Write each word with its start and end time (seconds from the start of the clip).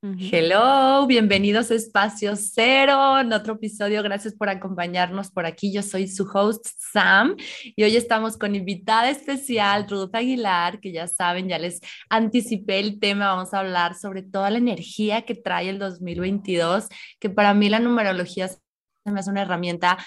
Hello, 0.00 1.08
bienvenidos 1.08 1.72
a 1.72 1.74
Espacio 1.74 2.36
Cero, 2.36 3.18
en 3.18 3.32
otro 3.32 3.54
episodio. 3.54 4.00
Gracias 4.04 4.32
por 4.32 4.48
acompañarnos 4.48 5.32
por 5.32 5.44
aquí. 5.44 5.72
Yo 5.72 5.82
soy 5.82 6.06
su 6.06 6.22
host 6.32 6.64
Sam 6.92 7.34
y 7.74 7.82
hoy 7.82 7.96
estamos 7.96 8.36
con 8.36 8.54
invitada 8.54 9.10
especial 9.10 9.88
Ruth 9.88 10.14
Aguilar, 10.14 10.78
que 10.78 10.92
ya 10.92 11.08
saben, 11.08 11.48
ya 11.48 11.58
les 11.58 11.80
anticipé 12.10 12.78
el 12.78 13.00
tema. 13.00 13.34
Vamos 13.34 13.52
a 13.52 13.58
hablar 13.58 13.96
sobre 13.96 14.22
toda 14.22 14.50
la 14.50 14.58
energía 14.58 15.22
que 15.22 15.34
trae 15.34 15.68
el 15.68 15.80
2022, 15.80 16.86
que 17.18 17.28
para 17.28 17.52
mí 17.52 17.68
la 17.68 17.80
numerología 17.80 18.46
se 18.46 18.60
me 19.06 19.18
hace 19.18 19.30
una 19.30 19.42
herramienta 19.42 19.98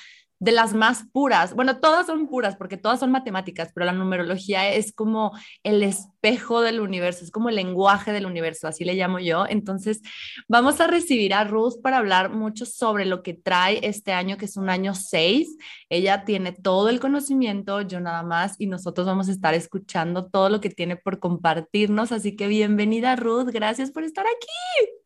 de 0.41 0.51
las 0.51 0.73
más 0.73 1.05
puras. 1.13 1.53
Bueno, 1.53 1.79
todas 1.79 2.07
son 2.07 2.27
puras 2.27 2.55
porque 2.55 2.75
todas 2.75 2.99
son 2.99 3.11
matemáticas, 3.11 3.71
pero 3.73 3.85
la 3.85 3.93
numerología 3.93 4.73
es 4.73 4.91
como 4.91 5.31
el 5.61 5.83
espejo 5.83 6.61
del 6.61 6.79
universo, 6.79 7.23
es 7.23 7.29
como 7.29 7.49
el 7.49 7.55
lenguaje 7.55 8.11
del 8.11 8.25
universo, 8.25 8.67
así 8.67 8.83
le 8.83 8.95
llamo 8.95 9.19
yo. 9.19 9.45
Entonces, 9.47 10.01
vamos 10.47 10.81
a 10.81 10.87
recibir 10.87 11.35
a 11.35 11.43
Ruth 11.43 11.79
para 11.83 11.97
hablar 11.97 12.31
mucho 12.31 12.65
sobre 12.65 13.05
lo 13.05 13.21
que 13.21 13.35
trae 13.35 13.81
este 13.83 14.13
año, 14.13 14.37
que 14.37 14.45
es 14.45 14.57
un 14.57 14.71
año 14.71 14.95
6. 14.95 15.57
Ella 15.89 16.25
tiene 16.25 16.53
todo 16.53 16.89
el 16.89 16.99
conocimiento, 16.99 17.81
yo 17.81 17.99
nada 17.99 18.23
más, 18.23 18.55
y 18.57 18.65
nosotros 18.65 19.05
vamos 19.05 19.29
a 19.29 19.33
estar 19.33 19.53
escuchando 19.53 20.25
todo 20.25 20.49
lo 20.49 20.59
que 20.59 20.71
tiene 20.71 20.95
por 20.95 21.19
compartirnos. 21.19 22.11
Así 22.11 22.35
que 22.35 22.47
bienvenida, 22.47 23.15
Ruth. 23.15 23.49
Gracias 23.51 23.91
por 23.91 24.03
estar 24.03 24.25
aquí. 24.25 25.00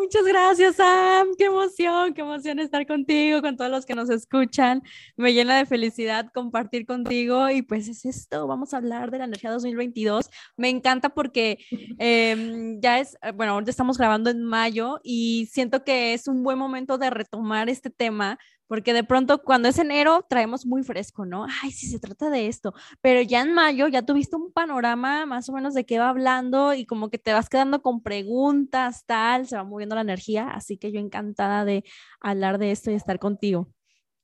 Muchas 0.00 0.24
gracias, 0.24 0.76
Sam. 0.76 1.28
Qué 1.36 1.44
emoción, 1.44 2.14
qué 2.14 2.22
emoción 2.22 2.58
estar 2.58 2.86
contigo, 2.86 3.42
con 3.42 3.58
todos 3.58 3.70
los 3.70 3.84
que 3.84 3.94
nos 3.94 4.08
escuchan. 4.08 4.82
Me 5.18 5.34
llena 5.34 5.58
de 5.58 5.66
felicidad 5.66 6.30
compartir 6.32 6.86
contigo 6.86 7.50
y 7.50 7.60
pues 7.60 7.86
es 7.86 8.06
esto, 8.06 8.46
vamos 8.46 8.72
a 8.72 8.78
hablar 8.78 9.10
de 9.10 9.18
la 9.18 9.24
energía 9.24 9.50
2022. 9.50 10.30
Me 10.56 10.70
encanta 10.70 11.10
porque 11.10 11.58
em, 11.98 12.80
ya 12.80 12.98
es, 12.98 13.18
eh, 13.20 13.32
bueno, 13.32 13.52
ahorita 13.52 13.70
estamos 13.70 13.98
grabando 13.98 14.30
en 14.30 14.42
mayo 14.42 15.00
y 15.02 15.50
siento 15.52 15.84
que 15.84 16.14
es 16.14 16.28
un 16.28 16.42
buen 16.42 16.56
momento 16.58 16.96
de 16.96 17.10
retomar 17.10 17.68
este 17.68 17.90
tema 17.90 18.38
porque 18.70 18.92
de 18.92 19.02
pronto 19.02 19.42
cuando 19.42 19.66
es 19.68 19.80
enero 19.80 20.24
traemos 20.28 20.64
muy 20.64 20.84
fresco, 20.84 21.26
¿no? 21.26 21.44
Ay, 21.64 21.72
sí 21.72 21.88
se 21.88 21.98
trata 21.98 22.30
de 22.30 22.46
esto, 22.46 22.72
pero 23.00 23.20
ya 23.20 23.40
en 23.40 23.52
mayo 23.52 23.88
ya 23.88 24.02
tuviste 24.02 24.36
un 24.36 24.52
panorama 24.52 25.26
más 25.26 25.48
o 25.48 25.52
menos 25.52 25.74
de 25.74 25.84
qué 25.84 25.98
va 25.98 26.08
hablando 26.08 26.72
y 26.72 26.86
como 26.86 27.10
que 27.10 27.18
te 27.18 27.32
vas 27.32 27.48
quedando 27.48 27.82
con 27.82 28.00
preguntas, 28.00 29.04
tal, 29.06 29.48
se 29.48 29.56
va 29.56 29.64
moviendo 29.64 29.96
la 29.96 30.02
energía, 30.02 30.50
así 30.50 30.78
que 30.78 30.92
yo 30.92 31.00
encantada 31.00 31.64
de 31.64 31.82
hablar 32.20 32.58
de 32.58 32.70
esto 32.70 32.92
y 32.92 32.94
estar 32.94 33.18
contigo. 33.18 33.66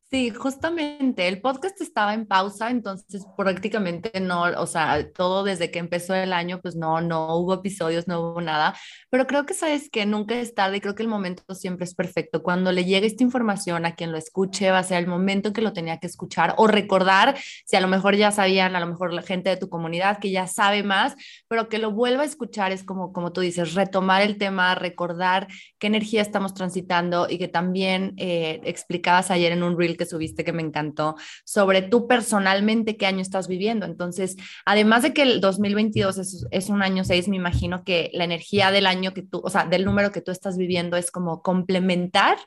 Sí, 0.08 0.30
justamente 0.30 1.26
el 1.26 1.40
podcast 1.40 1.80
estaba 1.80 2.14
en 2.14 2.26
pausa, 2.26 2.70
entonces 2.70 3.26
prácticamente 3.36 4.20
no, 4.20 4.42
o 4.42 4.66
sea, 4.68 5.04
todo 5.12 5.42
desde 5.42 5.72
que 5.72 5.80
empezó 5.80 6.14
el 6.14 6.32
año, 6.32 6.60
pues 6.62 6.76
no, 6.76 7.00
no 7.00 7.34
hubo 7.36 7.54
episodios, 7.54 8.06
no 8.06 8.20
hubo 8.20 8.40
nada, 8.40 8.76
pero 9.10 9.26
creo 9.26 9.46
que 9.46 9.52
sabes 9.52 9.90
que 9.90 10.06
nunca 10.06 10.36
es 10.38 10.54
tarde 10.54 10.76
y 10.76 10.80
creo 10.80 10.94
que 10.94 11.02
el 11.02 11.08
momento 11.08 11.42
siempre 11.56 11.84
es 11.86 11.94
perfecto. 11.96 12.44
Cuando 12.44 12.70
le 12.70 12.84
llegue 12.84 13.08
esta 13.08 13.24
información 13.24 13.84
a 13.84 13.96
quien 13.96 14.12
lo 14.12 14.16
escuche, 14.16 14.70
va 14.70 14.78
a 14.78 14.84
ser 14.84 14.98
el 14.98 15.08
momento 15.08 15.52
que 15.52 15.60
lo 15.60 15.72
tenía 15.72 15.98
que 15.98 16.06
escuchar 16.06 16.54
o 16.56 16.68
recordar, 16.68 17.36
si 17.64 17.74
a 17.74 17.80
lo 17.80 17.88
mejor 17.88 18.14
ya 18.14 18.30
sabían, 18.30 18.76
a 18.76 18.80
lo 18.80 18.86
mejor 18.86 19.12
la 19.12 19.22
gente 19.22 19.50
de 19.50 19.56
tu 19.56 19.68
comunidad 19.68 20.20
que 20.20 20.30
ya 20.30 20.46
sabe 20.46 20.84
más, 20.84 21.16
pero 21.48 21.68
que 21.68 21.78
lo 21.78 21.90
vuelva 21.90 22.22
a 22.22 22.26
escuchar 22.26 22.70
es 22.70 22.84
como, 22.84 23.12
como 23.12 23.32
tú 23.32 23.40
dices, 23.40 23.74
retomar 23.74 24.22
el 24.22 24.38
tema, 24.38 24.76
recordar 24.76 25.48
qué 25.80 25.88
energía 25.88 26.22
estamos 26.22 26.54
transitando 26.54 27.26
y 27.28 27.38
que 27.38 27.48
también 27.48 28.14
eh, 28.18 28.60
explicabas 28.62 29.32
ayer 29.32 29.50
en 29.50 29.64
un 29.64 29.76
reel 29.76 29.95
que 29.96 30.06
subiste 30.06 30.44
que 30.44 30.52
me 30.52 30.62
encantó 30.62 31.16
sobre 31.44 31.82
tú 31.82 32.06
personalmente 32.06 32.96
qué 32.96 33.06
año 33.06 33.20
estás 33.20 33.48
viviendo. 33.48 33.86
Entonces, 33.86 34.36
además 34.64 35.02
de 35.02 35.12
que 35.12 35.22
el 35.22 35.40
2022 35.40 36.18
es, 36.18 36.46
es 36.50 36.68
un 36.68 36.82
año 36.82 37.04
6, 37.04 37.28
me 37.28 37.36
imagino 37.36 37.84
que 37.84 38.10
la 38.12 38.24
energía 38.24 38.70
del 38.70 38.86
año 38.86 39.12
que 39.12 39.22
tú, 39.22 39.40
o 39.42 39.50
sea, 39.50 39.66
del 39.66 39.84
número 39.84 40.12
que 40.12 40.20
tú 40.20 40.30
estás 40.30 40.56
viviendo 40.56 40.96
es 40.96 41.10
como 41.10 41.42
complementar, 41.42 42.38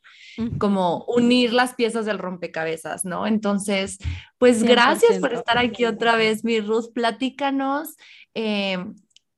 como 0.58 1.06
unir 1.06 1.54
las 1.54 1.74
piezas 1.76 2.06
del 2.06 2.18
rompecabezas, 2.20 3.06
¿no? 3.06 3.28
Entonces, 3.28 3.98
pues 4.38 4.64
gracias 4.64 5.20
por 5.20 5.34
estar 5.34 5.58
aquí 5.58 5.86
otra 5.86 6.16
vez, 6.16 6.44
mi 6.44 6.60
Ruth. 6.60 6.94
Platícanos. 6.94 7.96
Eh, 8.34 8.78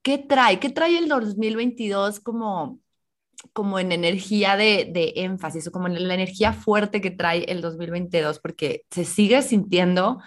¿Qué 0.04 0.18
trae? 0.18 0.60
¿Qué 0.60 0.70
trae 0.70 0.98
el 0.98 1.08
2022 1.08 2.20
como 2.20 2.80
como 3.54 3.80
en 3.80 3.92
energía 3.92 4.56
de, 4.56 4.90
de, 4.92 5.14
énfasis 5.18 5.68
o 5.68 5.72
como 5.72 5.88
en 5.88 6.08
la 6.08 6.14
energía 6.14 6.54
fuerte 6.54 7.02
que 7.02 7.12
trae 7.12 7.44
el 7.46 7.62
2022, 7.62 8.40
porque 8.40 8.84
se 8.90 9.06
sigue 9.06 9.42
sintiendo 9.42 10.20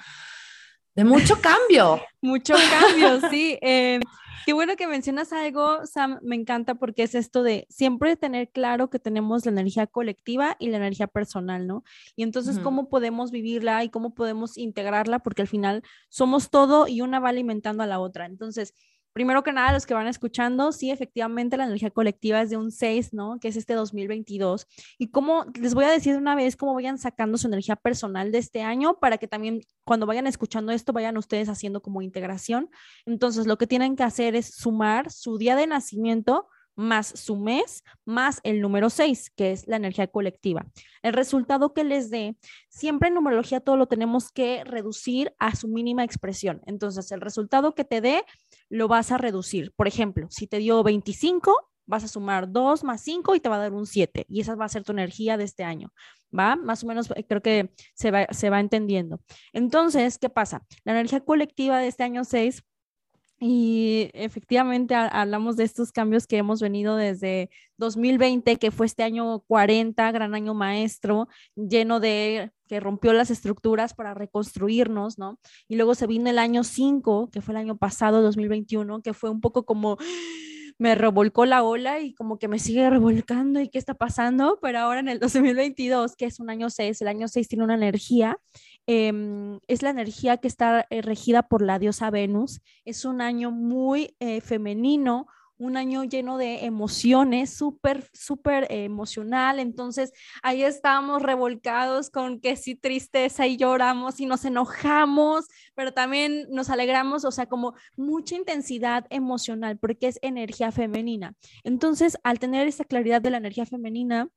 de 0.95 1.05
mucho 1.05 1.41
cambio. 1.41 2.01
mucho 2.21 2.55
cambio, 2.55 3.29
sí. 3.31 3.59
Eh, 3.63 4.01
qué 4.47 4.53
bueno 4.53 4.77
que 4.77 4.87
mencionas 4.87 5.33
algo, 5.33 5.87
Sam, 5.87 6.19
me 6.23 6.37
encanta 6.37 6.75
porque 6.75 7.03
es 7.03 7.15
esto 7.15 7.43
de 7.43 7.67
siempre 7.69 8.17
tener 8.17 8.51
claro 8.51 8.91
que 8.91 8.99
tenemos 8.99 9.45
la 9.45 9.53
energía 9.53 9.87
colectiva 9.87 10.57
y 10.59 10.69
la 10.69 10.77
energía 10.77 11.07
personal, 11.07 11.67
¿no? 11.67 11.83
Y 12.17 12.23
entonces, 12.23 12.59
¿cómo 12.59 12.89
podemos 12.89 13.31
vivirla 13.31 13.83
y 13.85 13.91
cómo 13.91 14.15
podemos 14.15 14.57
integrarla? 14.57 15.21
Porque 15.21 15.43
al 15.43 15.49
final 15.49 15.83
somos 16.09 16.51
todo 16.51 16.87
y 16.87 17.01
una 17.01 17.21
va 17.21 17.31
alimentando 17.31 17.83
a 17.83 17.87
la 17.87 17.99
otra. 17.99 18.27
Entonces, 18.27 18.75
primero 19.15 19.43
que 19.45 19.53
nada, 19.53 19.73
los 19.73 19.87
que 19.87 19.95
van 19.95 20.09
escuchando, 20.09 20.73
sí, 20.73 20.91
efectivamente 20.91 21.57
la 21.57 21.65
energía 21.65 21.91
colectiva 21.91 22.43
es 22.43 22.51
de 22.51 22.57
un 22.57 22.71
6, 22.71 23.15
¿no? 23.15 23.39
Que 23.41 23.49
es 23.49 23.57
este 23.57 23.73
2022. 23.75 24.67
Y 24.99 25.11
cómo, 25.11 25.47
les 25.59 25.73
voy 25.73 25.85
a 25.85 25.91
decir 25.91 26.17
una 26.17 26.35
vez 26.35 26.57
cómo 26.57 26.75
vayan 26.75 26.99
sacando 26.99 27.39
su 27.39 27.47
energía 27.47 27.77
personal 27.77 28.33
de 28.33 28.39
este 28.39 28.63
año 28.63 28.99
para 28.99 29.17
que 29.17 29.29
también 29.29 29.61
cuando 29.85 30.05
vayan 30.05 30.27
escuchando 30.27 30.73
esto 30.73 30.93
vayan 30.93 31.17
ustedes 31.17 31.49
haciendo 31.49 31.81
como 31.81 32.03
integración. 32.03 32.69
Entonces, 33.07 33.47
lo 33.47 33.57
que 33.57 33.69
tienen 33.69 33.95
que 33.97 34.03
hacer 34.03 34.35
es 34.35 34.53
sumar 34.55 35.11
su 35.13 35.39
día 35.39 35.55
de 35.55 35.69
nacimiento 35.69 36.49
más 36.77 37.07
su 37.09 37.37
mes, 37.37 37.85
más 38.05 38.41
el 38.43 38.61
número 38.61 38.91
6, 38.91 39.31
que 39.37 39.53
es 39.53 39.67
la 39.67 39.77
energía 39.77 40.07
colectiva. 40.07 40.67
El 41.03 41.13
resultado 41.13 41.73
que 41.73 41.85
les 41.85 42.11
dé, 42.11 42.37
siempre 42.69 43.09
en 43.09 43.15
numerología 43.15 43.61
todo 43.61 43.77
lo 43.77 43.87
tenemos 43.87 44.31
que 44.33 44.65
reducir 44.65 45.35
a 45.39 45.55
su 45.55 45.69
mínima 45.69 46.05
expresión. 46.05 46.61
Entonces, 46.67 47.11
el 47.13 47.21
resultado 47.21 47.75
que 47.75 47.85
te 47.85 48.01
dé, 48.01 48.25
lo 48.69 48.89
vas 48.89 49.13
a 49.13 49.19
reducir. 49.19 49.73
Por 49.77 49.89
ejemplo, 49.89 50.27
si 50.31 50.47
te 50.47 50.59
dio 50.59 50.83
25, 50.83 51.71
vas 51.87 52.05
a 52.05 52.09
sumar 52.09 52.51
2 52.51 52.85
más 52.85 53.03
5 53.03 53.35
y 53.35 53.41
te 53.41 53.49
va 53.49 53.57
a 53.57 53.61
dar 53.61 53.73
un 53.73 53.87
7. 53.87 54.27
Y 54.29 54.41
esa 54.41 54.55
va 54.55 54.65
a 54.65 54.69
ser 54.69 54.85
tu 54.85 54.93
energía 54.93 55.37
de 55.37 55.45
este 55.45 55.65
año. 55.65 55.93
¿Va? 56.37 56.57
Más 56.57 56.83
o 56.83 56.87
menos 56.87 57.11
eh, 57.15 57.25
creo 57.25 57.43
que 57.43 57.73
se 57.95 58.11
va, 58.11 58.27
se 58.31 58.51
va 58.51 58.61
entendiendo. 58.61 59.21
Entonces, 59.53 60.19
¿qué 60.19 60.29
pasa? 60.29 60.65
La 60.85 60.93
energía 60.93 61.21
colectiva 61.21 61.79
de 61.79 61.87
este 61.87 62.03
año 62.03 62.25
6 62.25 62.65
y 63.41 64.11
efectivamente 64.15 64.95
hablamos 64.95 65.57
de 65.57 65.65
estos 65.65 65.93
cambios 65.93 66.27
que 66.27 66.37
hemos 66.37 66.61
venido 66.61 66.97
desde 66.97 67.51
2020, 67.79 68.57
que 68.57 68.71
fue 68.71 68.87
este 68.87 69.03
año 69.03 69.41
40, 69.41 70.13
gran 70.13 70.35
año 70.35 70.55
maestro, 70.55 71.29
lleno 71.57 72.01
de 72.01 72.53
que 72.69 72.81
rompió 72.81 73.13
las 73.13 73.31
estructuras 73.31 73.93
para 73.95 74.15
reconstruirnos, 74.15 75.19
¿no? 75.19 75.39
Y 75.69 75.77
luego 75.77 75.95
se 75.95 76.07
vino 76.07 76.31
el 76.31 76.39
año 76.39 76.65
5, 76.65 77.31
que 77.31 77.43
fue 77.43 77.53
el 77.53 77.59
año 77.59 77.77
pasado, 77.77 78.23
2021, 78.23 79.03
que 79.03 79.13
fue 79.13 79.31
un 79.31 79.41
poco 79.41 79.65
como 79.65 79.99
me 80.79 80.95
revolcó 80.95 81.45
la 81.45 81.63
ola 81.63 82.01
y 82.01 82.15
como 82.15 82.39
que 82.39 82.49
me 82.49 82.59
sigue 82.59 82.89
revolcando 82.91 83.61
y 83.61 83.69
qué 83.69 83.79
está 83.79 83.95
pasando, 83.95 84.59
pero 84.61 84.79
ahora 84.79 85.01
en 85.01 85.09
el 85.09 85.19
2022, 85.21 86.17
que 86.17 86.27
es 86.27 86.41
un 86.41 86.51
año 86.51 86.71
6, 86.71 87.01
el 87.03 87.09
año 87.09 87.29
6 87.29 87.49
tiene 87.49 87.65
una 87.65 87.75
energía 87.75 88.39
Em, 88.87 89.61
es 89.67 89.83
la 89.83 89.91
energía 89.91 90.37
que 90.37 90.49
está 90.49 90.87
eh, 90.91 91.01
regida 91.01 91.43
por 91.43 91.63
la 91.63 91.79
diosa 91.79 92.11
Venus. 92.11 92.61
Es 92.85 93.05
un 93.05 93.21
año 93.23 93.51
muy 93.51 94.15
eh, 94.21 94.43
femenino, 94.43 95.27
un 95.57 95.77
año 95.77 96.05
lleno 96.05 96.37
de 96.37 96.67
emociones, 96.67 97.57
súper, 97.57 98.11
súper 98.13 98.67
emocional. 98.71 99.59
Entonces, 99.59 100.13
ahí 100.43 100.63
estábamos 100.63 101.23
revolcados 101.23 102.11
con 102.11 102.41
que 102.41 102.57
sí, 102.57 102.75
tristeza 102.75 103.47
y 103.47 103.57
lloramos 103.57 104.21
y 104.21 104.27
nos 104.27 104.45
enojamos, 104.45 105.47
pero 105.75 105.95
también 105.95 106.47
nos 106.51 106.69
alegramos, 106.69 107.25
o 107.25 107.31
sea, 107.31 107.47
como 107.47 107.75
mucha 107.97 108.35
intensidad 108.37 109.07
emocional, 109.11 109.79
porque 109.79 110.09
es 110.09 110.19
energía 110.23 110.73
femenina. 110.73 111.35
Entonces, 111.63 112.19
al 112.25 112.39
tener 112.39 112.67
esa 112.67 112.85
claridad 112.85 113.23
de 113.23 113.31
la 113.31 113.39
energía 113.39 113.65
femenina, 113.65 114.29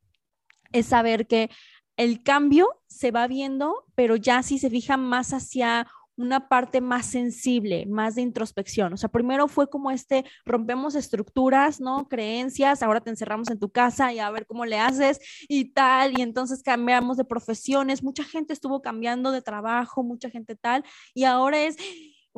es 0.71 0.87
saber 0.87 1.27
que 1.27 1.49
el 1.97 2.23
cambio 2.23 2.69
se 2.87 3.11
va 3.11 3.27
viendo, 3.27 3.85
pero 3.95 4.15
ya 4.15 4.43
si 4.43 4.59
se 4.59 4.69
fija 4.69 4.97
más 4.97 5.33
hacia 5.33 5.87
una 6.17 6.49
parte 6.49 6.81
más 6.81 7.05
sensible, 7.05 7.85
más 7.85 8.15
de 8.15 8.23
introspección. 8.23 8.91
O 8.91 8.97
sea, 8.97 9.09
primero 9.09 9.47
fue 9.47 9.69
como 9.69 9.91
este, 9.91 10.25
rompemos 10.45 10.95
estructuras, 10.95 11.79
¿no? 11.79 12.07
Creencias, 12.09 12.81
ahora 12.81 13.01
te 13.01 13.11
encerramos 13.11 13.49
en 13.51 13.59
tu 13.59 13.69
casa 13.69 14.11
y 14.11 14.19
a 14.19 14.31
ver 14.31 14.47
cómo 14.47 14.65
le 14.65 14.79
haces 14.79 15.19
y 15.47 15.73
tal, 15.73 16.17
y 16.17 16.23
entonces 16.23 16.63
cambiamos 16.63 17.17
de 17.17 17.25
profesiones, 17.25 18.03
mucha 18.03 18.23
gente 18.23 18.51
estuvo 18.51 18.81
cambiando 18.81 19.31
de 19.31 19.43
trabajo, 19.43 20.03
mucha 20.03 20.29
gente 20.29 20.55
tal, 20.55 20.83
y 21.13 21.23
ahora 21.23 21.63
es, 21.63 21.77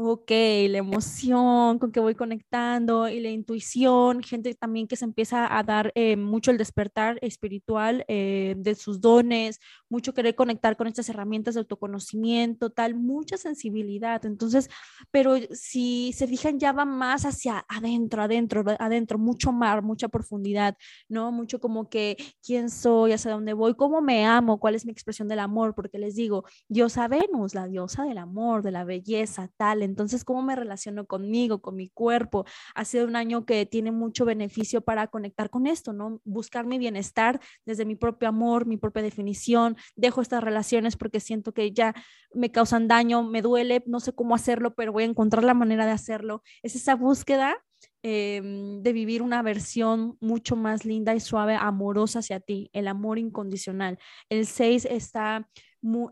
ok, 0.02 0.32
la 0.70 0.78
emoción 0.78 1.78
con 1.78 1.92
que 1.92 2.00
voy 2.00 2.16
conectando 2.16 3.10
y 3.10 3.20
la 3.20 3.30
intuición, 3.30 4.24
gente 4.24 4.54
también 4.56 4.88
que 4.88 4.96
se 4.96 5.04
empieza 5.04 5.58
a 5.58 5.62
dar 5.64 5.92
eh, 5.96 6.16
mucho 6.16 6.52
el 6.52 6.58
despertar 6.58 7.20
espiritual 7.22 8.06
eh, 8.08 8.56
de 8.58 8.76
sus 8.76 9.02
dones, 9.02 9.60
mucho 9.90 10.14
querer 10.14 10.36
conectar 10.36 10.78
con 10.78 10.88
estas 10.88 11.10
herramientas 11.10 11.56
de 11.56 11.62
autoconocimiento, 11.62 12.70
tal, 12.70 12.96
mucha 12.96 13.38
sensibilidad. 13.38 14.26
Entonces, 14.26 14.70
pero 15.12 15.36
si 15.52 16.14
se 16.14 16.28
fijan, 16.28 16.60
ya 16.60 16.72
va 16.72 16.86
más 16.86 17.26
hacia 17.26 17.66
adentro, 17.68 18.22
adentro, 18.24 18.64
adentro, 18.80 19.18
mucho 19.18 19.52
mar, 19.52 19.82
mucha 19.82 20.08
profundidad, 20.08 20.78
¿no? 21.10 21.32
Mucho 21.32 21.60
como 21.60 21.90
que 21.90 22.16
quién 22.42 22.70
soy, 22.70 23.12
hacia 23.12 23.32
dónde 23.32 23.54
voy, 23.54 23.76
cómo 23.76 24.02
me 24.02 24.26
amo, 24.26 24.60
cuál 24.60 24.76
es 24.76 24.86
mi 24.86 24.92
expresión 24.92 25.28
del 25.28 25.40
amor, 25.40 25.76
porque 25.76 26.00
les 26.00 26.16
digo, 26.16 26.46
diosa 26.70 27.08
Venus, 27.08 27.54
la 27.54 27.68
diosa 27.68 28.06
del 28.06 28.18
amor, 28.18 28.64
de 28.64 28.72
la 28.72 28.86
belleza, 28.86 29.50
tal 29.58 29.89
entonces, 29.90 30.24
¿cómo 30.24 30.42
me 30.42 30.56
relaciono 30.56 31.06
conmigo, 31.06 31.62
con 31.62 31.76
mi 31.76 31.90
cuerpo? 31.90 32.46
Ha 32.76 32.86
sido 32.86 33.06
un 33.06 33.16
año 33.16 33.46
que 33.46 33.66
tiene 33.66 33.92
mucho 33.92 34.26
beneficio 34.26 34.82
para 34.82 35.08
conectar 35.08 35.50
con 35.50 35.68
esto, 35.68 35.94
¿no? 35.94 36.22
Buscar 36.24 36.66
mi 36.66 36.78
bienestar 36.78 37.40
desde 37.66 37.86
mi 37.86 37.96
propio 37.96 38.30
amor, 38.30 38.66
mi 38.66 38.78
propia 38.78 39.04
definición. 39.04 39.76
Dejo 39.96 40.22
estas 40.22 40.44
relaciones 40.44 40.96
porque 40.96 41.20
siento 41.20 41.54
que 41.54 41.72
ya 41.72 41.94
me 42.34 42.52
causan 42.52 42.88
daño, 42.88 43.24
me 43.24 43.42
duele, 43.42 43.84
no 43.86 44.00
sé 44.00 44.14
cómo 44.14 44.36
hacerlo, 44.36 44.76
pero 44.76 44.92
voy 44.94 45.04
a 45.04 45.08
encontrar 45.08 45.44
la 45.44 45.54
manera 45.54 45.86
de 45.86 45.92
hacerlo. 45.92 46.44
Es 46.64 46.76
esa 46.76 46.96
búsqueda 46.96 47.58
em, 48.04 48.82
de 48.82 48.94
vivir 48.94 49.22
una 49.22 49.42
versión 49.42 50.18
mucho 50.22 50.56
más 50.56 50.86
linda 50.86 51.16
y 51.16 51.20
suave, 51.20 51.56
amorosa 51.56 52.20
hacia 52.20 52.40
ti, 52.40 52.70
el 52.74 52.88
amor 52.88 53.18
incondicional. 53.18 53.98
El 54.30 54.46
6 54.46 54.86
está 54.86 55.48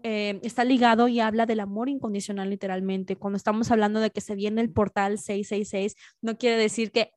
eh, 0.03 0.39
está 0.43 0.63
ligado 0.63 1.07
y 1.07 1.19
habla 1.19 1.45
del 1.45 1.59
amor 1.59 1.89
incondicional 1.89 2.49
literalmente. 2.49 3.15
Cuando 3.15 3.37
estamos 3.37 3.71
hablando 3.71 3.99
de 3.99 4.11
que 4.11 4.21
se 4.21 4.35
viene 4.35 4.61
el 4.61 4.71
portal 4.71 5.19
666, 5.19 5.95
no 6.21 6.37
quiere 6.37 6.57
decir 6.57 6.91
que 6.91 7.11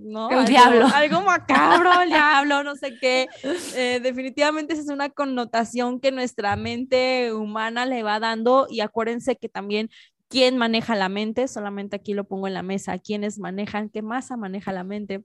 ¿no? 0.00 0.30
El 0.30 0.38
algo, 0.38 0.48
diablo. 0.48 0.86
Algo 0.92 1.22
macabro, 1.22 2.02
el 2.02 2.08
diablo, 2.10 2.62
no 2.62 2.76
sé 2.76 2.98
qué. 2.98 3.28
Eh, 3.74 4.00
definitivamente 4.02 4.74
esa 4.74 4.82
es 4.82 4.88
una 4.88 5.10
connotación 5.10 6.00
que 6.00 6.12
nuestra 6.12 6.56
mente 6.56 7.32
humana 7.32 7.86
le 7.86 8.02
va 8.02 8.20
dando 8.20 8.66
y 8.70 8.80
acuérdense 8.80 9.36
que 9.36 9.48
también 9.48 9.90
quién 10.28 10.56
maneja 10.56 10.94
la 10.96 11.08
mente, 11.08 11.48
solamente 11.48 11.96
aquí 11.96 12.14
lo 12.14 12.24
pongo 12.24 12.46
en 12.46 12.54
la 12.54 12.62
mesa, 12.62 12.98
quiénes 12.98 13.38
manejan, 13.38 13.90
qué 13.90 14.02
masa 14.02 14.36
maneja 14.36 14.72
la 14.72 14.84
mente. 14.84 15.24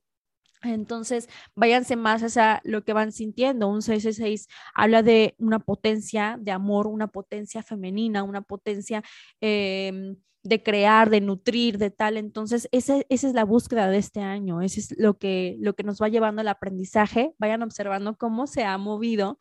Entonces, 0.64 1.30
váyanse 1.56 1.96
más 1.96 2.24
hacia 2.24 2.62
lo 2.64 2.84
que 2.84 2.94
van 2.94 3.12
sintiendo. 3.12 3.68
Un 3.68 3.82
666 3.82 4.48
habla 4.74 5.04
de 5.04 5.36
una 5.38 5.60
potencia 5.60 6.38
de 6.40 6.52
amor, 6.52 6.88
una 6.88 7.08
potencia 7.08 7.64
femenina, 7.64 8.24
una 8.24 8.42
potencia 8.42 9.04
em, 9.42 10.16
de 10.44 10.64
crear, 10.64 11.10
de 11.10 11.22
nutrir, 11.22 11.78
de 11.78 11.92
tal. 11.92 12.18
Entonces, 12.18 12.68
esa, 12.72 13.02
esa 13.10 13.28
es 13.28 13.34
la 13.34 13.46
búsqueda 13.46 13.90
de 13.90 13.98
este 13.98 14.22
año. 14.22 14.62
Ese 14.62 14.80
es 14.80 14.96
lo 14.98 15.18
que, 15.18 15.58
lo 15.60 15.76
que 15.76 15.84
nos 15.84 16.02
va 16.02 16.10
llevando 16.10 16.42
al 16.42 16.48
aprendizaje. 16.48 17.34
Vayan 17.38 17.64
observando 17.64 18.18
cómo 18.18 18.48
se 18.48 18.64
ha 18.64 18.78
movido 18.78 19.38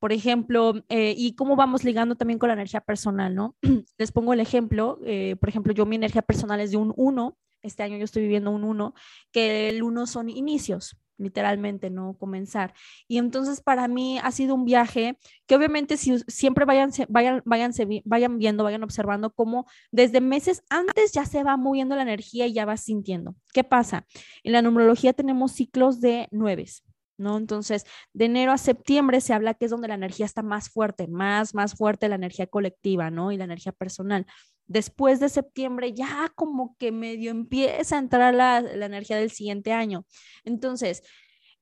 por 0.00 0.12
ejemplo, 0.14 0.82
eh, 0.88 1.14
y 1.16 1.34
cómo 1.34 1.56
vamos 1.56 1.84
ligando 1.84 2.16
también 2.16 2.38
con 2.38 2.48
la 2.48 2.54
energía 2.54 2.80
personal, 2.80 3.34
¿no? 3.34 3.54
Les 3.98 4.10
pongo 4.10 4.32
el 4.32 4.40
ejemplo, 4.40 4.98
eh, 5.04 5.36
por 5.38 5.50
ejemplo, 5.50 5.74
yo 5.74 5.84
mi 5.84 5.96
energía 5.96 6.22
personal 6.22 6.58
es 6.60 6.70
de 6.70 6.78
un 6.78 6.94
1, 6.96 7.36
este 7.62 7.82
año 7.82 7.96
yo 7.96 8.04
estoy 8.04 8.22
viviendo 8.22 8.50
un 8.50 8.64
1, 8.64 8.94
que 9.32 9.68
el 9.68 9.82
1 9.82 10.06
son 10.06 10.28
inicios, 10.28 10.96
literalmente, 11.20 11.90
no 11.90 12.16
comenzar. 12.18 12.74
Y 13.06 13.18
entonces 13.18 13.60
para 13.60 13.86
mí 13.88 14.18
ha 14.18 14.32
sido 14.32 14.54
un 14.54 14.64
viaje 14.64 15.18
que 15.46 15.54
obviamente 15.54 15.96
si 15.96 16.18
siempre 16.26 16.64
vayan, 16.64 16.90
vayan, 17.08 17.42
vayan, 17.44 17.72
vayan 18.04 18.38
viendo, 18.38 18.64
vayan 18.64 18.82
observando 18.82 19.30
cómo 19.30 19.66
desde 19.92 20.20
meses 20.20 20.62
antes 20.70 21.12
ya 21.12 21.26
se 21.26 21.44
va 21.44 21.56
moviendo 21.56 21.94
la 21.94 22.02
energía 22.02 22.46
y 22.46 22.54
ya 22.54 22.64
vas 22.64 22.82
sintiendo. 22.82 23.36
¿Qué 23.52 23.64
pasa? 23.64 24.06
En 24.42 24.52
la 24.52 24.62
numerología 24.62 25.12
tenemos 25.12 25.52
ciclos 25.52 26.00
de 26.00 26.28
nueves. 26.30 26.84
¿no? 27.18 27.36
Entonces, 27.36 27.84
de 28.14 28.24
enero 28.24 28.50
a 28.50 28.56
septiembre 28.56 29.20
se 29.20 29.34
habla 29.34 29.52
que 29.52 29.66
es 29.66 29.70
donde 29.70 29.88
la 29.88 29.94
energía 29.94 30.24
está 30.24 30.42
más 30.42 30.70
fuerte, 30.70 31.06
más, 31.06 31.54
más 31.54 31.74
fuerte 31.74 32.08
la 32.08 32.14
energía 32.14 32.46
colectiva, 32.46 33.10
¿no? 33.10 33.30
Y 33.30 33.36
la 33.36 33.44
energía 33.44 33.72
personal 33.72 34.26
después 34.70 35.18
de 35.18 35.28
septiembre 35.28 35.92
ya 35.92 36.32
como 36.36 36.76
que 36.78 36.92
medio 36.92 37.32
empieza 37.32 37.96
a 37.96 37.98
entrar 37.98 38.32
la, 38.32 38.58
energía 38.58 39.16
del 39.16 39.32
siguiente 39.32 39.72
año. 39.72 40.06
Entonces, 40.44 41.02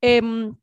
em, 0.02 0.54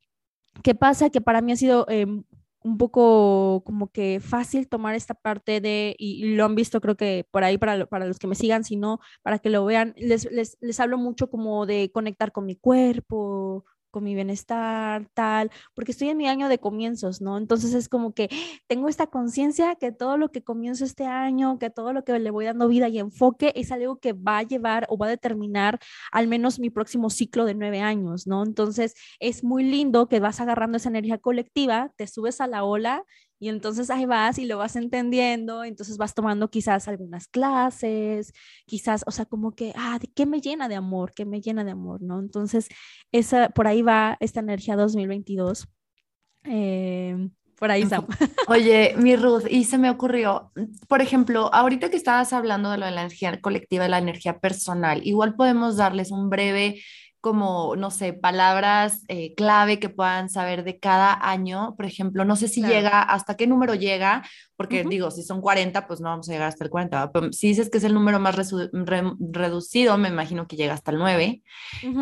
¿qué 0.64 0.76
pasa? 0.76 1.10
Que 1.10 1.22
para 1.22 1.42
mí 1.42 1.54
ha 1.54 1.56
sido 1.56 1.88
em, 1.90 2.24
un 2.64 2.78
poco 2.78 3.64
como 3.66 3.92
que 3.92 4.20
fácil 4.20 4.68
tomar 4.70 4.94
esta 4.96 5.16
parte 5.16 5.60
de, 5.60 5.96
y, 5.98 6.36
lo 6.36 6.46
han 6.46 6.56
visto 6.56 6.82
creo 6.82 6.96
que 6.96 7.28
por 7.32 7.44
ahí 7.44 7.58
para, 7.58 7.88
para 7.88 8.06
los 8.06 8.20
que 8.20 8.28
me 8.28 8.36
sigan, 8.36 8.64
sino 8.64 9.00
para 9.24 9.40
que 9.40 9.50
lo 9.50 9.66
vean, 9.66 9.94
les, 9.98 10.32
les, 10.32 10.58
les 10.62 10.80
hablo 10.80 11.00
mucho 11.00 11.30
como 11.32 11.66
de 11.66 11.92
conectar 11.92 12.32
con 12.32 12.46
mi 12.46 12.56
cuerpo, 12.56 13.66
mi 14.04 14.16
bienestar, 14.16 15.08
tal, 15.14 15.52
porque 15.74 15.92
estoy 15.92 16.10
en 16.10 16.18
mi 16.18 16.28
año 16.28 16.50
de 16.50 16.60
comienzos, 16.60 17.22
¿no? 17.22 17.38
Entonces 17.38 17.74
es 17.74 17.90
como 17.90 18.14
que 18.14 18.30
tengo 18.68 18.90
esta 18.90 19.08
conciencia 19.08 19.76
que 19.76 19.92
todo 19.92 20.18
lo 20.18 20.32
que 20.32 20.44
comienzo 20.44 20.86
este 20.86 21.06
año, 21.06 21.60
que 21.60 21.70
todo 21.70 21.94
lo 21.94 22.04
que 22.04 22.18
le 22.20 22.32
voy 22.32 22.46
dando 22.46 22.68
vida 22.68 22.88
y 22.88 23.00
enfoque 23.00 23.54
es 23.56 23.72
algo 23.72 23.98
que 23.98 24.14
va 24.14 24.40
a 24.40 24.44
llevar 24.44 24.86
o 24.90 24.98
va 24.98 25.08
a 25.08 25.10
determinar 25.10 25.80
al 26.12 26.28
menos 26.28 26.60
mi 26.60 26.70
próximo 26.70 27.10
ciclo 27.10 27.46
de 27.46 27.56
nueve 27.56 27.82
años, 27.82 28.28
¿no? 28.28 28.44
Entonces 28.44 28.96
es 29.20 29.44
muy 29.44 29.64
lindo 29.64 30.08
que 30.08 30.20
vas 30.20 30.40
agarrando 30.42 30.78
esa 30.78 30.90
energía 30.90 31.18
colectiva, 31.18 31.92
te 31.98 32.08
subes 32.08 32.42
a 32.42 32.48
la 32.48 32.64
ola 32.64 33.04
y 33.40 33.50
entonces 33.50 33.90
ahí 33.90 34.06
vas 34.06 34.40
y 34.40 34.46
lo 34.46 34.58
vas 34.58 34.76
entendiendo, 34.76 35.64
entonces 35.64 35.98
vas 35.98 36.14
tomando 36.14 36.50
quizás 36.50 36.88
algunas 36.88 37.28
clases, 37.28 38.34
quizás, 38.66 39.04
o 39.08 39.12
sea, 39.12 39.26
como 39.26 39.54
que, 39.54 39.74
ah, 39.76 40.00
¿qué 40.16 40.26
me 40.26 40.42
llena 40.42 40.70
de 40.70 40.76
amor? 40.76 41.14
¿Qué 41.14 41.26
me 41.26 41.42
llena 41.42 41.64
de 41.64 41.72
amor? 41.72 42.02
¿No? 42.02 42.20
Entonces, 42.20 42.68
esa, 43.12 43.50
por 43.50 43.68
ahí 43.68 43.82
va 43.82 44.18
esta 44.20 44.40
energía 44.40 44.76
2022. 44.76 45.68
Eh, 46.46 47.30
por 47.58 47.72
ahí, 47.72 47.86
Sam. 47.86 48.06
Oye, 48.48 48.96
mi 48.98 49.16
Ruth, 49.16 49.46
y 49.50 49.64
se 49.64 49.78
me 49.78 49.90
ocurrió, 49.90 50.52
por 50.88 51.02
ejemplo, 51.02 51.54
ahorita 51.54 51.90
que 51.90 51.98
estabas 51.98 52.34
hablando 52.34 52.70
de 52.70 52.78
lo 52.78 52.86
de 52.86 52.92
la 52.92 53.02
energía 53.02 53.40
colectiva 53.42 53.86
y 53.86 53.90
la 53.90 53.98
energía 53.98 54.40
personal, 54.40 55.02
igual 55.06 55.36
podemos 55.36 55.78
darles 55.78 56.12
un 56.12 56.30
breve 56.30 56.82
como, 57.26 57.76
no 57.76 57.90
sé, 57.90 58.14
palabras 58.14 59.02
eh, 59.08 59.34
clave 59.34 59.80
que 59.80 59.90
puedan 59.90 60.30
saber 60.30 60.64
de 60.64 60.78
cada 60.78 61.12
año. 61.28 61.74
Por 61.76 61.88
ejemplo, 61.88 62.24
no 62.24 62.36
sé 62.36 62.48
si 62.48 62.62
llega, 62.62 63.02
hasta 63.02 63.36
qué 63.36 63.48
número 63.48 63.74
llega, 63.74 64.22
porque 64.58 64.84
digo, 64.84 65.12
si 65.12 65.24
son 65.24 65.42
40, 65.42 65.88
pues 65.88 66.00
no 66.00 66.10
vamos 66.10 66.30
a 66.30 66.32
llegar 66.32 66.48
hasta 66.48 66.64
el 66.64 66.70
40. 66.70 67.12
Pero 67.12 67.34
si 67.34 67.48
dices 67.48 67.70
que 67.70 67.78
es 67.78 67.84
el 67.84 67.94
número 67.94 68.20
más 68.20 68.36
reducido, 68.36 69.98
me 69.98 70.10
imagino 70.10 70.48
que 70.48 70.56
llega 70.56 70.74
hasta 70.74 70.92
el 70.92 70.98
9. 70.98 71.44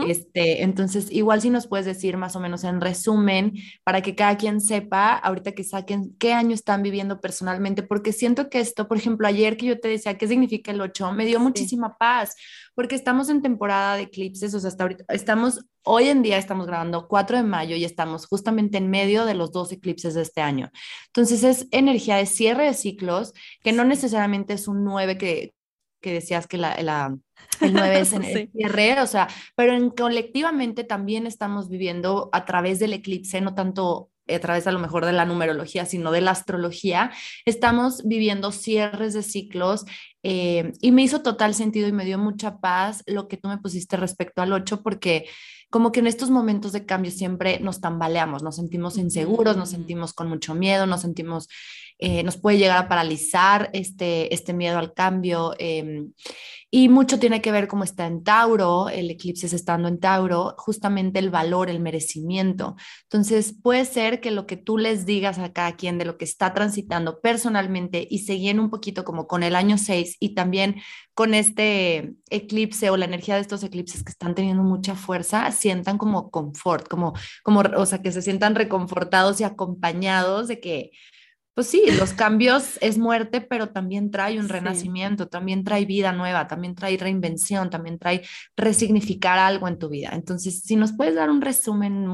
este, 0.08 0.64
entonces, 0.64 1.12
igual 1.12 1.42
si 1.42 1.50
nos 1.50 1.68
puedes 1.68 1.86
decir 1.86 2.18
más 2.18 2.36
o 2.36 2.40
menos 2.40 2.64
en 2.64 2.82
resumen, 2.82 3.54
para 3.84 4.02
que 4.02 4.16
cada 4.16 4.38
quien 4.38 4.62
sepa, 4.62 5.14
ahorita 5.14 5.54
que 5.54 5.64
saquen 5.64 6.16
qué 6.20 6.34
año 6.34 6.54
están 6.54 6.84
viviendo 6.84 7.20
personalmente, 7.20 7.84
porque 7.84 8.12
siento 8.12 8.50
que 8.50 8.60
esto, 8.60 8.88
por 8.88 8.98
ejemplo, 8.98 9.28
ayer 9.28 9.58
que 9.58 9.66
yo 9.66 9.80
te 9.80 9.88
decía 9.88 10.18
qué 10.18 10.28
significa 10.28 10.72
el 10.72 10.82
8, 10.82 11.12
me 11.14 11.26
dio 11.26 11.40
muchísima 11.40 11.98
paz, 11.98 12.36
porque 12.76 12.96
estamos 12.96 13.30
en 13.30 13.42
temporada 13.42 13.96
de 13.96 14.04
eclipses, 14.04 14.54
o 14.54 14.60
sea, 14.60 14.70
hasta 14.70 14.84
ahorita 14.84 15.06
estamos, 15.10 15.66
hoy 15.84 16.10
en 16.10 16.22
día 16.22 16.38
estamos 16.38 16.68
grabando 16.68 17.08
4 17.08 17.38
de 17.38 17.44
mayo 17.44 17.76
y 17.76 17.86
estamos 17.86 18.26
justamente 18.26 18.78
en 18.78 18.90
medio 18.90 19.26
de 19.26 19.36
los 19.36 19.52
dos 19.52 19.72
eclipses 19.72 20.14
de 20.14 20.22
este 20.22 20.42
año. 20.42 20.72
Entonces 21.08 21.44
es 21.44 21.68
energía 21.72 22.18
de 22.18 22.26
cierre 22.26 22.66
de 22.66 22.74
ciclos, 22.74 23.34
que 23.62 23.74
no 23.74 23.84
necesariamente 23.84 24.54
es 24.54 24.68
un 24.68 24.84
9 24.84 25.18
que, 25.18 25.54
que 26.02 26.14
decías 26.14 26.48
que 26.48 26.58
la, 26.58 26.82
la 26.82 27.18
el 27.62 27.74
9 27.74 28.00
es 28.00 28.14
en 28.14 28.24
el 28.24 28.50
cierre, 28.52 29.02
o 29.02 29.08
sea, 29.08 29.28
pero 29.56 29.74
en, 29.74 29.90
colectivamente 29.90 30.84
también 30.84 31.28
estamos 31.28 31.70
viviendo 31.70 32.30
a 32.32 32.46
través 32.46 32.80
del 32.80 32.94
eclipse, 32.94 33.42
no 33.42 33.54
tanto 33.56 34.10
a 34.28 34.40
través 34.40 34.68
a 34.68 34.72
lo 34.72 34.80
mejor 34.80 35.06
de 35.06 35.12
la 35.12 35.26
numerología, 35.26 35.86
sino 35.86 36.12
de 36.12 36.22
la 36.22 36.32
astrología, 36.32 37.12
estamos 37.46 38.04
viviendo 38.06 38.52
cierres 38.52 39.14
de 39.14 39.22
ciclos 39.22 39.86
eh, 40.24 40.72
y 40.80 40.92
me 40.92 41.04
hizo 41.04 41.22
total 41.22 41.54
sentido 41.54 41.90
y 41.90 41.92
me 41.92 42.06
dio 42.06 42.18
mucha 42.18 42.60
paz 42.60 43.04
lo 43.06 43.28
que 43.28 43.36
tú 43.36 43.50
me 43.50 43.58
pusiste 43.58 43.98
respecto 43.98 44.42
al 44.42 44.54
8, 44.54 44.82
porque 44.82 45.28
como 45.74 45.92
que 45.92 46.02
en 46.02 46.06
estos 46.06 46.30
momentos 46.30 46.72
de 46.72 46.86
cambio 46.86 47.10
siempre 47.10 47.60
nos 47.60 47.82
tambaleamos, 47.82 48.44
nos 48.44 48.58
sentimos 48.58 48.96
inseguros, 48.96 49.58
nos 49.58 49.72
sentimos 49.72 50.14
con 50.14 50.30
mucho 50.30 50.54
miedo, 50.54 50.86
nos 50.86 51.02
sentimos, 51.02 51.50
eh, 51.98 52.22
nos 52.22 52.38
puede 52.38 52.60
llegar 52.60 52.78
a 52.78 52.88
paralizar 52.88 53.72
este, 53.74 54.32
este 54.32 54.54
miedo 54.54 54.78
al 54.78 54.94
cambio. 54.94 55.56
Em, 55.58 56.14
y 56.70 56.90
mucho 56.90 57.18
tiene 57.18 57.42
que 57.42 57.52
ver 57.52 57.68
cómo 57.68 57.84
está 57.84 58.06
en 58.06 58.24
Tauro, 58.24 58.90
el 58.90 59.10
eclipse 59.10 59.48
es 59.48 59.54
estando 59.54 59.88
en 59.88 60.00
Tauro, 60.00 60.54
justamente 60.60 61.18
el 61.18 61.32
valor, 61.32 61.72
el 61.72 61.80
merecimiento. 61.80 62.76
Entonces, 63.04 63.56
puede 63.60 63.86
ser 63.86 64.22
que 64.22 64.30
lo 64.30 64.46
que 64.46 64.58
tú 64.58 64.78
les 64.78 65.08
digas 65.08 65.40
a 65.40 65.54
cada 65.54 65.76
quien 65.76 65.98
de 65.98 66.06
lo 66.06 66.18
que 66.18 66.26
está 66.26 66.54
transitando 66.54 67.20
personalmente 67.20 68.08
y 68.08 68.20
se 68.20 68.40
un 68.60 68.70
poquito 68.70 69.04
como 69.04 69.26
con 69.26 69.42
el 69.42 69.56
año 69.56 69.80
6 69.80 70.18
y 70.20 70.36
también 70.36 70.76
con 71.14 71.34
este 71.34 72.16
eclipse 72.30 72.90
o 72.90 72.98
la 72.98 73.06
energía 73.06 73.36
de 73.36 73.42
estos 73.42 73.64
eclipses 73.64 74.04
que 74.04 74.12
están 74.12 74.36
teniendo 74.36 74.64
mucha 74.64 74.96
fuerza, 74.96 75.52
sientan 75.52 75.98
como 75.98 76.32
confort, 76.32 76.88
como, 76.88 77.14
como, 77.44 77.62
o 77.62 77.86
sea, 77.86 78.02
que 78.02 78.12
se 78.12 78.22
sientan 78.22 78.56
reconfortados 78.56 79.40
y 79.42 79.44
acompañados 79.44 80.48
de 80.48 80.60
que 80.60 80.92
Pues 81.56 81.68
sí, 81.68 81.84
los 82.00 82.14
cambios 82.14 82.78
es 82.82 82.98
muerte, 82.98 83.42
pero 83.42 83.70
también 83.70 84.10
trae 84.12 84.40
un 84.40 84.50
renacimiento, 84.50 85.28
también 85.28 85.64
trae 85.64 85.86
vida 85.86 86.12
nueva, 86.12 86.48
también 86.48 86.76
trae 86.76 86.98
reinvención, 86.98 87.70
también 87.70 88.00
trae 88.00 88.24
resignificar 88.58 89.38
algo 89.40 89.68
en 89.68 89.78
tu 89.78 89.90
vida. 89.90 90.12
Entonces, 90.14 90.62
si 90.62 90.76
nos 90.76 90.94
puedes 90.94 91.16
dar 91.16 91.30
un 91.30 91.42
resumen 91.42 92.08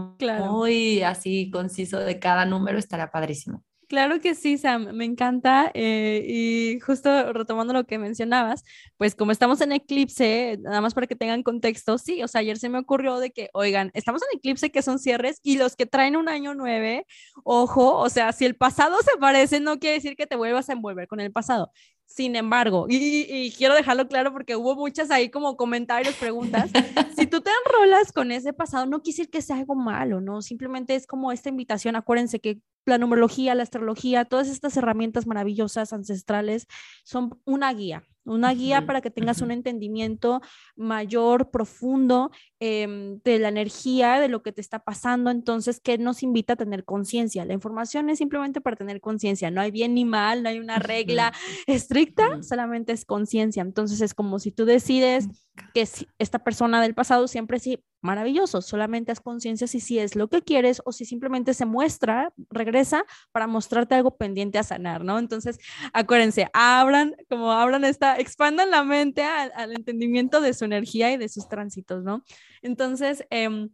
muy 0.49 1.01
así 1.03 1.49
conciso 1.51 1.99
de 1.99 2.19
cada 2.19 2.45
número, 2.45 2.77
estaría 2.77 3.11
padrísimo. 3.11 3.63
Claro 3.89 4.19
que 4.19 4.35
sí, 4.35 4.59
Sam, 4.59 4.91
me 4.93 5.03
encanta. 5.03 5.71
Eh, 5.73 6.23
y 6.27 6.79
justo 6.79 7.33
retomando 7.33 7.73
lo 7.73 7.85
que 7.87 7.97
mencionabas, 7.97 8.63
pues 8.97 9.15
como 9.15 9.31
estamos 9.31 9.61
en 9.61 9.71
eclipse, 9.71 10.59
nada 10.61 10.79
más 10.79 10.93
para 10.93 11.07
que 11.07 11.15
tengan 11.15 11.41
contexto, 11.41 11.97
sí, 11.97 12.21
o 12.21 12.27
sea, 12.27 12.41
ayer 12.41 12.59
se 12.59 12.69
me 12.69 12.77
ocurrió 12.77 13.17
de 13.17 13.31
que, 13.31 13.49
oigan, 13.51 13.89
estamos 13.95 14.21
en 14.31 14.37
eclipse 14.37 14.69
que 14.71 14.83
son 14.83 14.99
cierres 14.99 15.39
y 15.41 15.57
los 15.57 15.75
que 15.75 15.87
traen 15.87 16.17
un 16.17 16.29
año 16.29 16.53
nueve, 16.53 17.07
ojo, 17.43 17.97
o 17.97 18.09
sea, 18.09 18.31
si 18.31 18.45
el 18.45 18.55
pasado 18.55 18.95
se 19.03 19.17
parece, 19.19 19.59
no 19.59 19.79
quiere 19.79 19.95
decir 19.95 20.15
que 20.15 20.27
te 20.27 20.35
vuelvas 20.35 20.69
a 20.69 20.73
envolver 20.73 21.07
con 21.07 21.19
el 21.19 21.31
pasado. 21.31 21.71
Sin 22.09 22.35
embargo, 22.35 22.87
y, 22.89 23.53
quiero 23.55 23.75
dejarlo 23.75 24.07
claro 24.07 24.33
porque 24.33 24.55
hubo 24.55 24.75
muchas 24.75 25.11
ahí 25.11 25.29
como 25.29 25.55
comentarios, 25.55 26.15
preguntas, 26.15 26.71
si 27.15 27.27
tú 27.27 27.41
te 27.41 27.51
enrolas 27.65 28.11
con 28.11 28.31
ese 28.31 28.51
pasado, 28.51 28.87
no 28.87 29.03
quiere 29.03 29.17
decir 29.17 29.29
que 29.29 29.43
sea 29.43 29.57
algo 29.57 29.75
malo, 29.75 30.19
¿no? 30.19 30.41
Simplemente 30.41 30.95
es 30.95 31.05
como 31.05 31.31
esta 31.31 31.49
invitación, 31.49 31.95
acuérdense 31.95 32.39
que 32.39 32.61
la 32.87 32.97
numerología, 32.97 33.53
la 33.53 33.61
astrología, 33.61 34.25
todas 34.25 34.49
estas 34.49 34.75
herramientas 34.75 35.27
maravillosas, 35.27 35.93
ancestrales, 35.93 36.65
son 37.03 37.39
una 37.45 37.71
guía, 37.73 38.07
una 38.29 38.53
guía 38.53 38.85
para 38.85 39.01
que 39.01 39.09
tengas 39.09 39.41
un 39.41 39.51
entendimiento 39.51 40.41
mayor, 40.75 41.49
profundo 41.51 42.31
em, 42.59 43.19
de 43.23 43.39
la 43.39 43.49
energía, 43.49 44.19
de 44.19 44.27
lo 44.27 44.41
que 44.41 44.51
te 44.51 44.61
está 44.61 44.79
pasando. 44.79 45.31
Entonces, 45.31 45.79
¿qué 45.79 45.97
nos 45.97 46.23
invita 46.23 46.53
a 46.53 46.55
tener 46.55 46.85
conciencia? 46.85 47.45
La 47.45 47.53
información 47.53 48.09
es 48.09 48.19
simplemente 48.19 48.61
para 48.61 48.75
tener 48.75 49.01
conciencia, 49.01 49.51
no 49.51 49.61
hay 49.61 49.71
bien 49.71 49.93
ni 49.93 50.05
mal, 50.05 50.43
no 50.43 50.49
hay 50.49 50.59
una 50.59 50.79
regla 50.79 51.33
estricta, 51.67 52.41
solamente 52.43 52.93
es 52.93 53.05
conciencia. 53.05 53.61
Entonces, 53.61 54.01
es 54.01 54.13
como 54.13 54.39
si 54.39 54.51
tú 54.51 54.65
decides 54.65 55.27
que 55.73 55.87
esta 56.17 56.39
persona 56.39 56.81
del 56.81 56.95
pasado 56.95 57.27
siempre 57.27 57.59
sí, 57.59 57.83
maravilloso, 58.01 58.61
solamente 58.61 59.11
haz 59.11 59.19
conciencia 59.19 59.67
si, 59.67 59.79
si 59.79 59.99
es 59.99 60.15
lo 60.15 60.29
que 60.29 60.41
quieres 60.41 60.81
o 60.85 60.91
si 60.91 61.05
simplemente 61.05 61.53
se 61.53 61.65
muestra, 61.65 62.33
regresa 62.49 63.03
para 63.31 63.47
mostrarte 63.47 63.95
algo 63.95 64.17
pendiente 64.17 64.57
a 64.57 64.63
sanar, 64.63 65.03
¿no? 65.03 65.19
Entonces, 65.19 65.57
acuérdense, 65.93 66.49
abran, 66.53 67.15
como 67.29 67.51
abran 67.51 67.83
esta, 67.83 68.17
expandan 68.17 68.71
la 68.71 68.83
mente 68.83 69.23
al, 69.23 69.71
entendimiento 69.73 70.41
de 70.41 70.53
su 70.53 70.65
energía 70.65 71.11
y 71.11 71.17
de 71.17 71.29
sus 71.29 71.47
tránsitos, 71.47 72.03
¿no? 72.03 72.23
Entonces, 72.61 73.25
em, 73.29 73.69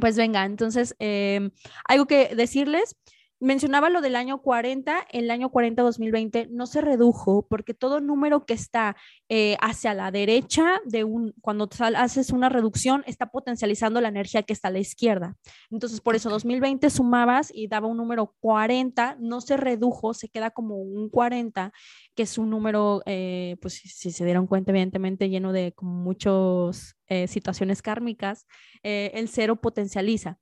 pues 0.00 0.16
venga, 0.16 0.44
entonces, 0.44 0.94
eh, 0.98 1.50
algo 1.86 2.06
que 2.06 2.34
decirles, 2.34 2.96
Mencionaba 3.40 3.90
lo 3.90 4.00
del 4.00 4.14
año 4.14 4.40
40, 4.40 5.08
el 5.10 5.30
año 5.30 5.50
40-2020 5.50 6.48
no 6.50 6.66
se 6.66 6.80
redujo 6.80 7.46
porque 7.48 7.74
todo 7.74 8.00
número 8.00 8.46
que 8.46 8.54
está 8.54 8.96
eh, 9.28 9.56
hacia 9.60 9.92
la 9.92 10.12
derecha 10.12 10.80
de 10.84 11.02
un, 11.02 11.34
cuando 11.40 11.68
haces 11.96 12.30
una 12.30 12.48
reducción, 12.48 13.02
está 13.06 13.26
potencializando 13.26 14.00
la 14.00 14.08
energía 14.08 14.44
que 14.44 14.52
está 14.52 14.68
a 14.68 14.70
la 14.70 14.78
izquierda. 14.78 15.36
Entonces, 15.70 16.00
por 16.00 16.14
eso 16.14 16.30
2020 16.30 16.88
sumabas 16.90 17.50
y 17.52 17.66
daba 17.66 17.88
un 17.88 17.96
número 17.96 18.34
40, 18.40 19.16
no 19.18 19.40
se 19.40 19.56
redujo, 19.56 20.14
se 20.14 20.28
queda 20.28 20.50
como 20.50 20.76
un 20.76 21.10
40, 21.10 21.72
que 22.14 22.22
es 22.22 22.38
un 22.38 22.50
número, 22.50 23.02
eh, 23.04 23.56
pues 23.60 23.74
si, 23.74 24.12
se 24.12 24.24
dieron 24.24 24.46
cuenta, 24.46 24.70
evidentemente 24.70 25.28
lleno 25.28 25.52
de 25.52 25.74
muchas 25.80 26.96
eh, 27.08 27.26
situaciones 27.26 27.82
kármicas, 27.82 28.46
el 28.82 29.28
cero 29.28 29.56
potencializa. 29.56 30.38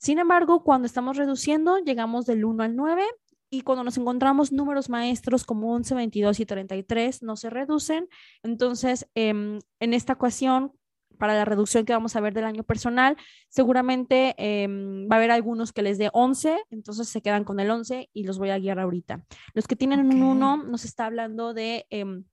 Sin 0.00 0.18
embargo, 0.18 0.64
cuando 0.64 0.86
estamos 0.86 1.18
reduciendo, 1.18 1.76
llegamos 1.78 2.24
del 2.24 2.46
1 2.46 2.62
al 2.62 2.74
9 2.74 3.04
y 3.50 3.60
cuando 3.60 3.84
nos 3.84 3.98
encontramos 3.98 4.50
números 4.50 4.88
maestros 4.88 5.44
como 5.44 5.74
11, 5.74 5.94
22 5.94 6.40
y 6.40 6.46
33 6.46 7.22
no 7.22 7.36
se 7.36 7.50
reducen. 7.50 8.08
Entonces, 8.42 9.06
em, 9.14 9.58
en 9.78 9.92
esta 9.92 10.14
ecuación, 10.14 10.72
para 11.18 11.34
la 11.34 11.44
reducción 11.44 11.84
que 11.84 11.92
vamos 11.92 12.16
a 12.16 12.20
ver 12.20 12.32
del 12.32 12.44
año 12.44 12.64
personal, 12.64 13.18
seguramente 13.50 14.34
em, 14.38 15.06
va 15.06 15.16
a 15.16 15.18
haber 15.18 15.32
algunos 15.32 15.70
que 15.74 15.82
les 15.82 15.98
dé 15.98 16.08
11, 16.14 16.58
entonces 16.70 17.06
se 17.10 17.20
quedan 17.20 17.44
con 17.44 17.60
el 17.60 17.70
11 17.70 18.08
y 18.14 18.24
los 18.24 18.38
voy 18.38 18.48
a 18.48 18.58
guiar 18.58 18.78
ahorita. 18.78 19.22
Los 19.52 19.68
que 19.68 19.76
tienen 19.76 20.00
un 20.00 20.22
1 20.22 20.64
nos 20.64 20.86
está 20.86 21.04
hablando 21.04 21.52
de 21.52 21.86
em, 21.90 22.24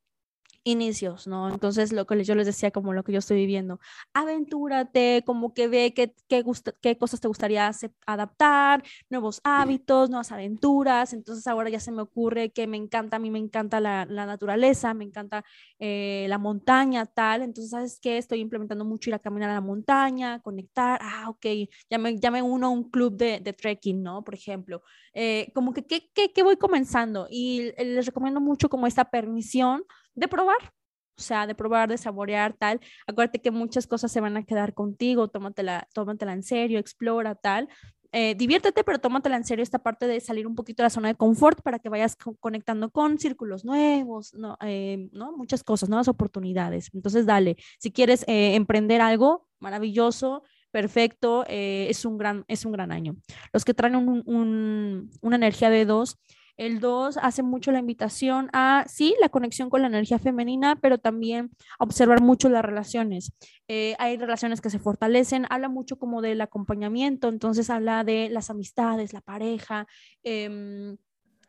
inicios, 0.67 1.27
¿no? 1.27 1.49
Entonces, 1.49 1.93
lo 1.93 2.05
que 2.05 2.23
yo 2.23 2.35
les 2.35 2.45
decía, 2.45 2.71
como 2.71 2.93
lo 2.93 3.03
que 3.03 3.13
yo 3.13 3.19
estoy 3.19 3.37
viviendo, 3.37 3.79
aventúrate, 4.13 5.23
como 5.25 5.53
que 5.53 5.67
ve 5.67 5.93
qué, 5.93 6.13
qué, 6.27 6.43
qué 6.81 6.97
cosas 6.97 7.21
te 7.21 7.27
gustaría 7.27 7.71
adaptar, 8.05 8.83
nuevos 9.09 9.39
hábitos, 9.43 10.09
nuevas 10.09 10.31
aventuras. 10.31 11.13
Entonces, 11.13 11.47
ahora 11.47 11.69
ya 11.69 11.79
se 11.79 11.91
me 11.91 12.01
ocurre 12.01 12.51
que 12.51 12.67
me 12.67 12.77
encanta, 12.77 13.15
a 13.15 13.19
mí 13.19 13.31
me 13.31 13.39
encanta 13.39 13.79
la, 13.79 14.05
la 14.09 14.25
naturaleza, 14.25 14.93
me 14.93 15.05
encanta 15.05 15.45
eh, 15.79 16.25
la 16.29 16.37
montaña, 16.37 17.05
tal. 17.05 17.43
Entonces, 17.43 17.71
¿sabes 17.71 17.99
qué? 18.01 18.17
Estoy 18.17 18.39
implementando 18.41 18.83
mucho 18.83 19.09
ir 19.09 19.13
a 19.15 19.19
caminar 19.19 19.49
a 19.49 19.53
la 19.53 19.61
montaña, 19.61 20.41
conectar. 20.41 20.99
Ah, 21.01 21.29
ok, 21.29 21.45
ya 21.89 21.97
me, 22.31 22.41
uno 22.41 22.67
a 22.67 22.69
un 22.69 22.89
club 22.89 23.15
de, 23.15 23.39
de 23.39 23.53
trekking, 23.53 24.03
¿no? 24.03 24.23
Por 24.23 24.35
ejemplo. 24.35 24.81
Eh, 25.13 25.51
como 25.55 25.73
que, 25.73 25.85
¿qué, 25.85 26.11
qué, 26.13 26.31
qué 26.31 26.43
voy 26.43 26.57
comenzando? 26.57 27.27
Y 27.29 27.71
les 27.77 28.05
recomiendo 28.05 28.39
mucho 28.39 28.69
como 28.69 28.85
esta 28.85 29.05
permisión 29.09 29.83
de 30.17 30.27
probar, 30.27 30.73
o 31.17 31.21
sea, 31.21 31.47
de 31.47 31.55
probar, 31.55 31.89
de 31.89 31.97
saborear, 31.97 32.53
tal. 32.53 32.81
Acuérdate 33.07 33.39
que 33.39 33.51
muchas 33.51 33.87
cosas 33.87 34.11
se 34.11 34.19
van 34.19 34.35
a 34.35 34.43
quedar 34.43 34.73
contigo, 34.73 35.29
tómatela, 35.29 35.87
tómatela 35.93 36.33
en 36.33 36.43
serio, 36.43 36.79
explora, 36.79 37.35
tal. 37.35 37.69
Eh, 38.11 38.35
diviértete, 38.35 38.83
pero 38.83 38.99
tómatela 38.99 39.35
en 39.35 39.43
serio 39.43 39.63
esta 39.63 39.79
parte 39.79 40.07
de 40.07 40.19
salir 40.19 40.47
un 40.47 40.55
poquito 40.55 40.81
de 40.81 40.85
la 40.85 40.89
zona 40.89 41.09
de 41.09 41.15
confort 41.15 41.61
para 41.61 41.79
que 41.79 41.89
vayas 41.89 42.15
conectando 42.39 42.89
con 42.89 43.19
círculos 43.19 43.65
nuevos, 43.65 44.33
¿no? 44.33 44.57
Eh, 44.61 45.09
¿no? 45.11 45.35
Muchas 45.35 45.63
cosas, 45.63 45.89
nuevas 45.89 46.07
oportunidades. 46.07 46.89
Entonces, 46.93 47.25
dale, 47.25 47.57
si 47.79 47.91
quieres 47.91 48.23
eh, 48.27 48.55
emprender 48.55 49.01
algo 49.01 49.47
maravilloso, 49.59 50.43
perfecto, 50.71 51.45
es, 51.47 52.05
un 52.05 52.17
gran, 52.17 52.45
es 52.47 52.65
un 52.65 52.71
gran 52.71 52.91
año. 52.91 53.15
Los 53.51 53.65
que 53.65 53.73
traen 53.73 53.95
una 53.95 55.35
energía 55.35 55.69
de 55.69 55.85
dos, 55.85 56.17
el 56.57 56.79
2 56.79 57.17
hace 57.21 57.43
mucho 57.43 57.71
la 57.71 57.79
invitación 57.79 58.49
a, 58.51 58.83
sí, 58.87 59.15
la 59.21 59.29
conexión 59.29 59.69
con 59.69 59.81
la 59.81 59.87
energía 59.87 60.19
femenina, 60.19 60.75
pero 60.75 60.97
también 60.97 61.51
a 61.79 61.83
observar 61.83 62.21
mucho 62.21 62.49
las 62.49 62.65
relaciones. 62.65 63.31
Eh, 63.67 63.95
hay 63.99 64.17
relaciones 64.17 64.59
que 64.59 64.69
se 64.69 64.79
fortalecen, 64.79 65.45
habla 65.49 65.69
mucho 65.69 65.97
como 65.97 66.21
del 66.21 66.41
acompañamiento, 66.41 67.29
entonces 67.29 67.69
habla 67.69 68.03
de 68.03 68.29
las 68.29 68.49
amistades, 68.49 69.13
la 69.13 69.21
pareja. 69.21 69.87
Em, 70.23 70.97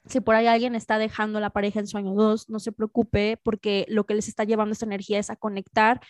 si 0.07 0.21
por 0.21 0.35
ahí 0.35 0.47
alguien 0.47 0.75
está 0.75 0.99
dejando 0.99 1.41
la 1.41 1.51
pareja 1.51 1.81
en 1.81 1.87
sueño 1.87 2.15
2, 2.15 2.49
no 2.49 2.61
se 2.61 2.73
preocupe 2.73 3.39
porque 3.43 3.87
lo 3.89 4.05
que 4.05 4.15
les 4.15 4.29
está 4.29 4.45
llevando 4.45 4.73
esta 4.73 4.87
energía 4.87 5.19
es 5.19 5.31
a 5.31 5.37
conectar 5.37 6.01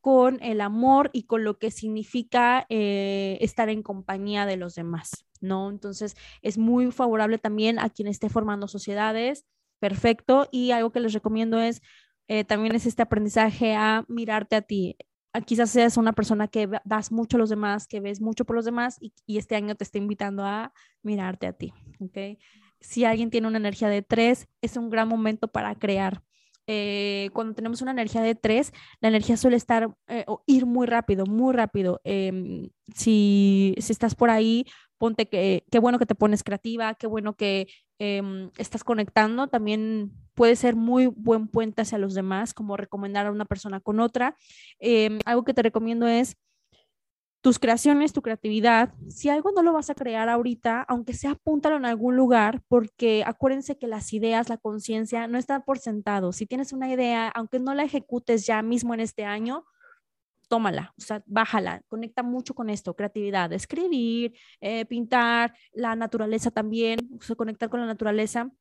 con 0.00 0.42
el 0.42 0.60
amor 0.60 1.10
y 1.12 1.24
con 1.24 1.44
lo 1.44 1.58
que 1.58 1.70
significa 1.70 2.66
eh, 2.68 3.38
estar 3.40 3.68
en 3.68 3.82
compañía 3.82 4.46
de 4.46 4.56
los 4.56 4.74
demás, 4.74 5.24
¿no? 5.42 5.70
Entonces, 5.70 6.16
es 6.40 6.58
muy 6.58 6.90
favorable 6.92 7.38
también 7.38 7.78
a 7.78 7.90
quien 7.90 8.08
esté 8.08 8.28
formando 8.28 8.68
sociedades, 8.68 9.44
perfecto, 9.78 10.48
y 10.50 10.70
algo 10.70 10.92
que 10.92 11.00
les 11.00 11.12
recomiendo 11.12 11.60
es, 11.60 11.82
eh, 12.28 12.44
también 12.44 12.74
es 12.74 12.86
este 12.86 13.02
aprendizaje 13.02 13.74
a 13.74 14.04
mirarte 14.08 14.56
a 14.56 14.62
ti. 14.62 14.96
A, 15.32 15.40
quizás 15.40 15.70
seas 15.70 15.96
una 15.96 16.12
persona 16.12 16.48
que 16.48 16.68
das 16.84 17.10
mucho 17.12 17.36
a 17.36 17.40
los 17.40 17.50
demás, 17.50 17.86
que 17.86 18.00
ves 18.00 18.20
mucho 18.20 18.44
por 18.44 18.56
los 18.56 18.64
demás 18.64 18.96
y, 19.00 19.12
y 19.26 19.38
este 19.38 19.56
año 19.56 19.74
te 19.74 19.84
está 19.84 19.98
invitando 19.98 20.44
a 20.44 20.72
mirarte 21.02 21.46
a 21.46 21.52
ti, 21.52 21.72
¿ok? 22.00 22.38
Si 22.80 23.04
alguien 23.04 23.30
tiene 23.30 23.48
una 23.48 23.58
energía 23.58 23.88
de 23.88 24.02
tres, 24.02 24.48
es 24.60 24.76
un 24.76 24.90
gran 24.90 25.08
momento 25.08 25.48
para 25.48 25.74
crear 25.74 26.22
eh, 26.66 27.30
cuando 27.32 27.54
tenemos 27.54 27.82
una 27.82 27.90
energía 27.90 28.22
de 28.22 28.34
tres, 28.34 28.72
la 29.00 29.08
energía 29.08 29.36
suele 29.36 29.56
estar 29.56 29.94
eh, 30.08 30.24
o 30.26 30.42
ir 30.46 30.66
muy 30.66 30.86
rápido, 30.86 31.26
muy 31.26 31.54
rápido. 31.54 32.00
Em, 32.04 32.70
si, 32.94 33.74
si, 33.78 33.92
estás 33.92 34.14
por 34.14 34.30
ahí, 34.30 34.66
ponte 34.98 35.28
que 35.28 35.64
qué 35.70 35.78
bueno 35.78 35.98
que 35.98 36.06
te 36.06 36.14
pones 36.14 36.44
creativa, 36.44 36.94
qué 36.94 37.06
bueno 37.06 37.34
que 37.34 37.66
em, 37.98 38.50
estás 38.58 38.84
conectando. 38.84 39.48
También 39.48 40.12
puede 40.34 40.56
ser 40.56 40.76
muy 40.76 41.06
buen 41.06 41.48
puente 41.48 41.82
hacia 41.82 41.98
los 41.98 42.14
demás, 42.14 42.54
como 42.54 42.76
recomendar 42.76 43.26
a 43.26 43.32
una 43.32 43.44
persona 43.44 43.80
con 43.80 44.00
otra. 44.00 44.36
Em, 44.78 45.18
algo 45.24 45.44
que 45.44 45.54
te 45.54 45.62
recomiendo 45.62 46.06
es 46.06 46.36
tus 47.42 47.58
creaciones, 47.58 48.12
tu 48.12 48.22
creatividad, 48.22 48.94
si 49.08 49.28
algo 49.28 49.50
no 49.50 49.62
lo 49.62 49.72
vas 49.72 49.90
a 49.90 49.96
crear 49.96 50.28
ahorita, 50.28 50.82
aunque 50.82 51.12
sea 51.12 51.32
apúntalo 51.32 51.76
en 51.76 51.84
algún 51.84 52.16
lugar, 52.16 52.62
porque 52.68 53.24
acuérdense 53.26 53.76
que 53.76 53.88
las 53.88 54.12
ideas, 54.12 54.48
la 54.48 54.58
conciencia 54.58 55.26
no 55.26 55.38
están 55.38 55.62
por 55.62 55.78
sentado. 55.78 56.32
Si 56.32 56.46
tienes 56.46 56.72
una 56.72 56.88
idea, 56.88 57.28
aunque 57.30 57.58
no 57.58 57.74
la 57.74 57.82
ejecutes 57.82 58.46
ya 58.46 58.62
mismo 58.62 58.94
en 58.94 59.00
este 59.00 59.24
año, 59.24 59.64
tómala, 60.46 60.94
o 60.96 61.00
sea, 61.00 61.24
bájala, 61.26 61.82
conecta 61.88 62.22
mucho 62.22 62.54
con 62.54 62.70
esto, 62.70 62.94
creatividad, 62.94 63.52
escribir, 63.52 64.34
eh, 64.60 64.84
pintar, 64.84 65.52
la 65.72 65.96
naturaleza 65.96 66.52
también, 66.52 67.00
o 67.28 67.36
conectar 67.36 67.68
con 67.70 67.80
la 67.80 67.86
naturaleza. 67.86 68.52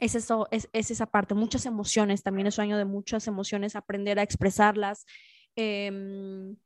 Es 0.00 0.16
eso, 0.16 0.48
es, 0.50 0.68
esa 0.72 1.06
parte, 1.06 1.34
muchas 1.34 1.64
emociones, 1.64 2.24
también 2.24 2.48
es 2.48 2.58
un 2.58 2.62
año 2.62 2.78
de 2.78 2.86
muchas 2.86 3.28
emociones, 3.28 3.76
aprender 3.76 4.18
a 4.18 4.22
expresarlas. 4.22 5.04
Em, 5.54 6.56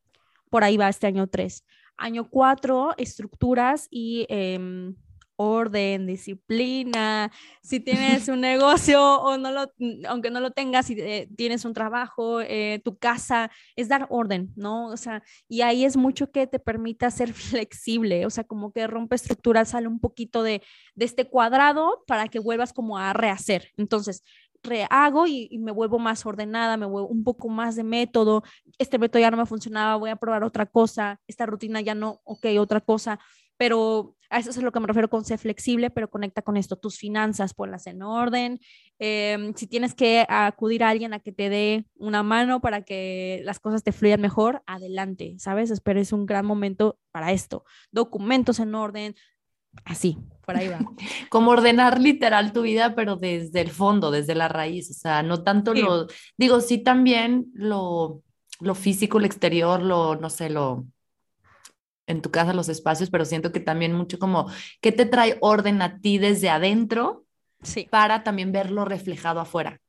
por 0.54 0.62
ahí 0.62 0.76
va 0.76 0.88
este 0.88 1.08
año 1.08 1.26
3. 1.26 1.64
Año 1.96 2.30
4, 2.30 2.94
estructuras 2.96 3.88
y 3.90 4.24
em, 4.28 4.94
orden, 5.34 6.06
disciplina, 6.06 7.32
si 7.60 7.80
tienes 7.80 8.28
un 8.28 8.40
negocio 8.40 9.02
o 9.02 9.36
no 9.36 9.50
lo, 9.50 9.72
aunque 10.08 10.30
no 10.30 10.38
lo 10.38 10.52
tengas, 10.52 10.86
si 10.86 10.94
eh, 10.96 11.28
tienes 11.36 11.64
un 11.64 11.74
trabajo, 11.74 12.40
eh, 12.40 12.80
tu 12.84 12.96
casa, 12.98 13.50
es 13.74 13.88
dar 13.88 14.06
orden, 14.10 14.52
¿no? 14.54 14.86
O 14.86 14.96
sea, 14.96 15.24
y 15.48 15.62
ahí 15.62 15.84
es 15.84 15.96
mucho 15.96 16.30
que 16.30 16.46
te 16.46 16.60
permita 16.60 17.10
ser 17.10 17.32
flexible, 17.32 18.24
o 18.24 18.30
sea, 18.30 18.44
como 18.44 18.70
que 18.72 18.86
rompe 18.86 19.16
estructuras, 19.16 19.70
sale 19.70 19.88
un 19.88 19.98
poquito 19.98 20.44
de, 20.44 20.62
de 20.94 21.04
este 21.04 21.28
cuadrado 21.28 22.04
para 22.06 22.28
que 22.28 22.38
vuelvas 22.38 22.72
como 22.72 22.96
a 22.96 23.12
rehacer. 23.12 23.70
Entonces, 23.76 24.22
rehago 24.64 25.26
y, 25.26 25.58
me 25.58 25.72
vuelvo 25.72 25.98
más 25.98 26.26
ordenada, 26.26 26.76
me 26.76 26.86
vuelvo 26.86 27.08
un 27.08 27.22
poco 27.22 27.48
más 27.48 27.76
de 27.76 27.84
método, 27.84 28.42
este 28.78 28.98
método 28.98 29.20
ya 29.20 29.30
no 29.30 29.36
me 29.36 29.46
funcionaba, 29.46 29.96
voy 29.96 30.10
a 30.10 30.16
probar 30.16 30.42
otra 30.42 30.66
cosa, 30.66 31.20
esta 31.26 31.46
rutina 31.46 31.80
ya 31.80 31.94
no, 31.94 32.20
ok, 32.24 32.46
otra 32.58 32.80
cosa 32.80 33.20
pero 33.56 34.16
a 34.30 34.38
eso 34.38 34.50
es 34.50 34.58
a 34.58 34.62
lo 34.62 34.72
que 34.72 34.80
me 34.80 34.86
refiero 34.86 35.08
con 35.08 35.24
ser 35.24 35.38
flexible, 35.38 35.90
pero 35.90 36.10
conecta 36.10 36.42
con 36.42 36.56
esto, 36.56 36.76
tus 36.76 36.98
finanzas, 36.98 37.54
ponlas 37.54 37.86
en 37.86 38.02
orden. 38.02 38.58
Em, 38.98 39.54
si 39.54 39.66
tienes 39.66 39.94
que 39.94 40.26
acudir 40.28 40.82
a 40.82 40.88
alguien 40.88 41.14
a 41.14 41.20
que 41.20 41.32
te 41.32 41.48
dé 41.48 41.86
una 41.94 42.22
mano 42.22 42.60
para 42.60 42.82
que 42.82 43.42
las 43.44 43.60
cosas 43.60 43.84
te 43.84 43.92
fluyan 43.92 44.20
mejor, 44.20 44.62
adelante, 44.66 45.36
¿sabes? 45.38 45.70
Espero 45.70 46.00
es 46.00 46.12
un 46.12 46.26
gran 46.26 46.46
momento 46.46 46.98
para 47.12 47.32
esto. 47.32 47.64
Documentos 47.92 48.58
en 48.58 48.74
orden, 48.74 49.14
así, 49.84 50.18
por 50.44 50.56
ahí 50.56 50.68
va. 50.68 50.78
Como 51.30 51.50
ordenar 51.50 52.00
literal 52.00 52.52
tu 52.52 52.62
vida, 52.62 52.94
pero 52.94 53.16
desde 53.16 53.60
el 53.60 53.70
fondo, 53.70 54.10
desde 54.10 54.34
la 54.34 54.48
raíz, 54.48 54.90
o 54.90 54.94
sea, 54.94 55.22
no 55.22 55.42
tanto 55.42 55.74
lo, 55.74 56.06
digo, 56.36 56.60
sí 56.60 56.78
también 56.78 57.46
lo, 57.54 58.22
lo 58.60 58.74
físico, 58.74 59.18
lo 59.18 59.26
exterior, 59.26 59.82
lo, 59.82 60.16
no 60.16 60.30
sé, 60.30 60.50
lo 60.50 60.86
en 62.06 62.20
tu 62.20 62.30
casa 62.30 62.52
los 62.52 62.68
espacios, 62.68 63.08
pero 63.08 63.24
siento 63.24 63.50
que 63.50 63.60
también 63.60 63.94
mucho 63.94 64.18
como, 64.18 64.50
¿qué 64.82 64.92
te 64.92 65.06
trae 65.06 65.38
orden 65.40 65.80
a 65.80 66.00
ti 66.00 66.18
desde 66.18 66.50
adentro? 66.50 67.24
Sí. 67.62 67.88
Para 67.90 68.22
también 68.22 68.52
verlo 68.52 68.84
reflejado 68.84 69.40
afuera. 69.40 69.80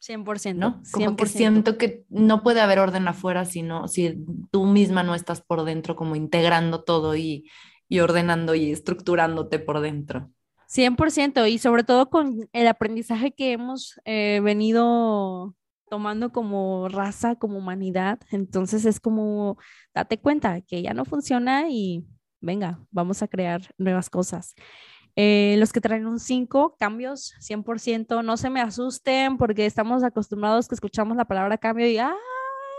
100%, 0.00 0.54
¿no? 0.54 0.82
Como 0.90 1.14
que 1.14 1.26
siento 1.26 1.76
que 1.76 2.04
no 2.08 2.42
puede 2.42 2.62
haber 2.62 2.78
orden 2.78 3.06
afuera 3.06 3.44
si, 3.44 3.62
si 3.88 4.24
tú 4.50 4.64
misma 4.64 5.02
no 5.02 5.14
estás 5.14 5.42
por 5.42 5.64
dentro 5.64 5.94
como 5.94 6.16
integrando 6.16 6.82
todo 6.82 7.14
y, 7.14 7.50
y 7.90 8.00
ordenando 8.00 8.54
y 8.54 8.70
estructurándote 8.70 9.58
por 9.58 9.80
dentro. 9.80 10.30
100% 10.68 11.50
y 11.50 11.58
sobre 11.58 11.82
todo 11.82 12.08
con 12.08 12.48
el 12.52 12.68
aprendizaje 12.68 13.32
que 13.32 13.52
hemos 13.52 14.00
eh, 14.04 14.40
venido 14.42 15.56
tomando 15.90 16.30
como 16.30 16.88
raza, 16.88 17.34
como 17.34 17.58
humanidad. 17.58 18.20
Entonces 18.30 18.84
es 18.84 19.00
como, 19.00 19.58
date 19.92 20.20
cuenta 20.20 20.60
que 20.60 20.80
ya 20.80 20.94
no 20.94 21.04
funciona 21.04 21.68
y 21.68 22.06
venga, 22.40 22.78
vamos 22.92 23.22
a 23.22 23.28
crear 23.28 23.74
nuevas 23.76 24.08
cosas. 24.08 24.54
Eh, 25.16 25.56
los 25.58 25.72
que 25.72 25.80
traen 25.80 26.06
un 26.06 26.20
5, 26.20 26.76
cambios 26.78 27.34
100%, 27.40 28.24
no 28.24 28.36
se 28.36 28.50
me 28.50 28.60
asusten 28.60 29.36
porque 29.36 29.66
estamos 29.66 30.04
acostumbrados 30.04 30.68
que 30.68 30.76
escuchamos 30.76 31.16
la 31.16 31.24
palabra 31.24 31.58
cambio 31.58 31.88
y 31.88 31.98
¡ah! 31.98 32.14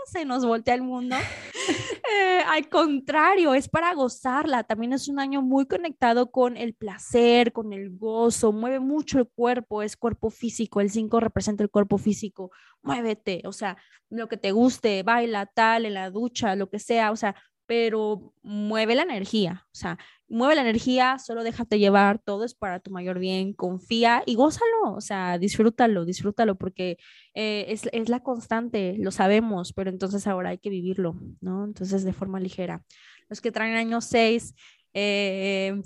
Se 0.06 0.24
nos 0.24 0.44
voltea 0.44 0.74
el 0.74 0.82
mundo. 0.82 1.16
Eh, 2.14 2.42
al 2.46 2.68
contrario, 2.68 3.54
es 3.54 3.68
para 3.68 3.94
gozarla. 3.94 4.64
También 4.64 4.92
es 4.92 5.08
un 5.08 5.18
año 5.18 5.40
muy 5.40 5.64
conectado 5.66 6.30
con 6.30 6.58
el 6.58 6.74
placer, 6.74 7.52
con 7.52 7.72
el 7.72 7.96
gozo. 7.96 8.52
Mueve 8.52 8.80
mucho 8.80 9.18
el 9.20 9.28
cuerpo, 9.28 9.82
es 9.82 9.96
cuerpo 9.96 10.28
físico. 10.28 10.82
El 10.82 10.90
5 10.90 11.20
representa 11.20 11.62
el 11.62 11.70
cuerpo 11.70 11.96
físico. 11.96 12.50
Muévete, 12.82 13.40
o 13.46 13.52
sea, 13.52 13.78
lo 14.10 14.28
que 14.28 14.36
te 14.36 14.52
guste, 14.52 15.02
baila 15.04 15.46
tal, 15.46 15.86
en 15.86 15.94
la 15.94 16.10
ducha, 16.10 16.54
lo 16.54 16.68
que 16.68 16.80
sea. 16.80 17.12
O 17.12 17.16
sea, 17.16 17.34
pero 17.66 18.34
mueve 18.42 18.94
la 18.94 19.02
energía, 19.02 19.66
o 19.66 19.74
sea, 19.74 19.98
mueve 20.32 20.54
la 20.54 20.62
energía, 20.62 21.18
solo 21.18 21.44
déjate 21.44 21.78
llevar, 21.78 22.18
todo 22.18 22.44
es 22.44 22.54
para 22.54 22.80
tu 22.80 22.90
mayor 22.90 23.18
bien, 23.18 23.52
confía 23.52 24.22
y 24.26 24.34
gózalo, 24.34 24.94
o 24.94 25.00
sea, 25.00 25.38
disfrútalo, 25.38 26.04
disfrútalo, 26.04 26.56
porque 26.56 26.96
eh, 27.34 27.66
es, 27.68 27.88
es, 27.92 28.08
la 28.08 28.20
constante, 28.20 28.96
lo 28.98 29.10
sabemos, 29.10 29.72
pero 29.74 29.90
entonces 29.90 30.26
ahora 30.26 30.50
hay 30.50 30.58
que 30.58 30.70
vivirlo, 30.70 31.20
¿no? 31.40 31.64
Entonces, 31.64 32.02
de 32.02 32.12
forma 32.12 32.40
ligera. 32.40 32.82
Los 33.28 33.40
que 33.40 33.52
traen 33.52 33.74
año 33.74 34.00
6, 34.00 34.54
eh, 34.94 35.82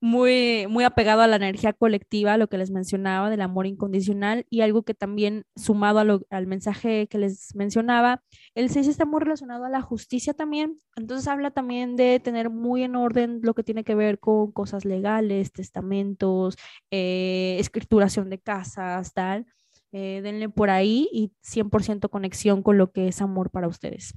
muy, 0.00 0.66
muy 0.68 0.84
apegado 0.84 1.22
a 1.22 1.26
la 1.26 1.36
energía 1.36 1.72
colectiva, 1.72 2.36
lo 2.36 2.48
que 2.48 2.58
les 2.58 2.70
mencionaba 2.70 3.30
del 3.30 3.40
amor 3.40 3.66
incondicional 3.66 4.46
y 4.48 4.60
algo 4.60 4.82
que 4.82 4.94
también 4.94 5.44
sumado 5.56 5.98
al 6.30 6.46
mensaje 6.46 7.08
que 7.08 7.18
les 7.18 7.54
mencionaba, 7.54 8.22
el 8.54 8.70
6 8.70 8.88
está 8.88 9.04
muy 9.04 9.20
relacionado 9.20 9.64
a 9.64 9.70
la 9.70 9.82
justicia 9.82 10.34
también, 10.34 10.78
entonces 10.96 11.26
habla 11.28 11.50
también 11.50 11.96
de 11.96 12.20
tener 12.20 12.50
muy 12.50 12.82
en 12.82 12.96
orden 12.96 13.40
lo 13.42 13.54
que 13.54 13.64
tiene 13.64 13.84
que 13.84 13.94
ver 13.94 14.18
con 14.20 14.52
cosas 14.52 14.84
legales, 14.84 15.52
testamentos, 15.52 16.56
eh, 16.90 17.56
escrituración 17.58 18.30
de 18.30 18.38
casas, 18.38 19.12
tal. 19.14 19.46
Eh, 19.90 20.20
denle 20.22 20.50
por 20.50 20.68
ahí 20.68 21.08
y 21.12 21.32
100% 21.40 22.10
conexión 22.10 22.62
con 22.62 22.76
lo 22.76 22.92
que 22.92 23.08
es 23.08 23.22
amor 23.22 23.50
para 23.50 23.68
ustedes. 23.68 24.14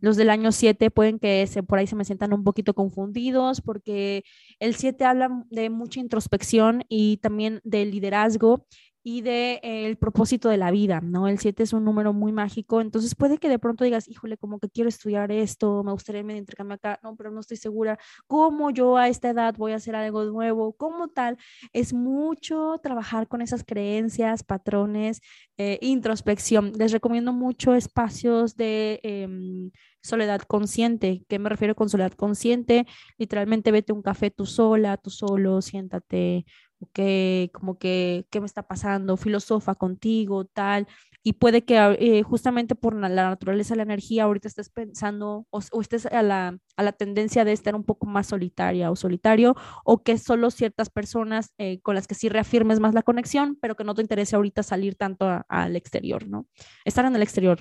Los 0.00 0.16
del 0.16 0.30
año 0.30 0.52
7 0.52 0.90
pueden 0.90 1.18
que 1.18 1.46
se, 1.46 1.62
por 1.62 1.78
ahí 1.78 1.86
se 1.86 1.96
me 1.96 2.04
sientan 2.04 2.32
un 2.32 2.44
poquito 2.44 2.74
confundidos 2.74 3.60
porque 3.60 4.24
el 4.58 4.74
7 4.74 5.04
habla 5.04 5.44
de 5.50 5.70
mucha 5.70 6.00
introspección 6.00 6.84
y 6.88 7.18
también 7.18 7.60
de 7.64 7.84
liderazgo 7.86 8.66
y 9.08 9.20
de 9.20 9.60
eh, 9.62 9.94
propósito 10.00 10.48
de 10.48 10.56
la 10.56 10.72
vida, 10.72 11.00
¿no? 11.00 11.28
El 11.28 11.38
7 11.38 11.62
es 11.62 11.72
un 11.72 11.84
número 11.84 12.12
muy 12.12 12.32
mágico, 12.32 12.80
entonces 12.80 13.14
puede 13.14 13.38
que 13.38 13.48
de 13.48 13.60
pronto 13.60 13.84
digas, 13.84 14.08
híjole, 14.08 14.36
como 14.36 14.58
que 14.58 14.68
quiero 14.68 14.88
estudiar 14.88 15.30
esto, 15.30 15.84
me 15.84 15.92
gustaría 15.92 16.22
irme 16.22 16.32
de 16.32 16.40
intercambio 16.40 16.74
acá, 16.74 16.98
no, 17.04 17.14
pero 17.14 17.30
no 17.30 17.38
estoy 17.38 17.56
segura, 17.56 18.00
¿cómo 18.26 18.70
yo 18.72 18.96
a 18.96 19.06
esta 19.06 19.30
edad 19.30 19.54
voy 19.56 19.70
a 19.70 19.76
hacer 19.76 19.94
algo 19.94 20.24
nuevo? 20.24 20.72
¿Cómo 20.72 21.06
tal? 21.06 21.38
Es 21.72 21.92
mucho 21.94 22.80
trabajar 22.82 23.28
con 23.28 23.42
esas 23.42 23.62
creencias, 23.62 24.42
patrones, 24.42 25.20
eh, 25.56 25.78
introspección. 25.82 26.72
Les 26.76 26.90
recomiendo 26.90 27.32
mucho 27.32 27.76
espacios 27.76 28.56
de 28.56 28.98
em, 29.04 29.70
soledad 30.02 30.40
consciente. 30.42 31.24
¿Qué 31.28 31.38
me 31.38 31.48
refiero 31.48 31.76
con 31.76 31.88
soledad 31.88 32.12
consciente? 32.12 32.86
Literalmente 33.18 33.70
vete 33.70 33.92
a 33.92 33.94
un 33.94 34.02
café 34.02 34.30
tú 34.32 34.46
sola, 34.46 34.96
tú 34.96 35.10
solo, 35.10 35.62
siéntate, 35.62 36.44
ok, 36.80 37.50
como 37.52 37.78
que, 37.78 38.26
¿qué 38.30 38.40
me 38.40 38.46
está 38.46 38.62
pasando? 38.62 39.16
Filosofa 39.16 39.74
contigo, 39.74 40.44
tal. 40.44 40.86
Y 41.22 41.34
puede 41.34 41.64
que 41.64 41.76
eh, 41.98 42.22
justamente 42.22 42.74
por 42.76 42.94
la 42.94 43.08
naturaleza 43.08 43.74
de 43.74 43.78
la 43.78 43.82
energía 43.82 44.24
ahorita 44.24 44.46
estés 44.46 44.70
pensando 44.70 45.46
o, 45.50 45.60
estés 45.80 46.06
a 46.06 46.22
la, 46.22 46.58
a 46.76 46.82
la, 46.84 46.92
tendencia 46.92 47.44
de 47.44 47.52
estar 47.52 47.74
un 47.74 47.84
poco 47.84 48.06
más 48.06 48.28
solitaria 48.28 48.90
o 48.92 48.96
solitario 48.96 49.56
o 49.84 50.02
que 50.04 50.18
solo 50.18 50.50
ciertas 50.52 50.88
personas 50.88 51.52
eh, 51.58 51.80
con 51.80 51.96
las 51.96 52.06
que 52.06 52.14
sí 52.14 52.28
reafirmes 52.28 52.78
más 52.78 52.94
la 52.94 53.02
conexión, 53.02 53.58
pero 53.60 53.74
que 53.74 53.84
no 53.84 53.94
te 53.94 54.02
interese 54.02 54.36
ahorita 54.36 54.62
salir 54.62 54.94
tanto 54.94 55.42
al 55.48 55.74
exterior, 55.74 56.28
¿no? 56.28 56.46
Estar 56.84 57.04
en 57.04 57.16
el 57.16 57.22
exterior, 57.22 57.58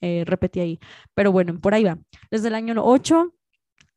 eh, 0.00 0.24
repetí 0.26 0.60
ahí. 0.60 0.80
Pero 1.14 1.32
bueno, 1.32 1.60
por 1.60 1.74
ahí 1.74 1.84
va. 1.84 1.98
Desde 2.30 2.48
el 2.48 2.54
año 2.54 2.74
8 2.82 3.34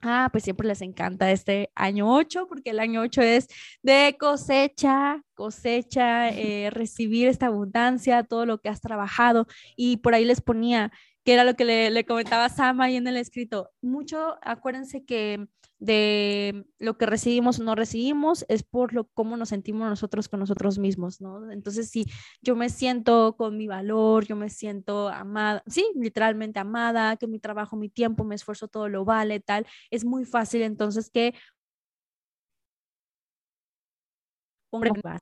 Ah, 0.08 0.30
pues 0.32 0.44
siempre 0.44 0.68
les 0.68 0.84
encanta 0.84 1.32
este 1.32 1.72
año 1.74 2.14
8 2.14 2.46
porque 2.48 2.70
el 2.70 2.80
año 2.80 3.02
8 3.02 3.24
es 3.24 3.48
de 3.82 4.16
cosecha, 4.20 5.20
cosecha, 5.34 6.30
eh, 6.30 6.70
recibir 6.70 7.28
esta 7.28 7.48
abundancia, 7.48 8.22
todo 8.22 8.46
lo 8.46 8.60
que 8.60 8.70
has 8.70 8.82
trabajado. 8.82 9.48
Y 9.76 9.98
por 9.98 10.14
ahí 10.14 10.24
les 10.24 10.42
ponía, 10.42 10.92
que 11.24 11.34
era 11.34 11.44
lo 11.44 11.56
que 11.56 11.66
le, 11.66 11.90
le 11.90 12.06
comentaba 12.06 12.50
Sam 12.50 12.82
ahí 12.82 12.98
en 12.98 13.08
el 13.08 13.18
escrito, 13.18 13.72
mucho, 13.82 14.38
acuérdense 14.44 15.04
que 15.06 15.48
de 15.80 16.66
lo 16.80 16.98
que 16.98 17.06
recibimos 17.06 17.60
o 17.60 17.64
no 17.64 17.76
recibimos 17.76 18.46
es 18.48 18.64
por 18.64 18.94
lo 18.94 19.08
cómo 19.10 19.38
nos 19.38 19.50
sentimos 19.50 19.90
nosotros 19.90 20.30
con 20.30 20.40
nosotros 20.40 20.78
mismos, 20.80 21.22
¿no? 21.22 21.52
Entonces, 21.52 21.90
si 21.90 22.06
yo 22.42 22.56
me 22.56 22.70
siento 22.70 23.36
con 23.38 23.58
mi 23.58 23.68
valor, 23.68 24.26
yo 24.26 24.36
me 24.36 24.50
siento 24.50 25.10
amada, 25.10 25.64
sí, 25.68 25.86
literalmente 25.96 26.60
amada, 26.60 27.18
que 27.18 27.28
mi 27.28 27.40
trabajo, 27.40 27.76
mi 27.76 27.90
tiempo, 27.90 28.24
mi 28.24 28.36
esfuerzo, 28.36 28.68
todo 28.68 28.90
lo 28.90 29.06
vale, 29.06 29.40
tal, 29.42 29.66
es 29.92 30.06
muy 30.06 30.26
fácil 30.26 30.62
entonces 30.62 31.10
que 31.10 31.34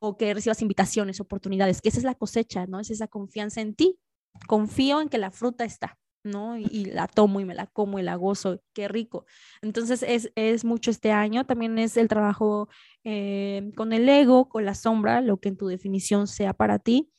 o 0.01 0.17
que 0.17 0.33
recibas 0.33 0.61
invitaciones, 0.61 1.19
oportunidades, 1.19 1.81
que 1.81 1.89
esa 1.89 1.99
es 1.99 2.03
la 2.03 2.15
cosecha, 2.15 2.65
¿no? 2.65 2.79
Es 2.79 2.89
esa 2.89 3.07
confianza 3.07 3.61
en 3.61 3.75
ti. 3.75 3.99
Confío 4.47 4.99
en 5.01 5.09
que 5.09 5.17
la 5.19 5.31
fruta 5.31 5.63
está. 5.65 5.97
¿No? 6.23 6.57
Y, 6.57 6.85
la 6.85 7.07
tomo 7.07 7.39
y 7.39 7.45
me 7.45 7.55
la 7.55 7.67
como 7.67 7.99
y 7.99 8.03
la 8.03 8.15
gozo, 8.15 8.61
qué 8.73 8.87
rico. 8.87 9.25
Entonces 9.61 10.03
es, 10.35 10.65
mucho 10.65 10.91
este 10.91 11.11
año, 11.11 11.45
también 11.45 11.77
es 11.79 11.97
el 11.97 12.07
trabajo 12.07 12.69
eh, 13.03 13.71
con 13.75 13.93
el 13.93 14.07
ego, 14.09 14.49
con 14.49 14.65
la 14.65 14.75
sombra, 14.75 15.21
lo 15.21 15.37
que 15.37 15.49
en 15.49 15.57
tu 15.57 15.67
definición 15.67 16.27
sea 16.27 16.53
para 16.53 16.79
ti 16.79 17.09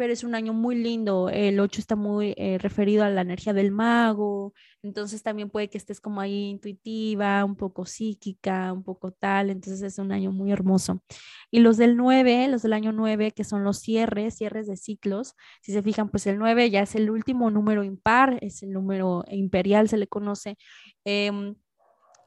pero 0.00 0.14
es 0.14 0.24
un 0.24 0.34
año 0.34 0.54
muy 0.54 0.76
lindo. 0.76 1.28
El 1.28 1.60
8 1.60 1.78
está 1.78 1.94
muy 1.94 2.32
eh, 2.38 2.56
referido 2.56 3.04
a 3.04 3.10
la 3.10 3.20
energía 3.20 3.52
del 3.52 3.70
mago, 3.70 4.54
entonces 4.82 5.22
también 5.22 5.50
puede 5.50 5.68
que 5.68 5.76
estés 5.76 6.00
como 6.00 6.22
ahí 6.22 6.48
intuitiva, 6.48 7.44
un 7.44 7.54
poco 7.54 7.84
psíquica, 7.84 8.72
un 8.72 8.82
poco 8.82 9.12
tal, 9.12 9.50
entonces 9.50 9.82
es 9.82 9.98
un 9.98 10.10
año 10.10 10.32
muy 10.32 10.52
hermoso. 10.52 11.02
Y 11.50 11.60
los 11.60 11.76
del 11.76 11.98
9, 11.98 12.48
los 12.48 12.62
del 12.62 12.72
año 12.72 12.92
9, 12.92 13.32
que 13.32 13.44
son 13.44 13.62
los 13.62 13.80
cierres, 13.80 14.38
cierres 14.38 14.66
de 14.66 14.78
ciclos, 14.78 15.34
si 15.60 15.70
se 15.70 15.82
fijan, 15.82 16.08
pues 16.08 16.26
el 16.26 16.38
9 16.38 16.70
ya 16.70 16.80
es 16.80 16.94
el 16.94 17.10
último 17.10 17.50
número 17.50 17.84
impar, 17.84 18.38
es 18.40 18.62
el 18.62 18.72
número 18.72 19.26
imperial, 19.28 19.90
se 19.90 19.98
le 19.98 20.06
conoce. 20.06 20.56
Em, 21.04 21.56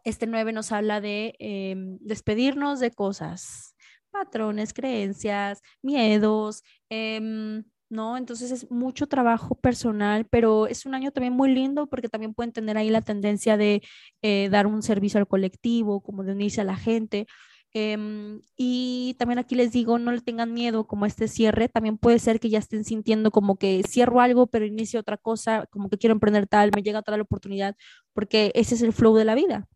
Este 0.03 0.27
9 0.27 0.51
nos 0.53 0.71
habla 0.71 1.01
de 1.01 1.33
em, 1.39 1.97
despedirnos 2.01 2.79
de 2.79 2.91
cosas, 2.91 3.72
patrones, 4.13 4.73
creencias, 4.73 5.62
miedos, 5.82 6.63
em, 6.89 7.63
¿no? 7.89 8.17
Entonces 8.17 8.52
es 8.52 8.71
mucho 8.71 9.08
trabajo 9.08 9.56
personal, 9.56 10.26
pero 10.30 10.67
es 10.67 10.86
un 10.86 10.95
año 10.95 11.12
también 11.12 11.34
muy 11.34 11.54
lindo 11.54 11.88
porque 11.88 12.10
también 12.10 12.34
pueden 12.34 12.54
tener 12.54 12.78
ahí 12.78 12.89
la 12.89 13.02
tendencia 13.02 13.58
de 13.58 13.82
eh, 14.21 14.49
dar 14.52 14.67
un 14.67 14.82
servicio 14.84 15.19
al 15.19 15.28
colectivo, 15.28 16.02
como 16.02 16.23
de 16.23 16.34
unirse 16.34 16.62
a 16.62 16.63
la 16.65 16.78
gente. 16.78 17.28
Em, 17.76 18.41
y 18.56 19.15
también 19.17 19.39
aquí 19.39 19.56
les 19.56 19.71
digo, 19.71 19.97
no 19.97 20.12
le 20.12 20.21
tengan 20.21 20.54
miedo 20.54 20.86
como 20.86 21.08
este 21.08 21.28
cierre, 21.28 21.69
también 21.69 21.97
puede 21.97 22.19
ser 22.19 22.39
que 22.39 22.49
ya 22.49 22.60
estén 22.60 22.84
sintiendo 22.86 23.32
como 23.32 23.58
que 23.58 23.82
cierro 23.88 24.21
algo, 24.21 24.45
pero 24.47 24.65
inicio 24.65 24.99
otra 24.99 25.17
cosa, 25.17 25.65
como 25.71 25.89
que 25.89 25.97
quiero 25.97 26.13
emprender 26.13 26.45
tal, 26.47 26.71
me 26.76 26.84
llega 26.84 27.02
tal 27.02 27.21
oportunidad, 27.21 27.76
porque 28.13 28.52
ese 28.56 28.76
es 28.76 28.84
el 28.84 28.93
flow 28.93 29.15
de 29.15 29.26
la 29.26 29.34
vida. 29.36 29.67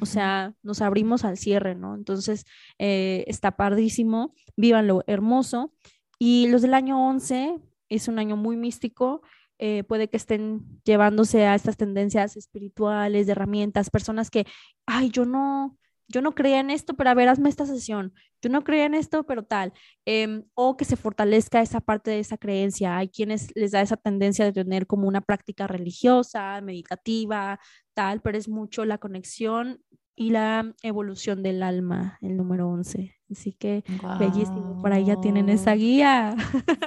O 0.00 0.06
sea, 0.06 0.54
nos 0.62 0.80
abrimos 0.82 1.24
al 1.24 1.36
cierre, 1.36 1.74
¿no? 1.74 1.94
Entonces, 1.94 2.44
eh, 2.78 3.24
está 3.26 3.52
pardísimo, 3.52 4.34
vivan 4.56 4.86
lo 4.86 5.02
hermoso. 5.06 5.72
Y 6.18 6.48
los 6.48 6.62
del 6.62 6.74
año 6.74 7.06
11 7.08 7.56
es 7.88 8.08
un 8.08 8.18
año 8.18 8.36
muy 8.36 8.56
místico, 8.56 9.22
eh, 9.58 9.84
puede 9.84 10.08
que 10.08 10.16
estén 10.16 10.80
llevándose 10.84 11.46
a 11.46 11.54
estas 11.54 11.76
tendencias 11.76 12.36
espirituales, 12.36 13.26
de 13.26 13.32
herramientas, 13.32 13.90
personas 13.90 14.30
que, 14.30 14.46
ay, 14.86 15.10
yo 15.10 15.24
no, 15.24 15.78
yo 16.08 16.22
no 16.22 16.34
creía 16.34 16.60
en 16.60 16.70
esto, 16.70 16.94
pero 16.94 17.10
a 17.10 17.14
ver, 17.14 17.28
hazme 17.28 17.48
esta 17.48 17.66
sesión, 17.66 18.12
yo 18.42 18.50
no 18.50 18.62
creía 18.64 18.84
en 18.86 18.94
esto, 18.94 19.24
pero 19.24 19.44
tal, 19.44 19.72
em, 20.04 20.44
o 20.54 20.76
que 20.76 20.84
se 20.84 20.96
fortalezca 20.96 21.60
esa 21.62 21.80
parte 21.80 22.10
de 22.10 22.20
esa 22.20 22.36
creencia. 22.38 22.96
Hay 22.98 23.08
quienes 23.08 23.50
les 23.54 23.72
da 23.72 23.80
esa 23.80 23.96
tendencia 23.96 24.44
de 24.44 24.52
tener 24.52 24.86
como 24.86 25.08
una 25.08 25.22
práctica 25.22 25.66
religiosa, 25.66 26.60
meditativa, 26.60 27.58
tal, 27.94 28.20
pero 28.20 28.36
es 28.38 28.48
mucho 28.48 28.84
la 28.84 28.98
conexión 28.98 29.80
y 30.16 30.30
la 30.30 30.74
evolución 30.82 31.42
del 31.42 31.62
alma, 31.62 32.18
el 32.22 32.36
número 32.36 32.68
11. 32.68 33.14
Así 33.30 33.52
que 33.52 33.82
bellísimo, 34.18 34.80
por 34.80 34.92
ahí 34.92 35.06
ya 35.06 35.20
tienen 35.20 35.48
esa 35.48 35.74
guía. 35.74 36.36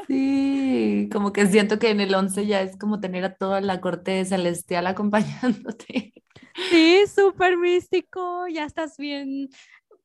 Sí, 0.08 1.10
como 1.12 1.34
que 1.34 1.46
siento 1.48 1.80
que 1.80 1.90
en 1.90 2.00
el 2.00 2.16
11 2.16 2.46
ya 2.48 2.62
es 2.62 2.78
como 2.78 3.02
tener 3.02 3.26
a 3.26 3.36
toda 3.36 3.60
la 3.60 3.82
corte 3.82 4.24
celestial 4.24 4.88
acompañándote. 4.88 6.14
Sí, 6.70 7.04
súper 7.14 7.58
místico, 7.58 8.48
ya 8.48 8.64
estás 8.64 8.98
bien, 8.98 9.50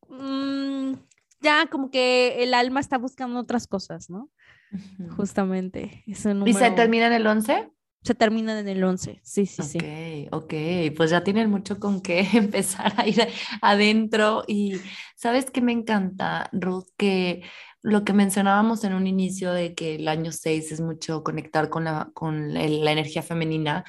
mm, 0.08 0.94
ya 1.40 1.66
como 1.66 1.90
que 1.90 2.42
el 2.42 2.54
alma 2.54 2.80
está 2.80 2.98
buscando 2.98 3.38
otras 3.38 3.66
cosas, 3.66 4.10
¿no? 4.10 4.30
Justamente. 5.16 6.02
¿Y 6.06 6.14
se 6.14 6.70
termina 6.72 7.06
en 7.06 7.12
el 7.12 7.26
11? 7.26 7.70
Se 8.02 8.14
termina 8.14 8.58
en 8.58 8.68
el 8.68 8.82
11, 8.82 9.20
sí, 9.22 9.46
sí, 9.46 9.62
sí. 9.62 9.78
Ok, 10.30 10.44
ok, 10.44 10.54
pues 10.96 11.10
ya 11.10 11.22
tienen 11.22 11.50
mucho 11.50 11.78
con 11.78 12.00
qué 12.00 12.26
empezar 12.32 12.92
a 12.96 13.06
ir 13.06 13.28
adentro 13.60 14.44
y 14.48 14.80
sabes 15.14 15.50
que 15.50 15.60
me 15.60 15.72
encanta, 15.72 16.48
Ruth, 16.52 16.88
que 16.96 17.42
lo 17.80 18.04
que 18.04 18.12
mencionábamos 18.12 18.84
en 18.84 18.94
un 18.94 19.06
inicio 19.06 19.52
de 19.52 19.74
que 19.74 19.96
el 19.96 20.08
año 20.08 20.32
6 20.32 20.72
es 20.72 20.80
mucho 20.80 21.22
conectar 21.22 21.68
con 21.68 21.84
la, 21.84 22.10
con 22.14 22.54
la 22.54 22.92
energía 22.92 23.22
femenina, 23.22 23.84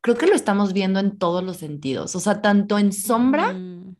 creo 0.00 0.16
que 0.16 0.26
lo 0.26 0.34
estamos 0.34 0.72
viendo 0.72 1.00
en 1.00 1.18
todos 1.18 1.42
los 1.42 1.58
sentidos, 1.58 2.14
o 2.14 2.20
sea, 2.20 2.42
tanto 2.42 2.78
en 2.78 2.92
sombra, 2.92 3.52
mm. 3.52 3.96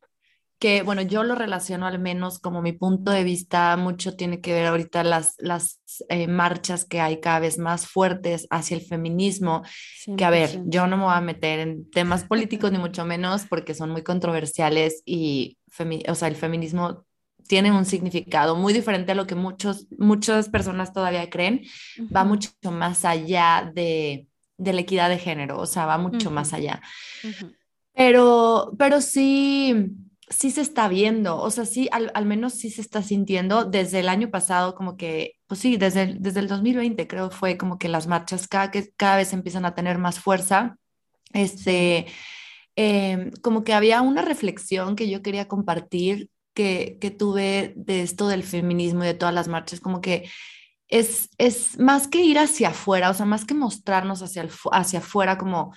Que 0.63 0.83
bueno, 0.83 1.03
yo 1.03 1.25
lo 1.25 1.35
relaciono 1.35 1.89
al 1.89 1.99
menos 1.99 2.39
como 2.39 2.63
mi 2.63 2.71
punto 2.71 3.11
de 3.11 3.25
vista, 3.25 3.77
mucho 3.77 4.15
tiene 4.15 4.41
que 4.41 4.53
ver 4.53 4.67
ahorita 4.67 5.03
las, 5.03 5.35
las 5.39 5.81
eh, 6.09 6.29
marchas 6.29 6.85
que 6.85 7.01
hay 7.01 7.19
cada 7.19 7.41
vez 7.41 7.59
más 7.59 7.89
fuertes 7.89 8.47
hacia 8.49 8.77
el 8.77 8.83
feminismo, 8.83 9.65
que 10.17 10.25
a 10.25 10.31
ver, 10.31 10.61
yo 10.67 10.87
no 10.87 10.97
me 10.97 11.03
voy 11.03 11.15
a 11.15 11.21
meter 11.21 11.59
en 11.59 11.91
temas 11.91 12.23
políticos 12.23 12.71
ni 12.71 12.79
mucho 12.79 13.05
menos 13.05 13.43
porque 13.51 13.75
son 13.75 13.91
muy 13.91 14.05
controversiales 14.05 15.03
y, 15.05 15.59
o 16.07 16.15
sea, 16.15 16.29
el 16.29 16.37
feminismo 16.37 17.07
tiene 17.49 17.73
un 17.73 17.85
significado 17.85 18.55
muy 18.55 18.73
diferente 18.73 19.11
a 19.11 19.17
lo 19.17 19.27
que 19.27 19.35
muchos, 19.35 19.89
muchas 19.99 20.49
personas 20.49 20.93
todavía 20.93 21.29
creen, 21.29 21.63
va 22.15 22.23
mucho 22.23 22.51
más 22.71 23.05
allá 23.05 23.69
de 23.75 24.29
de 24.59 24.73
la 24.73 24.83
equidad 24.83 25.09
de 25.09 25.19
género, 25.19 25.59
o 25.59 25.67
sea, 25.67 25.87
va 25.87 25.99
mucho 25.99 26.31
más 26.31 26.53
allá. 26.53 26.81
Pero, 27.95 28.73
pero 28.79 29.01
sí, 29.01 29.91
sí 30.33 30.51
se 30.51 30.63
está 30.63 30.89
viendo, 30.89 31.39
o 31.41 31.51
sea, 31.51 31.65
sí, 31.65 31.89
al, 31.93 32.27
menos 32.27 32.55
sí 32.55 32.71
se 32.71 32.81
está 32.81 33.03
sintiendo 33.03 33.65
desde 33.65 34.01
el 34.01 34.09
año 34.09 34.31
pasado, 34.31 34.75
como 34.75 34.97
que, 34.97 35.37
pues 35.47 35.61
sí, 35.61 35.77
desde 35.77 36.03
el, 36.03 36.23
desde 36.23 36.41
el 36.41 36.49
2020 36.49 37.07
creo 37.07 37.31
fue 37.31 37.57
como 37.57 37.79
que 37.79 37.89
las 37.89 38.07
marchas 38.07 38.49
cada, 38.49 38.71
que, 38.71 38.93
cada 38.97 39.17
vez 39.17 39.33
empiezan 39.33 39.65
a 39.65 39.75
tener 39.75 39.99
más 39.99 40.19
fuerza. 40.19 40.77
Este, 41.33 42.07
em, 42.77 43.31
como 43.43 43.65
que 43.65 43.75
había 43.75 44.03
una 44.03 44.23
reflexión 44.23 44.97
que 44.97 45.09
yo 45.11 45.23
quería 45.23 45.49
compartir 45.49 46.31
que, 46.55 46.99
que 47.01 47.11
tuve 47.11 47.75
de 47.77 48.03
esto 48.03 48.29
del 48.29 48.43
feminismo 48.43 49.05
y 49.05 49.09
de 49.09 49.15
todas 49.15 49.35
las 49.35 49.49
marchas, 49.49 49.81
como 49.81 50.01
que 50.01 50.31
es, 50.89 51.31
es 51.39 51.79
más 51.79 52.09
que 52.09 52.23
ir 52.23 52.39
hacia 52.39 52.69
afuera, 52.71 53.11
o 53.11 53.15
sea, 53.15 53.27
más 53.27 53.45
que 53.47 53.55
mostrarnos 53.55 54.23
hacia, 54.23 54.47
hacia 54.73 54.99
afuera 54.99 55.39
como, 55.39 55.73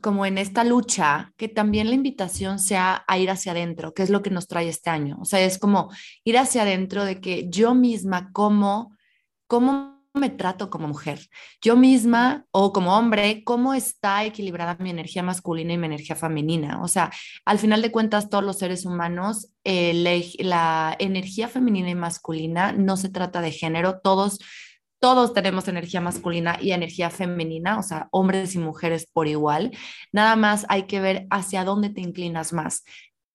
como 0.00 0.26
en 0.26 0.38
esta 0.38 0.64
lucha, 0.64 1.32
que 1.36 1.48
también 1.48 1.88
la 1.88 1.94
invitación 1.94 2.58
sea 2.58 3.04
a 3.06 3.18
ir 3.18 3.30
hacia 3.30 3.52
adentro, 3.52 3.94
que 3.94 4.02
es 4.02 4.10
lo 4.10 4.22
que 4.22 4.30
nos 4.30 4.46
trae 4.46 4.68
este 4.68 4.90
año. 4.90 5.18
O 5.20 5.24
sea, 5.24 5.40
es 5.40 5.58
como 5.58 5.90
ir 6.24 6.38
hacia 6.38 6.62
adentro 6.62 7.04
de 7.04 7.20
que 7.20 7.48
yo 7.50 7.74
misma, 7.74 8.30
como, 8.32 8.96
como 9.46 10.00
me 10.12 10.30
trato 10.30 10.70
como 10.70 10.88
mujer? 10.88 11.28
Yo 11.62 11.76
misma 11.76 12.44
o 12.50 12.72
como 12.72 12.96
hombre, 12.96 13.44
¿cómo 13.44 13.74
está 13.74 14.24
equilibrada 14.24 14.76
mi 14.80 14.90
energía 14.90 15.22
masculina 15.22 15.72
y 15.72 15.78
mi 15.78 15.86
energía 15.86 16.16
femenina? 16.16 16.82
O 16.82 16.88
sea, 16.88 17.10
al 17.44 17.58
final 17.58 17.82
de 17.82 17.92
cuentas, 17.92 18.28
todos 18.28 18.44
los 18.44 18.58
seres 18.58 18.84
humanos, 18.84 19.52
la, 19.64 20.96
energía 20.98 21.48
femenina 21.48 21.90
y 21.90 21.94
masculina 21.94 22.72
no 22.72 22.96
se 22.96 23.08
trata 23.08 23.40
de 23.40 23.52
género, 23.52 24.00
todos 24.00 24.40
todos 25.00 25.32
tenemos 25.32 25.66
energía 25.66 26.00
masculina 26.00 26.58
y 26.60 26.72
energía 26.72 27.10
femenina, 27.10 27.78
o 27.78 27.82
sea, 27.82 28.08
hombres 28.12 28.54
y 28.54 28.58
mujeres 28.58 29.08
por 29.10 29.26
igual. 29.26 29.72
Nada 30.12 30.36
más 30.36 30.66
hay 30.68 30.84
que 30.84 31.00
ver 31.00 31.26
hacia 31.30 31.64
dónde 31.64 31.88
te 31.88 32.02
inclinas 32.02 32.52
más. 32.52 32.84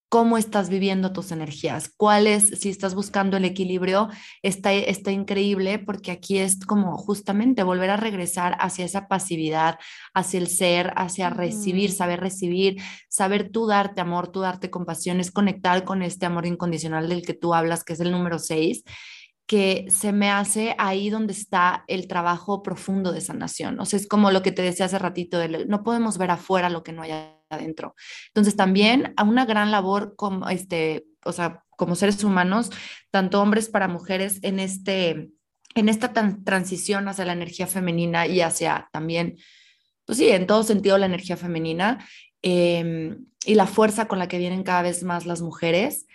Cómo 0.07 0.37
estás 0.37 0.69
viviendo 0.69 1.11
tus 1.11 1.31
energías, 1.31 1.91
cuál 1.97 2.27
es, 2.27 2.59
si 2.59 2.69
estás 2.69 2.93
buscando 2.93 3.35
el 3.35 3.43
equilibrio, 3.43 4.07
está, 4.43 4.71
está 4.71 5.11
increíble 5.11 5.79
porque 5.79 6.11
aquí 6.11 6.37
es 6.37 6.63
como 6.63 6.95
justamente 6.95 7.63
volver 7.63 7.89
a 7.89 7.97
regresar 7.97 8.55
hacia 8.59 8.85
esa 8.85 9.07
pasividad, 9.07 9.79
hacia 10.13 10.39
el 10.39 10.47
ser, 10.47 10.93
hacia 10.95 11.31
recibir, 11.31 11.91
saber 11.91 12.21
recibir, 12.21 12.81
saber 13.09 13.49
tú 13.49 13.65
darte 13.65 13.99
amor, 13.99 14.27
tú 14.27 14.41
darte 14.41 14.69
compasión, 14.69 15.19
es 15.19 15.31
conectar 15.31 15.83
con 15.83 16.03
este 16.03 16.27
amor 16.27 16.45
incondicional 16.45 17.09
del 17.09 17.25
que 17.25 17.33
tú 17.33 17.55
hablas, 17.55 17.83
que 17.83 17.93
es 17.93 17.99
el 17.99 18.11
número 18.11 18.37
seis 18.37 18.83
que 19.47 19.85
se 19.89 20.11
me 20.11 20.31
hace 20.31 20.75
ahí 20.79 21.09
donde 21.09 21.33
está 21.33 21.83
el 21.87 22.07
trabajo 22.07 22.63
profundo 22.63 23.11
de 23.11 23.21
sanación. 23.21 23.79
O 23.79 23.85
sea, 23.85 23.99
es 23.99 24.07
como 24.07 24.31
lo 24.31 24.41
que 24.41 24.51
te 24.51 24.63
decía 24.63 24.87
hace 24.87 24.97
ratito, 24.97 25.39
no 25.67 25.83
podemos 25.83 26.17
ver 26.17 26.31
afuera 26.31 26.69
lo 26.69 26.83
que 26.83 26.93
no 26.93 27.03
hay 27.03 27.11
adentro. 27.49 27.95
Entonces, 28.27 28.55
también 28.55 29.13
a 29.17 29.23
una 29.23 29.45
gran 29.45 29.69
labor 29.69 30.15
como, 30.15 30.49
este, 30.49 31.05
o 31.23 31.31
sea, 31.31 31.63
como 31.69 31.95
seres 31.95 32.23
humanos, 32.23 32.71
tanto 33.11 33.41
hombres 33.41 33.69
para 33.69 33.87
mujeres 33.87 34.39
en, 34.41 34.59
este, 34.59 35.29
en 35.75 35.89
esta 35.89 36.11
transición 36.43 37.07
hacia 37.07 37.25
la 37.25 37.33
energía 37.33 37.67
femenina 37.67 38.25
y 38.25 38.41
hacia 38.41 38.89
también, 38.91 39.37
pues 40.05 40.17
sí, 40.17 40.29
en 40.29 40.47
todo 40.47 40.63
sentido 40.63 40.97
la 40.97 41.05
energía 41.05 41.37
femenina 41.37 42.03
em, 42.41 43.25
y 43.45 43.53
la 43.53 43.67
fuerza 43.67 44.07
con 44.07 44.17
la 44.17 44.27
que 44.27 44.39
vienen 44.39 44.63
cada 44.63 44.81
vez 44.81 45.03
más 45.03 45.27
las 45.27 45.41
mujeres 45.41 46.07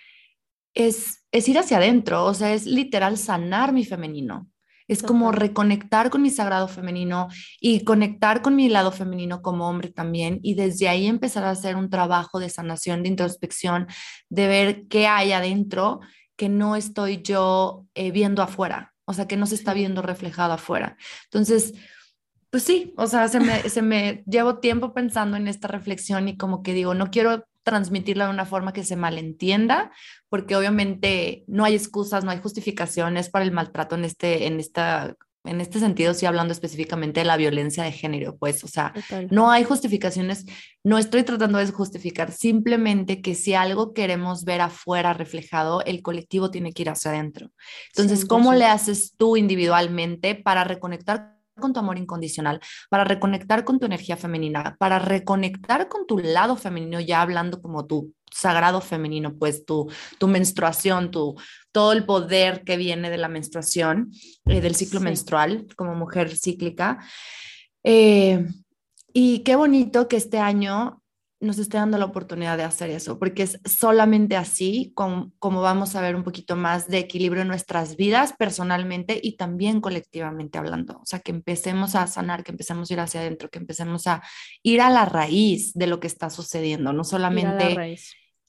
es, 0.75 1.25
es 1.33 1.49
ir 1.49 1.59
hacia 1.59 1.79
adentro, 1.79 2.25
o 2.25 2.35
sea, 2.35 2.53
es 2.55 2.67
literal 2.67 3.19
sanar 3.19 3.73
mi 3.73 3.85
femenino. 3.85 4.49
Es 4.89 5.05
como 5.05 5.31
reconectar 5.31 6.11
con 6.11 6.21
mi 6.21 6.31
sagrado 6.31 6.67
femenino 6.67 7.29
y 7.61 7.85
conectar 7.85 8.43
con 8.43 8.57
mi 8.57 8.69
lado 8.69 8.91
femenino 8.91 9.41
como 9.41 9.69
hombre 9.69 9.91
también. 9.93 10.41
Y 10.43 10.55
desde 10.55 10.89
ahí 10.89 11.07
empezar 11.07 11.45
a 11.45 11.51
hacer 11.51 11.77
un 11.77 11.91
trabajo 11.91 12.41
de 12.41 12.51
sanación, 12.51 13.05
de 13.05 13.11
introspección, 13.11 13.87
de 14.31 14.49
ver 14.49 14.89
qué 14.89 15.07
hay 15.07 15.31
adentro 15.31 16.01
que 16.37 16.49
no 16.49 16.75
estoy 16.75 17.23
yo 17.23 17.87
eh, 17.95 18.11
viendo 18.11 18.43
afuera, 18.43 18.93
o 19.05 19.13
sea, 19.13 19.29
que 19.29 19.37
no 19.37 19.47
se 19.47 19.55
está 19.55 19.75
viendo 19.75 20.03
reflejado 20.03 20.55
afuera. 20.55 20.97
Entonces, 21.27 21.75
pues 22.51 22.65
sí, 22.65 22.93
o 22.97 23.07
sea, 23.07 23.29
se 23.29 23.39
me, 23.39 23.61
se 23.69 23.83
me 23.83 24.25
llevo 24.27 24.59
tiempo 24.59 24.93
pensando 24.93 25.37
en 25.37 25.47
esta 25.47 25.69
reflexión 25.69 26.29
y 26.29 26.37
como 26.37 26.65
que 26.65 26.75
digo, 26.75 26.95
no 26.95 27.11
quiero 27.11 27.45
transmitirla 27.63 28.25
de 28.27 28.31
una 28.31 28.47
forma 28.47 28.73
que 28.73 28.85
se 28.85 28.97
malentienda, 28.97 29.93
porque 30.29 30.57
obviamente 30.57 31.45
no 31.47 31.65
hay 31.65 31.75
excusas, 31.75 32.25
no 32.25 32.31
hay 32.31 32.39
justificaciones 32.39 33.31
para 33.31 33.45
el 33.45 33.53
maltrato 33.53 33.95
en 33.95 34.05
este, 34.05 34.47
en 34.47 34.61
esta, 34.61 35.15
en 35.45 35.61
este 35.61 35.79
sentido, 35.79 36.13
sí 36.13 36.27
hablando 36.27 36.53
específicamente 36.53 37.21
de 37.21 37.27
la 37.27 37.37
violencia 37.37 37.83
de 37.83 37.93
género, 37.93 38.37
pues, 38.37 38.63
o 38.63 38.69
sea, 38.69 38.93
no 39.31 39.51
hay 39.51 39.65
justificaciones, 39.65 40.45
no 40.85 40.99
estoy 40.99 41.23
tratando 41.23 41.59
de 41.59 41.67
justificar, 41.71 42.31
simplemente 42.31 43.23
que 43.23 43.35
si 43.35 43.55
algo 43.55 43.95
queremos 43.95 44.45
ver 44.45 44.61
afuera 44.61 45.15
reflejado, 45.15 45.83
el 45.85 46.03
colectivo 46.03 46.51
tiene 46.51 46.73
que 46.73 46.83
ir 46.83 46.91
hacia 46.91 47.13
adentro. 47.13 47.51
Entonces, 47.95 48.27
¿cómo 48.27 48.53
le 48.53 48.67
haces 48.67 49.15
tú 49.17 49.37
individualmente 49.37 50.35
para 50.35 50.65
reconectar 50.65 51.40
con 51.61 51.73
tu 51.73 51.81
amor 51.81 51.99
incondicional, 51.99 52.61
para 52.89 53.05
reconectar 53.05 53.65
con 53.65 53.79
tu 53.79 53.87
energía 53.87 54.17
femenina, 54.17 54.77
para 54.79 54.99
reconectar 54.99 55.89
con 55.89 56.07
tu 56.07 56.19
lado 56.19 56.57
femenino, 56.57 57.01
ya 57.01 57.23
hablando 57.23 57.61
como 57.61 57.87
tu 57.87 58.15
sagrado 58.33 58.81
femenino, 58.81 59.35
pues 59.37 59.65
tu, 59.65 59.91
tu 60.19 60.29
menstruación, 60.29 61.11
tu, 61.11 61.37
todo 61.73 61.93
el 61.93 62.05
poder 62.05 62.65
que 62.65 62.77
viene 62.77 63.11
de 63.11 63.19
la 63.19 63.29
menstruación, 63.29 64.11
eh, 64.47 64.61
del 64.61 64.75
ciclo 64.75 65.01
menstrual 65.01 65.67
como 65.77 65.95
mujer 65.95 66.37
cíclica. 66.37 66.99
Eh, 67.85 68.47
y 69.13 69.41
qué 69.41 69.57
bonito 69.57 70.07
que 70.09 70.17
este 70.17 70.39
año 70.39 71.00
nos 71.41 71.59
esté 71.59 71.79
dando 71.79 71.97
la 71.97 72.05
oportunidad 72.05 72.59
de 72.59 72.65
hacer 72.65 72.91
eso, 72.91 73.19
porque 73.19 73.45
es 73.45 73.61
solamente 73.65 74.37
así 74.37 74.93
como, 74.95 75.33
como, 75.39 75.63
vamos 75.63 75.97
a 75.97 76.03
ver 76.03 76.15
un 76.15 76.23
poquito 76.23 76.55
más 76.55 76.87
de 76.87 76.99
equilibrio 76.99 77.43
en 77.43 77.49
nuestras 77.49 77.97
vidas 77.97 78.35
personalmente 78.39 79.19
y 79.23 79.37
también 79.37 79.81
colectivamente 79.81 80.59
hablando. 80.59 80.99
O 80.99 81.07
sea, 81.07 81.21
que 81.21 81.31
empecemos 81.31 81.95
a 81.95 82.07
sanar, 82.07 82.45
que 82.45 82.53
empecemos 82.53 82.91
a 82.91 82.93
ir 82.93 83.01
hacia 83.01 83.21
adentro, 83.23 83.49
que 83.49 83.59
empecemos 83.59 84.07
a 84.07 84.23
ir 84.63 84.83
a 84.83 84.91
la 84.91 85.07
raíz 85.07 85.73
de 85.73 85.87
lo 85.87 85.99
que 85.99 86.09
está 86.09 86.29
sucediendo, 86.29 86.93
no 86.93 87.05
solamente 87.05 87.97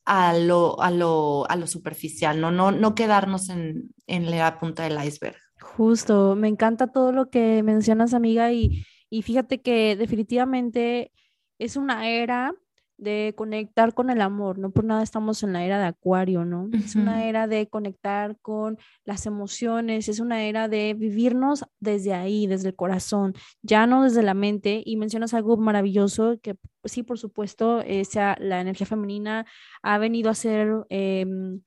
a, 0.06 0.34
lo, 0.34 0.82
a, 0.82 0.92
lo, 0.92 1.50
a 1.50 1.56
lo 1.56 1.68
superficial, 1.68 2.42
no, 2.42 2.52
no, 2.52 2.72
no 2.72 2.94
quedarnos 2.94 3.48
en, 3.50 3.94
en 4.06 4.30
la 4.30 4.60
punta 4.60 4.84
del 4.84 5.02
iceberg. 5.02 5.38
Justo, 5.62 6.36
me 6.36 6.50
encanta 6.50 6.88
todo 6.88 7.14
lo 7.14 7.30
que 7.30 7.64
mencionas, 7.64 8.14
amiga, 8.14 8.52
y, 8.52 8.86
y 9.10 9.22
fíjate 9.22 9.62
que 9.62 9.96
definitivamente 9.96 11.14
es 11.58 11.78
una 11.78 12.10
era 12.10 12.54
de 13.02 13.34
conectar 13.36 13.96
con 13.96 14.12
el 14.12 14.22
amor, 14.22 14.60
no 14.60 14.70
por 14.70 14.86
nada 14.86 15.02
estamos 15.02 15.42
en 15.42 15.54
la 15.54 15.66
era 15.66 15.80
de 15.80 15.86
Acuario, 15.86 16.46
¿no? 16.46 16.70
Es 16.72 16.96
una 16.96 17.26
era 17.26 17.48
de 17.48 17.68
conectar 17.68 18.38
con 18.42 18.78
las 19.06 19.26
emociones, 19.26 20.08
es 20.08 20.20
una 20.20 20.44
era 20.44 20.68
de 20.68 20.94
vivirnos 20.94 21.66
desde 21.80 22.14
ahí, 22.14 22.46
desde 22.46 22.70
el 22.70 22.76
corazón, 22.76 23.34
ya 23.64 23.88
no 23.88 24.04
desde 24.04 24.22
la 24.22 24.36
mente. 24.36 24.84
Y 24.86 24.98
mencionas 24.98 25.34
algo 25.34 25.58
maravilloso 25.58 26.40
que 26.42 26.56
sí, 26.84 27.02
por 27.02 27.18
supuesto, 27.18 27.84
sea, 28.08 28.38
la 28.40 28.62
energía 28.62 28.86
femenina 28.86 29.46
ha 29.82 29.98
venido 29.98 30.30
a 30.30 30.36
ser... 30.36 30.86
Em, 30.90 31.62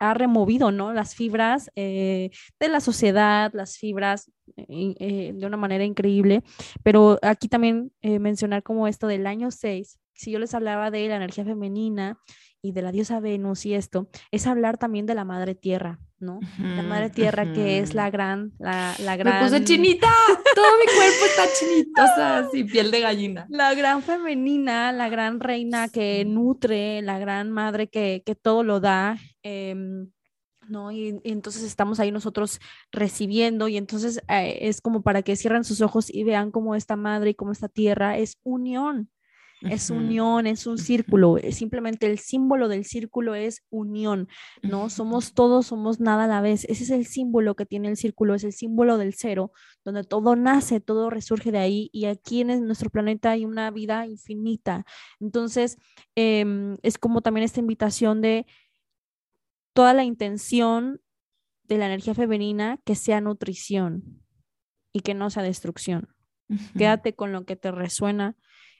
ha 0.00 0.14
removido 0.14 0.72
¿no? 0.72 0.92
las 0.92 1.14
fibras 1.14 1.70
eh, 1.76 2.30
de 2.58 2.68
la 2.68 2.80
sociedad, 2.80 3.52
las 3.54 3.78
fibras 3.78 4.32
eh, 4.56 4.94
eh, 4.98 5.32
de 5.32 5.46
una 5.46 5.56
manera 5.56 5.84
increíble, 5.84 6.42
pero 6.82 7.20
aquí 7.22 7.46
también 7.46 7.92
mencionar 8.02 8.64
como 8.64 8.88
esto 8.88 9.06
del 9.06 9.28
año 9.28 9.52
6, 9.52 10.00
si 10.18 10.32
yo 10.32 10.38
les 10.40 10.52
hablaba 10.52 10.90
de 10.90 11.06
la 11.08 11.16
energía 11.16 11.44
femenina 11.44 12.18
y 12.60 12.72
de 12.72 12.82
la 12.82 12.90
diosa 12.90 13.20
Venus 13.20 13.64
y 13.66 13.74
esto, 13.74 14.10
es 14.32 14.48
hablar 14.48 14.76
también 14.76 15.06
de 15.06 15.14
la 15.14 15.24
madre 15.24 15.54
tierra, 15.54 16.00
¿no? 16.18 16.40
la 16.58 16.82
madre 16.82 17.08
tierra 17.08 17.52
que 17.52 17.78
es 17.78 17.94
la 17.94 18.10
gran, 18.10 18.52
la, 18.58 18.96
la 18.98 19.16
gran... 19.16 19.44
Me 19.44 19.48
puse 19.48 19.64
chinita, 19.64 20.08
todo 20.56 20.66
mi 20.78 20.86
cuerpo 20.86 21.24
está 21.24 21.44
chinito, 21.56 22.02
o 22.02 22.06
sea, 22.16 22.38
así, 22.38 22.64
piel 22.64 22.90
de 22.90 23.00
gallina. 23.00 23.46
La 23.48 23.74
gran 23.74 24.02
femenina, 24.02 24.90
la 24.90 25.08
gran 25.08 25.38
reina 25.38 25.86
que 25.88 26.24
nutre, 26.24 27.00
la 27.02 27.20
gran 27.20 27.52
madre 27.52 27.86
que, 27.86 28.24
que 28.26 28.34
todo 28.34 28.64
lo 28.64 28.80
da. 28.80 29.16
Em, 29.44 30.10
¿no? 30.68 30.90
Y, 30.90 31.20
entonces 31.22 31.62
estamos 31.62 32.00
ahí 32.00 32.10
nosotros 32.10 32.60
recibiendo 32.90 33.68
y 33.68 33.76
entonces 33.76 34.20
eh, 34.28 34.58
es 34.62 34.80
como 34.80 35.02
para 35.02 35.22
que 35.22 35.36
cierren 35.36 35.62
sus 35.62 35.80
ojos 35.80 36.12
y 36.12 36.24
vean 36.24 36.50
cómo 36.50 36.74
esta 36.74 36.96
madre 36.96 37.30
y 37.30 37.34
cómo 37.34 37.52
esta 37.52 37.68
tierra 37.68 38.18
es 38.18 38.36
unión, 38.42 39.10
es 39.62 39.90
unión, 39.90 40.46
es 40.46 40.66
un 40.66 40.78
círculo, 40.78 41.36
simplemente 41.50 42.06
el 42.06 42.18
símbolo 42.18 42.68
del 42.68 42.84
círculo 42.84 43.34
es 43.34 43.64
unión, 43.70 44.28
¿no? 44.62 44.88
Somos 44.90 45.34
todos, 45.34 45.66
somos 45.66 46.00
nada 46.00 46.24
a 46.24 46.28
la 46.28 46.40
vez. 46.40 46.64
Ese 46.64 46.84
es 46.84 46.90
el 46.90 47.06
símbolo 47.06 47.56
que 47.56 47.66
tiene 47.66 47.88
el 47.88 47.96
círculo, 47.96 48.34
es 48.34 48.44
el 48.44 48.52
símbolo 48.52 48.98
del 48.98 49.14
cero, 49.14 49.52
donde 49.84 50.04
todo 50.04 50.36
nace, 50.36 50.80
todo 50.80 51.10
resurge 51.10 51.50
de 51.50 51.58
ahí 51.58 51.90
y 51.92 52.06
aquí 52.06 52.42
en 52.42 52.66
nuestro 52.66 52.90
planeta 52.90 53.32
hay 53.32 53.44
una 53.44 53.70
vida 53.70 54.06
infinita. 54.06 54.84
Entonces, 55.20 55.76
em, 56.14 56.76
es 56.82 56.98
como 56.98 57.20
también 57.20 57.44
esta 57.44 57.60
invitación 57.60 58.20
de 58.20 58.46
toda 59.72 59.94
la 59.94 60.04
intención 60.04 61.00
de 61.64 61.78
la 61.78 61.86
energía 61.86 62.14
femenina 62.14 62.80
que 62.84 62.94
sea 62.94 63.20
nutrición 63.20 64.22
y 64.92 65.00
que 65.00 65.14
no 65.14 65.30
sea 65.30 65.42
destrucción. 65.42 66.08
Quédate 66.76 67.14
con 67.14 67.30
lo 67.30 67.44
que 67.44 67.56
te 67.56 67.70
resuena, 67.70 68.34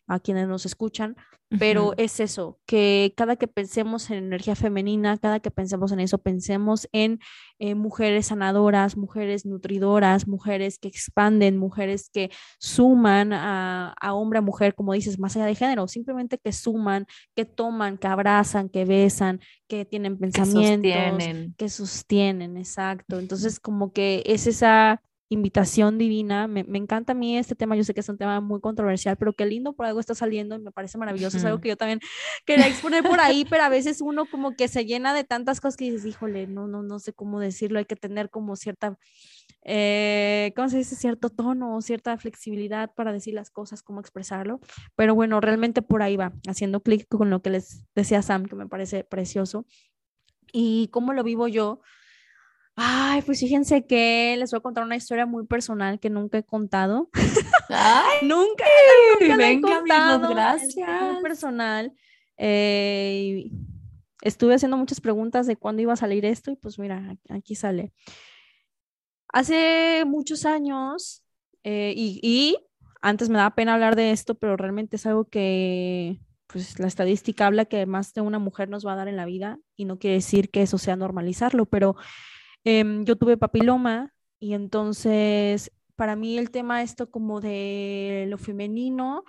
a 0.08 0.18
quienes 0.18 0.48
nos 0.48 0.66
escuchan, 0.66 1.16
pero 1.58 1.94
es 1.96 2.20
eso, 2.20 2.58
que 2.66 3.14
cada 3.16 3.36
que 3.36 3.48
pensemos 3.48 4.10
en 4.10 4.18
energía 4.18 4.54
femenina, 4.54 5.16
cada 5.16 5.40
que 5.40 5.50
pensemos 5.50 5.92
en 5.92 6.00
eso, 6.00 6.18
pensemos 6.18 6.86
en 6.92 7.20
eh, 7.58 7.74
mujeres 7.74 8.26
sanadoras, 8.26 8.98
mujeres 8.98 9.46
nutridoras, 9.46 10.28
mujeres 10.28 10.78
que 10.78 10.88
expanden, 10.88 11.56
mujeres 11.56 12.10
que 12.12 12.30
suman 12.58 13.32
a, 13.32 13.94
hombre 14.12 14.40
a 14.40 14.42
mujer, 14.42 14.74
como 14.74 14.92
dices, 14.92 15.18
más 15.18 15.36
allá 15.36 15.46
de 15.46 15.54
género, 15.54 15.88
simplemente 15.88 16.36
que 16.36 16.52
suman, 16.52 17.06
que 17.34 17.46
toman, 17.46 17.96
que 17.96 18.08
abrazan, 18.08 18.68
que 18.68 18.84
besan, 18.84 19.40
que 19.68 19.86
tienen 19.86 20.18
pensamientos, 20.18 20.82
que 20.82 21.10
sostienen, 21.10 21.54
que 21.56 21.68
sostienen 21.70 22.56
exacto. 22.58 23.18
Entonces, 23.18 23.58
como 23.58 23.92
que 23.94 24.22
es 24.26 24.46
esa 24.46 25.00
invitación 25.30 25.98
divina. 25.98 26.46
Me, 26.48 26.64
encanta 26.78 27.12
a 27.12 27.14
mí 27.14 27.36
este 27.36 27.54
tema, 27.54 27.76
yo 27.76 27.84
sé 27.84 27.92
que 27.92 28.00
es 28.00 28.08
un 28.08 28.16
tema 28.16 28.40
muy 28.40 28.60
controversial, 28.60 29.16
pero 29.16 29.34
qué 29.34 29.44
lindo 29.44 29.74
por 29.74 29.86
algo 29.86 30.00
está 30.00 30.14
saliendo 30.14 30.54
y 30.56 30.58
me 30.58 30.72
parece 30.72 30.96
maravilloso. 30.96 31.36
Es 31.36 31.44
algo 31.44 31.60
que 31.60 31.68
yo 31.68 31.76
también 31.76 32.00
quería 32.46 32.66
exponer 32.66 33.02
por 33.02 33.20
ahí, 33.20 33.44
pero 33.48 33.64
a 33.64 33.68
veces 33.68 34.00
uno 34.00 34.24
como 34.26 34.56
que 34.56 34.68
se 34.68 34.86
llena 34.86 35.12
de 35.12 35.24
tantas 35.24 35.60
cosas 35.60 35.76
que 35.76 35.84
dices, 35.84 36.06
híjole, 36.06 36.46
no, 36.46 36.66
no, 36.66 36.82
no 36.82 36.98
sé 36.98 37.12
cómo 37.12 37.40
decirlo, 37.40 37.78
hay 37.78 37.84
que 37.84 37.96
tener 37.96 38.30
como 38.30 38.56
cierta, 38.56 38.98
eh, 39.64 40.52
¿cómo 40.56 40.68
se 40.70 40.78
dice? 40.78 40.96
Cierto 40.96 41.28
tono, 41.28 41.80
cierta 41.82 42.16
flexibilidad 42.16 42.94
para 42.94 43.12
decir 43.12 43.34
las 43.34 43.50
cosas, 43.50 43.82
cómo 43.82 44.00
expresarlo. 44.00 44.60
Pero 44.96 45.14
bueno, 45.14 45.40
realmente 45.40 45.82
por 45.82 46.02
ahí 46.02 46.16
va, 46.16 46.32
haciendo 46.48 46.80
clic 46.82 47.06
con 47.08 47.28
lo 47.28 47.42
que 47.42 47.50
les 47.50 47.84
decía 47.94 48.22
Sam, 48.22 48.46
que 48.46 48.56
me 48.56 48.66
parece 48.66 49.04
precioso. 49.04 49.66
Y 50.52 50.88
cómo 50.88 51.12
lo 51.12 51.22
vivo 51.22 51.46
yo, 51.48 51.82
Ay, 52.80 53.22
pues 53.22 53.40
fíjense 53.40 53.84
que 53.86 54.36
les 54.38 54.52
voy 54.52 54.58
a 54.58 54.60
contar 54.60 54.84
una 54.84 54.94
historia 54.94 55.26
muy 55.26 55.44
personal 55.46 55.98
que 55.98 56.10
nunca 56.10 56.38
he 56.38 56.44
contado. 56.44 57.10
Ay, 57.68 58.18
nunca, 58.22 58.64
nunca 59.20 59.36
la 59.36 59.50
he 59.50 59.60
contado. 59.60 60.28
gracias. 60.30 61.02
muy 61.02 61.20
personal. 61.20 61.92
Eh, 62.36 63.50
estuve 64.22 64.54
haciendo 64.54 64.76
muchas 64.76 65.00
preguntas 65.00 65.48
de 65.48 65.56
cuándo 65.56 65.82
iba 65.82 65.92
a 65.92 65.96
salir 65.96 66.24
esto 66.24 66.52
y 66.52 66.56
pues 66.56 66.78
mira, 66.78 67.16
aquí 67.30 67.56
sale. 67.56 67.92
Hace 69.32 70.04
muchos 70.06 70.46
años, 70.46 71.24
eh, 71.64 71.92
y, 71.96 72.20
y 72.22 72.58
antes 73.02 73.28
me 73.28 73.38
daba 73.38 73.56
pena 73.56 73.74
hablar 73.74 73.96
de 73.96 74.12
esto, 74.12 74.36
pero 74.36 74.56
realmente 74.56 74.94
es 74.94 75.06
algo 75.06 75.24
que 75.24 76.20
pues 76.46 76.78
la 76.78 76.86
estadística 76.86 77.48
habla 77.48 77.64
que 77.64 77.86
más 77.86 78.14
de 78.14 78.20
una 78.20 78.38
mujer 78.38 78.68
nos 78.68 78.86
va 78.86 78.92
a 78.92 78.96
dar 78.96 79.08
en 79.08 79.16
la 79.16 79.26
vida 79.26 79.58
y 79.74 79.84
no 79.84 79.98
quiere 79.98 80.14
decir 80.14 80.50
que 80.50 80.62
eso 80.62 80.78
sea 80.78 80.94
normalizarlo, 80.94 81.66
pero 81.66 81.96
Em, 82.64 83.04
yo 83.04 83.16
tuve 83.16 83.36
papiloma 83.36 84.14
y 84.38 84.54
entonces 84.54 85.72
para 85.96 86.14
mí 86.16 86.38
el 86.38 86.50
tema 86.50 86.82
esto 86.82 87.10
como 87.10 87.40
de 87.40 88.26
lo 88.28 88.38
femenino, 88.38 89.24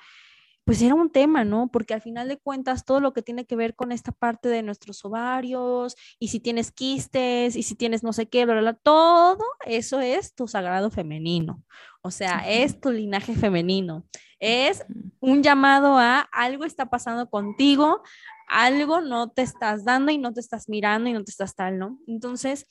pues 0.65 0.83
era 0.83 0.93
un 0.93 1.09
tema, 1.09 1.43
¿no? 1.43 1.71
Porque 1.71 1.95
al 1.95 2.01
final 2.01 2.27
de 2.27 2.37
cuentas 2.37 2.85
todo 2.85 2.99
lo 2.99 3.11
que 3.11 3.23
tiene 3.23 3.45
que 3.45 3.55
ver 3.55 3.75
con 3.75 3.91
esta 3.91 4.11
parte 4.11 4.49
de 4.49 4.61
nuestros 4.61 5.03
ovarios 5.03 5.95
y 6.19 6.27
si 6.27 6.39
tienes 6.39 6.71
quistes 6.71 7.55
y 7.55 7.63
si 7.63 7.73
tienes 7.73 8.03
no 8.03 8.13
sé 8.13 8.27
qué, 8.29 8.45
todo 8.83 9.43
eso 9.65 9.99
es 9.99 10.35
tu 10.35 10.47
sagrado 10.47 10.91
femenino. 10.91 11.63
O 12.03 12.11
sea, 12.11 12.47
es 12.47 12.79
tu 12.79 12.91
linaje 12.91 13.33
femenino. 13.33 14.05
Es 14.37 14.85
un 15.19 15.41
llamado 15.41 15.97
a 15.97 16.19
algo 16.19 16.65
está 16.65 16.87
pasando 16.87 17.31
contigo, 17.31 18.03
algo 18.47 19.01
no 19.01 19.31
te 19.31 19.41
estás 19.41 19.85
dando 19.85 20.11
y 20.11 20.19
no 20.19 20.33
te 20.33 20.39
estás 20.39 20.69
mirando 20.69 21.09
y 21.09 21.13
no 21.13 21.23
te 21.23 21.31
estás 21.31 21.55
tal, 21.55 21.79
¿no? 21.79 21.97
Entonces, 22.05 22.67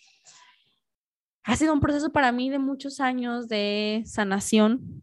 ha 1.48 1.56
sido 1.56 1.72
un 1.72 1.80
proceso 1.80 2.10
para 2.10 2.30
mí 2.30 2.50
de 2.50 2.58
muchos 2.58 3.00
años 3.00 3.48
de 3.48 4.02
sanación 4.04 5.02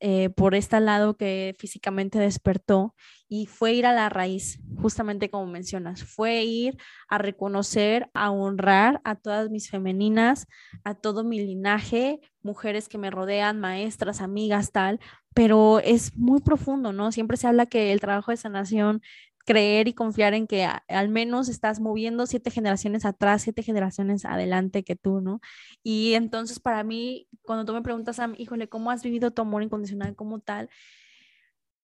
eh, 0.00 0.30
por 0.30 0.54
este 0.54 0.80
lado 0.80 1.18
que 1.18 1.54
físicamente 1.58 2.18
despertó 2.18 2.94
y 3.28 3.44
fue 3.44 3.74
ir 3.74 3.84
a 3.84 3.92
la 3.92 4.08
raíz, 4.08 4.58
justamente 4.80 5.28
como 5.28 5.46
mencionas, 5.46 6.02
fue 6.02 6.44
ir 6.44 6.78
a 7.08 7.18
reconocer, 7.18 8.10
a 8.14 8.30
honrar 8.30 9.02
a 9.04 9.16
todas 9.16 9.50
mis 9.50 9.68
femeninas, 9.68 10.46
a 10.82 10.94
todo 10.94 11.24
mi 11.24 11.38
linaje, 11.40 12.20
mujeres 12.40 12.88
que 12.88 12.96
me 12.96 13.10
rodean, 13.10 13.60
maestras, 13.60 14.22
amigas, 14.22 14.72
tal, 14.72 14.98
pero 15.34 15.78
es 15.80 16.16
muy 16.16 16.40
profundo, 16.40 16.94
¿no? 16.94 17.12
Siempre 17.12 17.36
se 17.36 17.48
habla 17.48 17.66
que 17.66 17.92
el 17.92 18.00
trabajo 18.00 18.30
de 18.30 18.38
sanación 18.38 19.02
creer 19.44 19.88
y 19.88 19.94
confiar 19.94 20.34
en 20.34 20.46
que 20.46 20.66
al 20.88 21.08
menos 21.08 21.48
estás 21.48 21.80
moviendo 21.80 22.26
siete 22.26 22.50
generaciones 22.50 23.04
atrás, 23.04 23.42
siete 23.42 23.62
generaciones 23.62 24.24
adelante 24.24 24.84
que 24.84 24.96
tú, 24.96 25.20
¿no? 25.20 25.40
Y 25.82 26.14
entonces 26.14 26.60
para 26.60 26.82
mí, 26.82 27.28
cuando 27.42 27.64
tú 27.64 27.72
me 27.74 27.82
preguntas, 27.82 28.18
a 28.20 28.30
híjole, 28.36 28.68
¿cómo 28.68 28.90
has 28.90 29.02
vivido 29.02 29.30
tu 29.30 29.42
amor 29.42 29.62
incondicional 29.62 30.16
como 30.16 30.40
tal? 30.40 30.70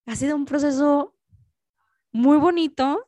Ha 0.05 0.15
sido 0.15 0.35
un 0.35 0.45
proceso 0.45 1.15
muy 2.11 2.37
bonito, 2.37 3.07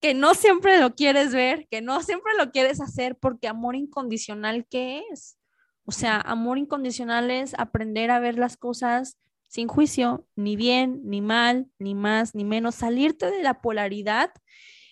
que 0.00 0.14
no 0.14 0.34
siempre 0.34 0.80
lo 0.80 0.94
quieres 0.94 1.32
ver, 1.32 1.68
que 1.68 1.82
no 1.82 2.02
siempre 2.02 2.32
lo 2.38 2.50
quieres 2.50 2.80
hacer, 2.80 3.16
porque 3.16 3.48
amor 3.48 3.76
incondicional, 3.76 4.66
¿qué 4.68 5.02
es? 5.12 5.38
O 5.84 5.92
sea, 5.92 6.20
amor 6.20 6.58
incondicional 6.58 7.30
es 7.30 7.54
aprender 7.58 8.10
a 8.10 8.18
ver 8.18 8.38
las 8.38 8.56
cosas 8.56 9.18
sin 9.50 9.66
juicio, 9.66 10.24
ni 10.36 10.54
bien, 10.54 11.00
ni 11.04 11.20
mal, 11.20 11.66
ni 11.80 11.96
más, 11.96 12.36
ni 12.36 12.44
menos, 12.44 12.76
salirte 12.76 13.30
de 13.32 13.42
la 13.42 13.60
polaridad, 13.60 14.30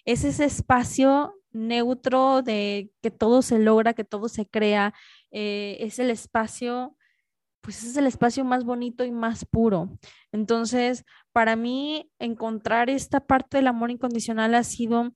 es 0.05 0.25
ese 0.25 0.44
espacio 0.44 1.35
neutro 1.53 2.42
de 2.42 2.90
que 3.01 3.12
todo 3.12 3.40
se 3.42 3.61
logra, 3.61 3.94
que 3.94 4.03
todo 4.03 4.29
se 4.29 4.47
crea, 4.47 4.94
eh, 5.31 5.77
es 5.79 6.01
el 6.01 6.11
espacio, 6.11 6.97
pues 7.61 7.85
es 7.85 7.97
el 7.97 8.09
espacio 8.09 8.44
más 8.44 8.64
bonito 8.64 9.05
y 9.05 9.12
más 9.12 9.44
puro. 9.44 9.97
Entonces, 10.33 11.05
para 11.33 11.55
mí, 11.55 12.11
encontrar 12.18 12.90
esta 12.90 13.21
parte 13.21 13.59
del 13.59 13.68
amor 13.68 13.92
incondicional 13.92 14.57
ha 14.57 14.64
sido 14.64 15.12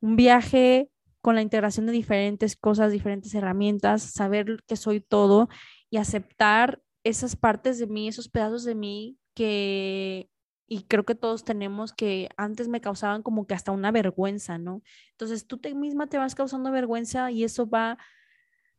un 0.00 0.16
viaje 0.16 0.90
con 1.22 1.36
la 1.36 1.42
integración 1.42 1.86
de 1.86 1.92
diferentes 1.92 2.54
cosas, 2.54 2.92
diferentes 2.92 3.34
herramientas, 3.34 4.02
saber 4.02 4.62
que 4.66 4.76
soy 4.76 5.00
todo 5.00 5.48
y 5.88 5.96
aceptar 5.96 6.82
esas 7.04 7.36
partes 7.36 7.78
de 7.78 7.86
mí, 7.86 8.08
esos 8.08 8.28
pedazos 8.28 8.64
de 8.64 8.74
mí 8.74 9.18
que, 9.34 10.30
y 10.66 10.82
creo 10.84 11.04
que 11.04 11.14
todos 11.14 11.44
tenemos 11.44 11.92
que 11.92 12.30
antes 12.36 12.68
me 12.68 12.80
causaban 12.80 13.22
como 13.22 13.46
que 13.46 13.54
hasta 13.54 13.72
una 13.72 13.92
vergüenza, 13.92 14.58
¿no? 14.58 14.82
Entonces 15.12 15.46
tú 15.46 15.58
te 15.58 15.74
misma 15.74 16.06
te 16.08 16.18
vas 16.18 16.34
causando 16.34 16.70
vergüenza 16.70 17.30
y 17.30 17.44
eso 17.44 17.68
va 17.68 17.98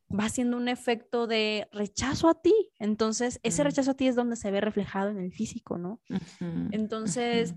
va 0.08 0.30
siendo 0.30 0.58
un 0.58 0.68
efecto 0.68 1.28
de 1.28 1.68
rechazo 1.72 2.30
a 2.30 2.42
ti. 2.42 2.54
Entonces, 2.80 3.40
ese 3.44 3.64
mm. 3.64 3.66
rechazo 3.66 3.92
a 3.92 3.94
ti 3.96 4.08
es 4.08 4.16
donde 4.16 4.36
se 4.36 4.52
ve 4.52 4.62
reflejado 4.62 5.10
en 5.10 5.20
el 5.20 5.32
físico, 5.32 5.78
¿no? 5.78 6.00
Entonces, 6.72 7.56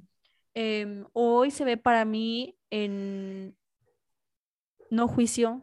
em, 0.54 1.04
hoy 1.12 1.50
se 1.50 1.64
ve 1.64 1.76
para 1.76 2.04
mí 2.04 2.58
en 2.70 3.56
no 4.90 5.08
juicio, 5.08 5.62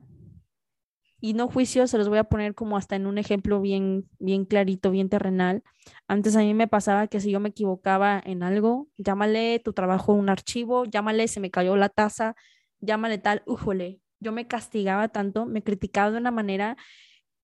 y 1.25 1.33
no 1.33 1.47
juicio, 1.47 1.87
se 1.87 1.97
los 1.97 2.07
voy 2.07 2.19
a 2.19 2.25
poner 2.25 2.53
como 2.53 2.77
hasta 2.77 2.95
en 2.95 3.07
un 3.07 3.17
ejemplo 3.17 3.59
bien, 3.59 4.07
bien 4.19 4.45
clarito, 4.45 4.91
bien 4.91 5.09
terrenal. 5.09 5.63
Antes 6.07 6.35
a 6.35 6.41
mí 6.41 6.53
me 6.53 6.67
pasaba 6.67 7.07
que 7.07 7.19
si 7.19 7.31
yo 7.31 7.39
me 7.39 7.49
equivocaba 7.49 8.21
en 8.23 8.43
algo, 8.43 8.89
llámale 8.99 9.57
tu 9.57 9.73
trabajo 9.73 10.13
un 10.13 10.29
archivo, 10.29 10.85
llámale 10.85 11.27
se 11.27 11.39
me 11.39 11.49
cayó 11.49 11.77
la 11.77 11.89
taza, 11.89 12.35
llámale 12.79 13.17
tal, 13.17 13.41
újole, 13.47 14.01
yo 14.19 14.33
me 14.33 14.45
castigaba 14.45 15.07
tanto, 15.07 15.47
me 15.47 15.63
criticaba 15.63 16.11
de 16.11 16.19
una 16.19 16.29
manera 16.29 16.77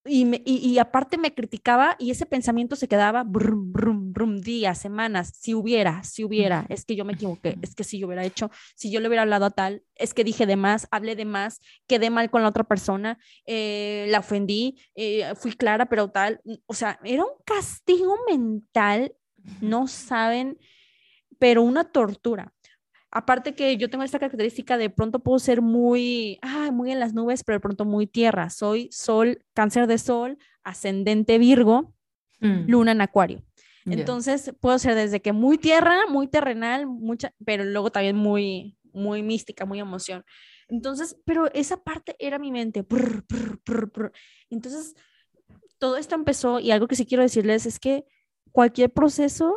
y, 0.04 0.42
y, 0.44 0.78
aparte 0.78 1.16
me 1.16 1.32
criticaba 1.32 1.94
y 1.98 2.10
ese 2.10 2.26
pensamiento 2.26 2.74
se 2.74 2.88
quedaba 2.88 3.22
brum, 3.22 3.72
brum, 3.72 4.12
brum, 4.12 4.40
días, 4.40 4.78
semanas, 4.78 5.32
si 5.38 5.54
hubiera, 5.54 6.02
si 6.02 6.24
hubiera, 6.24 6.66
es 6.68 6.84
que 6.84 6.96
yo 6.96 7.04
me 7.04 7.12
equivoqué, 7.12 7.56
es 7.62 7.76
que 7.76 7.84
si 7.84 8.00
yo 8.00 8.08
hubiera 8.08 8.24
hecho, 8.24 8.50
si 8.74 8.90
yo 8.90 8.98
le 8.98 9.06
hubiera 9.06 9.22
hablado 9.22 9.44
a 9.44 9.50
tal, 9.50 9.84
es 9.94 10.12
que 10.12 10.24
dije 10.24 10.44
de 10.44 10.56
más, 10.56 10.88
hablé 10.90 11.14
de 11.14 11.24
más, 11.24 11.60
quedé 11.86 12.10
mal 12.10 12.30
con 12.30 12.42
la 12.42 12.48
otra 12.48 12.64
persona, 12.64 13.18
eh, 13.46 14.06
la 14.08 14.18
ofendí, 14.18 14.76
eh, 14.96 15.34
fui 15.36 15.52
clara, 15.52 15.86
pero 15.86 16.10
tal, 16.10 16.40
o 16.66 16.74
sea, 16.74 16.98
era 17.04 17.22
un 17.22 17.34
castigo 17.44 18.16
mental, 18.28 19.14
no 19.60 19.86
saben, 19.86 20.58
pero 21.38 21.62
una 21.62 21.84
tortura. 21.84 22.52
Aparte 23.14 23.54
que 23.54 23.76
yo 23.76 23.90
tengo 23.90 24.04
esta 24.04 24.18
característica 24.18 24.78
de 24.78 24.88
pronto 24.88 25.18
puedo 25.18 25.38
ser 25.38 25.60
muy, 25.60 26.38
ah, 26.40 26.70
muy 26.72 26.90
en 26.90 26.98
las 26.98 27.12
nubes, 27.12 27.44
pero 27.44 27.56
de 27.56 27.60
pronto 27.60 27.84
muy 27.84 28.06
tierra. 28.06 28.48
Soy 28.48 28.88
sol, 28.90 29.44
cáncer 29.52 29.86
de 29.86 29.98
sol, 29.98 30.38
ascendente 30.64 31.36
Virgo, 31.38 31.94
mm. 32.40 32.64
luna 32.68 32.92
en 32.92 33.02
acuario. 33.02 33.42
Entonces 33.84 34.54
puedo 34.60 34.78
ser 34.78 34.94
desde 34.94 35.20
que 35.20 35.32
muy 35.32 35.58
tierra, 35.58 36.06
muy 36.08 36.26
terrenal, 36.26 36.86
mucha, 36.86 37.34
pero 37.44 37.64
luego 37.64 37.92
también 37.92 38.16
muy, 38.16 38.78
muy 38.92 39.22
mística, 39.22 39.66
muy 39.66 39.80
emoción. 39.80 40.24
Entonces, 40.68 41.20
pero 41.26 41.52
esa 41.52 41.76
parte 41.76 42.16
era 42.18 42.38
mi 42.38 42.50
mente. 42.50 42.82
Entonces, 44.48 44.94
todo 45.78 45.98
esto 45.98 46.14
empezó 46.14 46.60
y 46.60 46.70
algo 46.70 46.88
que 46.88 46.96
sí 46.96 47.04
quiero 47.04 47.22
decirles 47.22 47.66
es 47.66 47.78
que 47.78 48.06
cualquier 48.52 48.90
proceso 48.90 49.54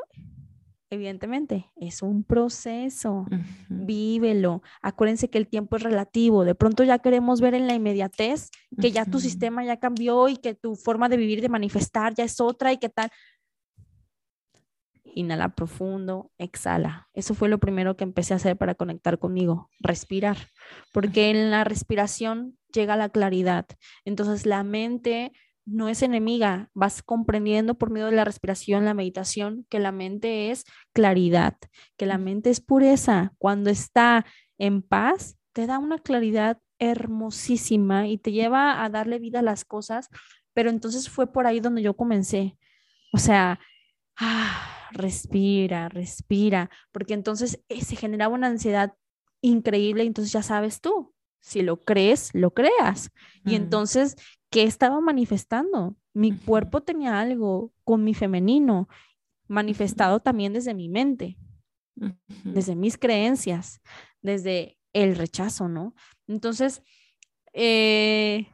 evidentemente, 0.89 1.71
es 1.75 2.01
un 2.01 2.23
proceso, 2.23 3.25
vívelo. 3.69 4.61
Acuérdense 4.81 5.29
que 5.29 5.37
el 5.37 5.47
tiempo 5.47 5.77
es 5.77 5.83
relativo. 5.83 6.45
De 6.45 6.55
pronto 6.55 6.83
ya 6.83 6.99
queremos 6.99 7.41
ver 7.41 7.53
en 7.53 7.67
la 7.67 7.73
inmediatez 7.73 8.49
que 8.79 8.91
ya 8.91 9.05
tu 9.05 9.19
sistema 9.19 9.63
ya 9.63 9.77
cambió 9.77 10.29
y 10.29 10.37
que 10.37 10.53
tu 10.53 10.75
forma 10.75 11.09
de 11.09 11.17
vivir, 11.17 11.41
de 11.41 11.49
manifestar 11.49 12.13
ya 12.13 12.23
es 12.23 12.39
otra 12.39 12.71
y 12.71 12.77
qué 12.77 12.89
tal. 12.89 13.09
Inhala 15.03 15.55
profundo, 15.55 16.31
exhala. 16.37 17.07
Eso 17.13 17.33
fue 17.33 17.47
lo 17.47 17.57
primero 17.57 17.95
que 17.95 18.03
empecé 18.03 18.33
a 18.33 18.37
hacer 18.37 18.57
para 18.57 18.75
conectar 18.75 19.17
conmigo, 19.17 19.69
respirar, 19.79 20.37
porque 20.91 21.29
en 21.29 21.51
la 21.51 21.63
respiración 21.63 22.57
llega 22.73 22.97
la 22.97 23.09
claridad. 23.09 23.65
Entonces 24.03 24.45
la 24.45 24.63
mente 24.63 25.31
no 25.65 25.89
es 25.89 26.03
enemiga, 26.03 26.69
vas 26.73 27.01
comprendiendo 27.01 27.75
por 27.75 27.89
medio 27.89 28.07
de 28.07 28.15
la 28.15 28.23
respiración, 28.23 28.85
la 28.85 28.93
meditación, 28.93 29.65
que 29.69 29.79
la 29.79 29.91
mente 29.91 30.51
es 30.51 30.65
claridad, 30.93 31.57
que 31.97 32.05
la 32.05 32.17
mente 32.17 32.51
es 32.51 32.61
pureza. 32.61 33.33
Cuando 33.37 33.69
está 33.69 34.25
en 34.57 34.81
paz, 34.81 35.37
te 35.53 35.65
da 35.65 35.79
una 35.79 35.97
claridad 35.97 36.59
hermosísima 36.77 38.07
y 38.07 38.17
te 38.17 38.31
lleva 38.31 38.83
a 38.83 38.89
darle 38.89 39.19
vida 39.19 39.39
a 39.39 39.43
las 39.43 39.65
cosas, 39.65 40.09
pero 40.53 40.69
entonces 40.69 41.09
fue 41.09 41.31
por 41.31 41.47
ahí 41.47 41.59
donde 41.59 41.81
yo 41.81 41.95
comencé. 41.95 42.57
O 43.11 43.17
sea, 43.17 43.59
ah, 44.17 44.89
respira, 44.91 45.89
respira, 45.89 46.69
porque 46.91 47.13
entonces 47.13 47.63
eh, 47.69 47.81
se 47.81 47.95
generaba 47.95 48.33
una 48.33 48.47
ansiedad 48.47 48.93
increíble, 49.41 50.03
entonces 50.03 50.31
ya 50.31 50.43
sabes 50.43 50.81
tú, 50.81 51.13
si 51.45 51.61
lo 51.61 51.83
crees, 51.83 52.31
lo 52.33 52.51
creas. 52.53 53.11
Y 53.45 53.55
entonces 53.55 54.15
¿qué 54.55 54.63
estaba 54.63 55.01
manifestando? 55.01 55.97
Mi 56.13 56.31
cuerpo 56.31 56.79
tenía 56.79 57.19
algo 57.19 57.73
con 57.83 58.05
mi 58.05 58.13
femenino, 58.13 58.87
manifestado 59.49 60.21
también 60.21 60.53
desde 60.53 60.73
mi 60.73 60.87
mente, 60.87 61.37
desde 62.45 62.73
mis 62.73 62.97
creencias, 62.97 63.81
desde 64.21 64.77
el 64.93 65.17
rechazo, 65.17 65.67
¿no? 65.67 65.93
Entonces, 66.25 66.81
eh, 67.51 68.47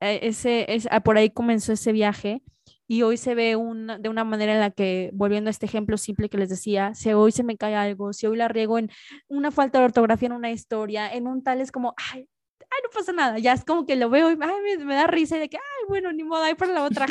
ese, 0.00 0.66
por 1.02 1.16
ahí 1.16 1.30
comenzó 1.30 1.72
ese 1.72 1.92
viaje 1.92 2.42
y 2.86 3.00
hoy 3.00 3.16
se 3.16 3.34
ve 3.34 3.56
una, 3.56 3.98
de 3.98 4.10
una 4.10 4.24
manera 4.24 4.52
en 4.52 4.60
la 4.60 4.72
que, 4.72 5.08
volviendo 5.14 5.48
a 5.48 5.52
este 5.52 5.64
ejemplo 5.64 5.96
simple 5.96 6.28
que 6.28 6.36
les 6.36 6.50
decía, 6.50 6.94
si 6.94 7.14
hoy 7.14 7.32
se 7.32 7.44
me 7.44 7.56
cae 7.56 7.76
algo, 7.76 8.12
si 8.12 8.26
hoy 8.26 8.36
la 8.36 8.48
riego 8.48 8.78
en 8.78 8.90
una 9.26 9.50
falta 9.50 9.78
de 9.78 9.86
ortografía 9.86 10.26
en 10.26 10.34
una 10.34 10.50
historia, 10.50 11.10
en 11.10 11.26
un 11.26 11.42
tal 11.42 11.62
es 11.62 11.72
como, 11.72 11.94
ay, 12.12 12.28
ay, 12.76 12.82
no 12.82 12.90
pasa 12.90 13.12
nada, 13.12 13.38
ya 13.38 13.52
es 13.52 13.64
como 13.64 13.86
que 13.86 13.96
lo 13.96 14.10
veo 14.10 14.30
y 14.30 14.36
me, 14.36 14.94
da 14.94 15.06
risa 15.06 15.36
y 15.36 15.40
de 15.40 15.48
que, 15.48 15.56
ay, 15.56 15.84
bueno, 15.88 16.12
ni 16.12 16.24
modo, 16.24 16.42
ahí 16.42 16.54
para 16.54 16.72
la 16.72 16.84
otra, 16.84 17.06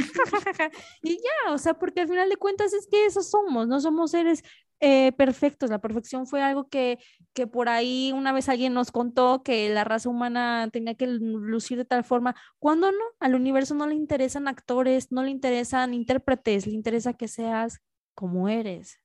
y 1.04 1.17
ya, 1.17 1.51
o 1.51 1.58
sea, 1.58 1.73
porque 1.73 2.01
al 2.01 2.08
final 2.08 2.30
de 2.30 2.38
cuentas 2.38 2.73
es 2.73 2.88
que 2.88 3.06
eso 3.06 3.21
somos, 3.21 3.67
no 3.67 3.80
somos 3.80 4.12
seres 4.12 4.43
eh, 4.80 5.13
perfectos, 5.13 5.69
la 5.69 5.80
perfección 5.80 6.28
fue 6.28 6.43
algo 6.43 6.67
que, 6.67 6.99
que 7.34 7.47
por 7.47 7.69
ahí 7.69 8.12
una 8.13 8.32
vez 8.32 8.49
alguien 8.49 8.73
nos 8.73 8.91
contó 8.91 9.41
que 9.43 9.69
la 9.69 9.84
raza 9.84 10.10
humana 10.10 10.69
tenía 10.71 10.95
que 10.95 11.08
lucir 11.08 11.78
de 11.78 11.86
tal 11.86 12.04
forma, 12.04 12.36
cuando 12.60 12.91
no, 12.91 13.04
al 13.19 13.36
universo 13.36 13.73
no 13.73 13.88
le 13.88 13.95
interesan 13.95 14.47
actores, 14.47 15.12
no 15.12 15.23
le 15.23 15.32
interesan 15.32 15.93
intérpretes, 15.93 16.67
le 16.67 16.73
interesa 16.73 17.13
que 17.13 17.28
seas 17.28 17.82
como 18.13 18.49
eres. 18.49 18.99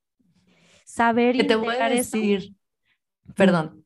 Saber 0.85 1.37
y 1.37 1.47
te 1.47 1.55
voy 1.55 1.77
a 1.77 1.89
decir, 1.89 2.57
perdón, 3.37 3.85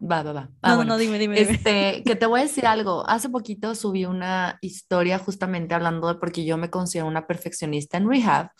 Va, 0.00 0.22
va, 0.22 0.32
va. 0.32 0.50
Ah, 0.62 0.74
no, 0.76 0.84
no, 0.84 0.98
dime, 0.98 1.18
dime, 1.18 1.40
Este, 1.40 2.02
que 2.04 2.16
te 2.16 2.26
voy 2.26 2.40
a 2.40 2.42
decir 2.42 2.66
algo. 2.66 3.08
Hace 3.08 3.28
poquito 3.28 3.74
subí 3.74 4.04
una 4.04 4.58
historia 4.60 5.18
justamente 5.18 5.74
hablando 5.74 6.08
de 6.08 6.16
porque 6.16 6.44
yo 6.44 6.56
me 6.56 6.70
considero 6.70 7.06
una 7.06 7.26
perfeccionista 7.26 7.96
en 7.96 8.08
rehab. 8.08 8.50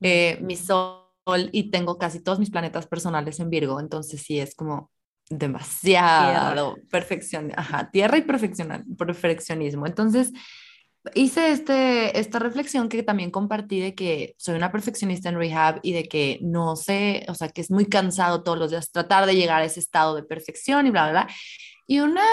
Eh, 0.00 0.38
mi 0.42 0.56
sol 0.56 1.04
y 1.52 1.70
tengo 1.70 1.98
casi 1.98 2.22
todos 2.22 2.38
mis 2.38 2.50
planetas 2.50 2.86
personales 2.86 3.40
en 3.40 3.48
Virgo, 3.48 3.80
entonces 3.80 4.22
sí 4.22 4.38
es 4.38 4.54
como 4.54 4.90
demasiado 5.30 6.76
perfección, 6.90 7.50
ajá, 7.56 7.90
tierra 7.90 8.18
y 8.18 8.22
perfeccionismo. 8.22 9.86
Entonces, 9.86 10.32
hice 11.14 11.52
este, 11.52 12.18
esta 12.18 12.38
reflexión 12.38 12.88
que 12.88 13.02
también 13.02 13.30
compartí 13.30 13.80
de 13.80 13.94
que 13.94 14.34
soy 14.38 14.54
una 14.56 14.72
perfeccionista 14.72 15.28
en 15.28 15.36
rehab 15.36 15.80
y 15.82 15.92
de 15.92 16.04
que 16.04 16.38
no 16.42 16.76
sé, 16.76 17.26
o 17.28 17.34
sea, 17.34 17.48
que 17.48 17.60
es 17.60 17.70
muy 17.70 17.86
cansado 17.86 18.42
todos 18.42 18.58
los 18.58 18.70
días 18.70 18.90
tratar 18.90 19.26
de 19.26 19.36
llegar 19.36 19.60
a 19.60 19.64
ese 19.64 19.80
estado 19.80 20.14
de 20.14 20.22
perfección 20.22 20.86
y 20.86 20.90
bla, 20.90 21.10
bla, 21.10 21.24
bla. 21.24 21.34
Y 21.86 22.00
una 22.00 22.24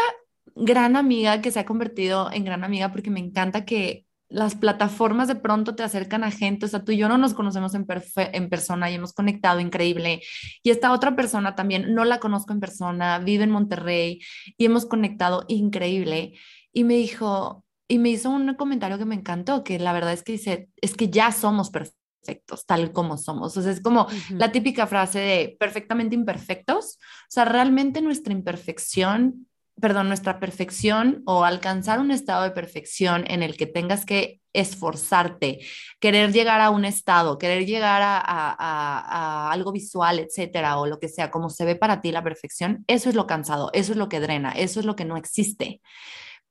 gran 0.56 0.96
amiga 0.96 1.42
que 1.42 1.52
se 1.52 1.60
ha 1.60 1.66
convertido 1.66 2.32
en 2.32 2.46
gran 2.46 2.64
amiga 2.64 2.92
porque 2.92 3.10
me 3.10 3.20
encanta 3.20 3.66
que 3.66 4.06
las 4.30 4.56
plataformas 4.56 5.28
de 5.28 5.36
pronto 5.36 5.76
te 5.76 5.84
acercan 5.84 6.24
a 6.24 6.32
gente, 6.32 6.66
o 6.66 6.70
sea, 6.70 6.86
tú 6.86 6.94
y 6.94 6.98
yo 6.98 7.10
no 7.10 7.18
nos 7.18 7.34
conocemos 7.34 7.76
en, 7.76 7.86
en 8.16 8.50
persona 8.50 8.90
y 8.90 8.96
hemos 8.96 9.12
conectado 9.12 9.60
increíble. 9.60 10.22
Y 10.64 10.70
esta 10.70 10.94
otra 10.94 11.18
persona 11.18 11.54
también 11.56 11.94
no 11.94 12.06
la 12.06 12.20
conozco 12.20 12.54
en 12.54 12.62
persona, 12.62 13.20
vive 13.20 13.44
en 13.44 13.52
Monterrey 13.52 14.22
y 14.58 14.66
hemos 14.66 14.86
conectado 14.86 15.44
increíble. 15.50 16.34
Y 16.72 16.86
me 16.86 16.94
dijo, 16.94 17.66
y 17.92 18.00
me 18.00 18.08
hizo 18.08 18.30
un 18.30 18.56
comentario 18.56 18.98
que 18.98 19.04
me 19.04 19.16
encantó, 19.16 19.66
que 19.66 19.78
la 19.78 19.92
verdad 19.92 20.14
es 20.14 20.24
que 20.24 20.32
dice, 20.32 20.70
es 20.82 20.96
que 20.96 21.10
ya 21.10 21.34
somos 21.34 21.72
perfectos, 21.72 22.66
tal 22.66 22.94
como 22.94 23.18
somos. 23.18 23.58
O 23.58 23.62
sea, 23.62 23.70
es 23.70 23.82
como 23.82 24.08
la 24.30 24.54
típica 24.54 24.88
frase 24.88 25.20
de 25.20 25.58
perfectamente 25.60 26.16
imperfectos. 26.16 26.96
O 26.96 27.28
sea, 27.28 27.44
realmente 27.44 28.02
nuestra 28.02 28.32
imperfección, 28.32 29.46
perdón, 29.82 30.08
nuestra 30.08 30.40
perfección 30.40 31.22
o 31.26 31.44
alcanzar 31.44 32.00
un 32.00 32.12
estado 32.12 32.44
de 32.44 32.52
perfección 32.52 33.26
en 33.28 33.44
el 33.44 33.58
que 33.58 33.66
tengas 33.66 34.06
que 34.06 34.40
esforzarte, 34.54 35.60
querer 36.00 36.32
llegar 36.32 36.62
a 36.62 36.70
un 36.70 36.86
estado, 36.86 37.38
querer 37.38 37.66
llegar 37.66 38.02
a, 38.02 38.22
a, 38.26 39.52
algo 39.52 39.74
visual, 39.74 40.20
etcétera, 40.20 40.78
o 40.78 40.88
lo 40.88 40.98
que 40.98 41.10
sea, 41.10 41.30
como 41.30 41.50
se 41.50 41.66
ve 41.66 41.76
para 41.76 42.00
ti 42.00 42.14
la 42.14 42.24
perfección, 42.24 42.86
eso 42.88 43.10
es 43.10 43.16
lo 43.16 43.28
cansado, 43.28 43.70
eso 43.74 43.92
es 43.92 43.98
lo 43.98 44.08
que 44.08 44.22
drena, 44.22 44.54
eso 44.54 44.80
es 44.80 44.86
lo 44.86 44.96
que 44.96 45.04
no 45.04 45.18
existe. 45.18 45.82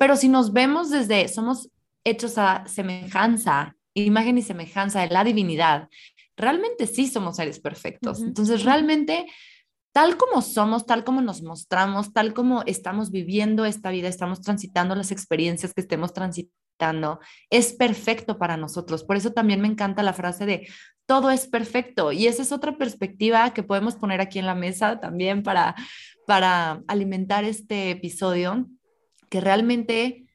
Pero 0.00 0.16
si 0.16 0.30
nos 0.30 0.54
vemos 0.54 0.88
desde, 0.88 1.28
somos 1.28 1.68
hechos 2.04 2.38
a 2.38 2.64
semejanza, 2.66 3.76
imagen 3.92 4.38
y 4.38 4.42
semejanza 4.42 5.02
de 5.02 5.10
la 5.10 5.24
divinidad, 5.24 5.90
realmente 6.38 6.86
sí 6.86 7.06
somos 7.06 7.36
seres 7.36 7.60
perfectos. 7.60 8.22
Entonces, 8.22 8.64
realmente 8.64 9.26
tal 9.92 10.16
como 10.16 10.40
somos, 10.40 10.86
tal 10.86 11.04
como 11.04 11.20
nos 11.20 11.42
mostramos, 11.42 12.14
tal 12.14 12.32
como 12.32 12.62
estamos 12.64 13.10
viviendo 13.10 13.66
esta 13.66 13.90
vida, 13.90 14.08
estamos 14.08 14.40
transitando 14.40 14.94
las 14.94 15.10
experiencias 15.10 15.74
que 15.74 15.82
estemos 15.82 16.14
transitando, 16.14 17.20
es 17.50 17.74
perfecto 17.74 18.38
para 18.38 18.56
nosotros. 18.56 19.04
Por 19.04 19.18
eso 19.18 19.32
también 19.32 19.60
me 19.60 19.68
encanta 19.68 20.02
la 20.02 20.14
frase 20.14 20.46
de 20.46 20.68
todo 21.04 21.30
es 21.30 21.46
perfecto. 21.46 22.10
Y 22.10 22.26
esa 22.26 22.40
es 22.40 22.52
otra 22.52 22.78
perspectiva 22.78 23.52
que 23.52 23.62
podemos 23.62 23.96
poner 23.96 24.22
aquí 24.22 24.38
en 24.38 24.46
la 24.46 24.54
mesa 24.54 24.98
también 24.98 25.42
para, 25.42 25.74
para 26.26 26.80
alimentar 26.88 27.44
este 27.44 27.90
episodio, 27.90 28.66
que 29.30 29.40
realmente 29.40 30.26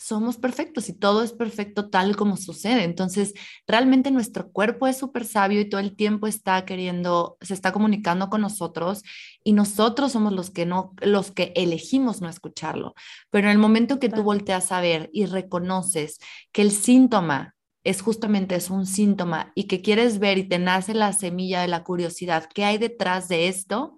somos 0.00 0.38
perfectos 0.38 0.88
y 0.88 0.94
todo 0.94 1.22
es 1.22 1.32
perfecto 1.32 1.90
tal 1.90 2.16
como 2.16 2.38
sucede. 2.38 2.84
Entonces, 2.84 3.34
realmente 3.66 4.10
nuestro 4.10 4.50
cuerpo 4.50 4.86
es 4.86 4.96
súper 4.96 5.26
sabio 5.26 5.60
y 5.60 5.68
todo 5.68 5.80
el 5.80 5.94
tiempo 5.94 6.26
está 6.26 6.64
queriendo, 6.64 7.36
se 7.42 7.52
está 7.52 7.70
comunicando 7.70 8.30
con 8.30 8.40
nosotros 8.40 9.02
y 9.44 9.52
nosotros 9.52 10.12
somos 10.12 10.32
los 10.32 10.50
que 10.50 10.64
no, 10.64 10.94
los 11.02 11.30
que 11.32 11.52
elegimos 11.54 12.22
no 12.22 12.30
escucharlo. 12.30 12.94
Pero 13.28 13.48
en 13.48 13.52
el 13.52 13.58
momento 13.58 14.00
que 14.00 14.08
tú 14.08 14.22
volteas 14.22 14.72
a 14.72 14.80
ver 14.80 15.10
y 15.12 15.26
reconoces 15.26 16.18
que 16.50 16.62
el 16.62 16.70
síntoma 16.70 17.54
es 17.84 18.00
justamente 18.00 18.54
es 18.54 18.70
un 18.70 18.86
síntoma 18.86 19.52
y 19.54 19.64
que 19.64 19.82
quieres 19.82 20.18
ver 20.18 20.38
y 20.38 20.48
te 20.48 20.58
nace 20.58 20.94
la 20.94 21.12
semilla 21.12 21.60
de 21.60 21.68
la 21.68 21.84
curiosidad, 21.84 22.48
¿qué 22.54 22.64
hay 22.64 22.78
detrás 22.78 23.28
de 23.28 23.48
esto? 23.48 23.96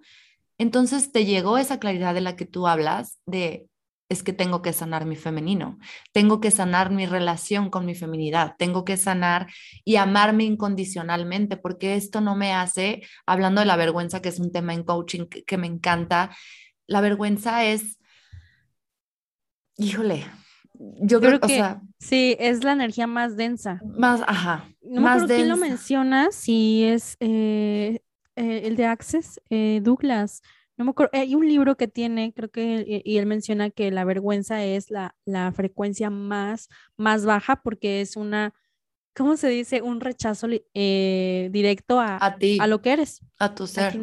Entonces 0.57 1.13
te 1.13 1.25
llegó 1.25 1.57
esa 1.57 1.79
claridad 1.79 2.13
de 2.13 2.21
la 2.21 2.35
que 2.35 2.45
tú 2.45 2.67
hablas 2.67 3.19
de 3.25 3.67
es 4.13 4.23
que 4.23 4.33
tengo 4.33 4.61
que 4.61 4.73
sanar 4.73 5.05
mi 5.05 5.15
femenino, 5.15 5.77
tengo 6.11 6.39
que 6.39 6.51
sanar 6.51 6.91
mi 6.91 7.05
relación 7.05 7.69
con 7.69 7.85
mi 7.85 7.95
feminidad, 7.95 8.55
tengo 8.57 8.85
que 8.85 8.97
sanar 8.97 9.47
y 9.83 9.97
amarme 9.97 10.45
incondicionalmente, 10.45 11.57
porque 11.57 11.95
esto 11.95 12.21
no 12.21 12.35
me 12.35 12.53
hace, 12.53 13.01
hablando 13.25 13.61
de 13.61 13.65
la 13.65 13.75
vergüenza, 13.75 14.21
que 14.21 14.29
es 14.29 14.39
un 14.39 14.51
tema 14.51 14.73
en 14.73 14.83
coaching 14.83 15.25
que, 15.25 15.57
me 15.57 15.67
encanta, 15.67 16.35
la 16.87 17.01
vergüenza 17.01 17.65
es, 17.65 17.99
híjole, 19.77 20.25
yo 20.73 21.19
creo, 21.19 21.39
que, 21.39 21.45
o 21.45 21.49
sea, 21.49 21.81
sí, 21.99 22.35
es 22.39 22.63
la 22.63 22.73
energía 22.73 23.07
más 23.07 23.37
densa. 23.37 23.79
Más, 23.97 24.21
ajá. 24.25 24.69
No 24.81 25.01
más 25.01 25.21
me 25.21 25.35
quién 25.35 25.49
lo 25.49 25.57
menciona, 25.57 26.31
si 26.31 26.83
es 26.83 27.15
eh, 27.19 28.01
eh, 28.35 28.61
el 28.65 28.75
de 28.75 28.85
Access, 28.85 29.39
eh, 29.49 29.79
Douglas 29.83 30.41
no 30.77 30.85
me 30.85 30.91
acuerdo, 30.91 31.11
hay 31.13 31.35
un 31.35 31.47
libro 31.47 31.77
que 31.77 31.87
tiene, 31.87 32.33
creo 32.33 32.49
que, 32.49 33.01
y 33.05 33.17
él 33.17 33.25
menciona 33.25 33.69
que 33.69 33.91
la 33.91 34.05
vergüenza 34.05 34.63
es 34.63 34.89
la, 34.89 35.15
la 35.25 35.51
frecuencia 35.51 36.09
más, 36.09 36.69
más 36.97 37.25
baja 37.25 37.61
porque 37.61 38.01
es 38.01 38.15
una, 38.15 38.53
¿cómo 39.15 39.37
se 39.37 39.49
dice? 39.49 39.81
Un 39.81 40.01
rechazo 40.01 40.47
eh, 40.73 41.49
directo 41.51 41.99
a, 41.99 42.17
a, 42.19 42.37
ti, 42.37 42.57
a 42.59 42.67
lo 42.67 42.81
que 42.81 42.93
eres. 42.93 43.21
A 43.37 43.53
tu 43.53 43.67
ser. 43.67 43.99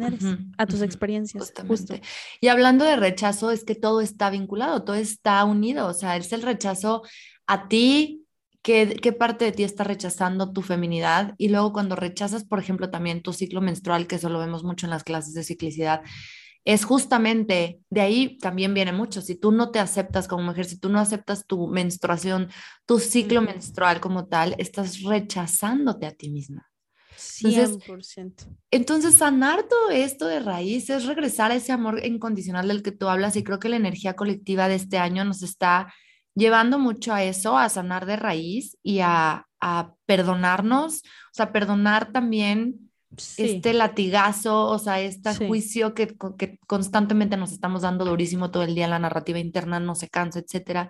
A, 0.57 0.65
tus 0.65 0.81
experiencias. 0.81 1.53
Justo. 1.67 1.95
Y 2.39 2.47
hablando 2.47 2.85
de 2.85 2.95
rechazo, 2.95 3.51
es 3.51 3.65
que 3.65 3.75
todo 3.75 4.01
está 4.01 4.29
vinculado, 4.29 4.83
todo 4.83 4.95
está 4.95 5.43
unido, 5.43 5.87
o 5.87 5.93
sea, 5.93 6.15
es 6.15 6.31
el 6.31 6.41
rechazo 6.41 7.03
a 7.47 7.67
ti. 7.67 8.17
¿Qué, 8.63 8.99
¿Qué 9.01 9.11
parte 9.11 9.43
de 9.45 9.51
ti 9.51 9.63
está 9.63 9.83
rechazando 9.83 10.53
tu 10.53 10.61
feminidad? 10.61 11.33
Y 11.39 11.49
luego 11.49 11.73
cuando 11.73 11.95
rechazas, 11.95 12.43
por 12.43 12.59
ejemplo, 12.59 12.91
también 12.91 13.23
tu 13.23 13.33
ciclo 13.33 13.59
menstrual, 13.59 14.05
que 14.05 14.17
eso 14.17 14.29
lo 14.29 14.37
vemos 14.37 14.63
mucho 14.63 14.85
en 14.85 14.91
las 14.91 15.03
clases 15.03 15.33
de 15.33 15.43
ciclicidad, 15.43 16.03
es 16.63 16.85
justamente, 16.85 17.79
de 17.89 18.01
ahí 18.01 18.37
también 18.37 18.73
viene 18.73 18.91
mucho, 18.91 19.21
si 19.21 19.35
tú 19.35 19.51
no 19.51 19.71
te 19.71 19.79
aceptas 19.79 20.27
como 20.27 20.43
mujer, 20.43 20.65
si 20.65 20.79
tú 20.79 20.89
no 20.89 20.99
aceptas 20.99 21.47
tu 21.47 21.67
menstruación, 21.67 22.49
tu 22.85 22.99
ciclo 22.99 23.41
menstrual 23.41 23.99
como 23.99 24.27
tal, 24.27 24.55
estás 24.59 25.01
rechazándote 25.01 26.05
a 26.05 26.11
ti 26.11 26.29
misma. 26.29 26.67
Entonces, 27.43 27.77
100%. 27.79 28.33
Entonces, 28.71 29.15
sanar 29.15 29.63
todo 29.63 29.89
esto 29.89 30.27
de 30.27 30.39
raíz 30.39 30.89
es 30.89 31.05
regresar 31.05 31.51
a 31.51 31.55
ese 31.55 31.71
amor 31.71 32.03
incondicional 32.05 32.67
del 32.67 32.83
que 32.83 32.91
tú 32.91 33.09
hablas 33.09 33.35
y 33.35 33.43
creo 33.43 33.59
que 33.59 33.69
la 33.69 33.75
energía 33.75 34.15
colectiva 34.15 34.67
de 34.67 34.75
este 34.75 34.97
año 34.97 35.25
nos 35.25 35.43
está 35.43 35.93
llevando 36.35 36.79
mucho 36.79 37.13
a 37.13 37.23
eso, 37.23 37.57
a 37.57 37.69
sanar 37.69 38.05
de 38.05 38.15
raíz 38.15 38.77
y 38.81 38.99
a, 38.99 39.47
a 39.59 39.93
perdonarnos, 40.05 40.97
o 40.97 41.33
sea, 41.33 41.51
perdonar 41.51 42.11
también 42.11 42.90
este 43.37 43.73
latigazo, 43.73 44.67
o 44.67 44.79
sea, 44.79 45.01
este 45.01 45.47
juicio 45.47 45.93
que, 45.93 46.15
que, 46.37 46.57
constantemente 46.67 47.37
nos 47.37 47.51
estamos 47.51 47.81
dando 47.81 48.05
durísimo 48.05 48.51
todo 48.51 48.63
el 48.63 48.75
día, 48.75 48.87
la 48.87 48.99
narrativa 48.99 49.39
interna 49.39 49.79
no 49.79 49.95
se 49.95 50.09
cansa, 50.09 50.39
etcétera, 50.39 50.89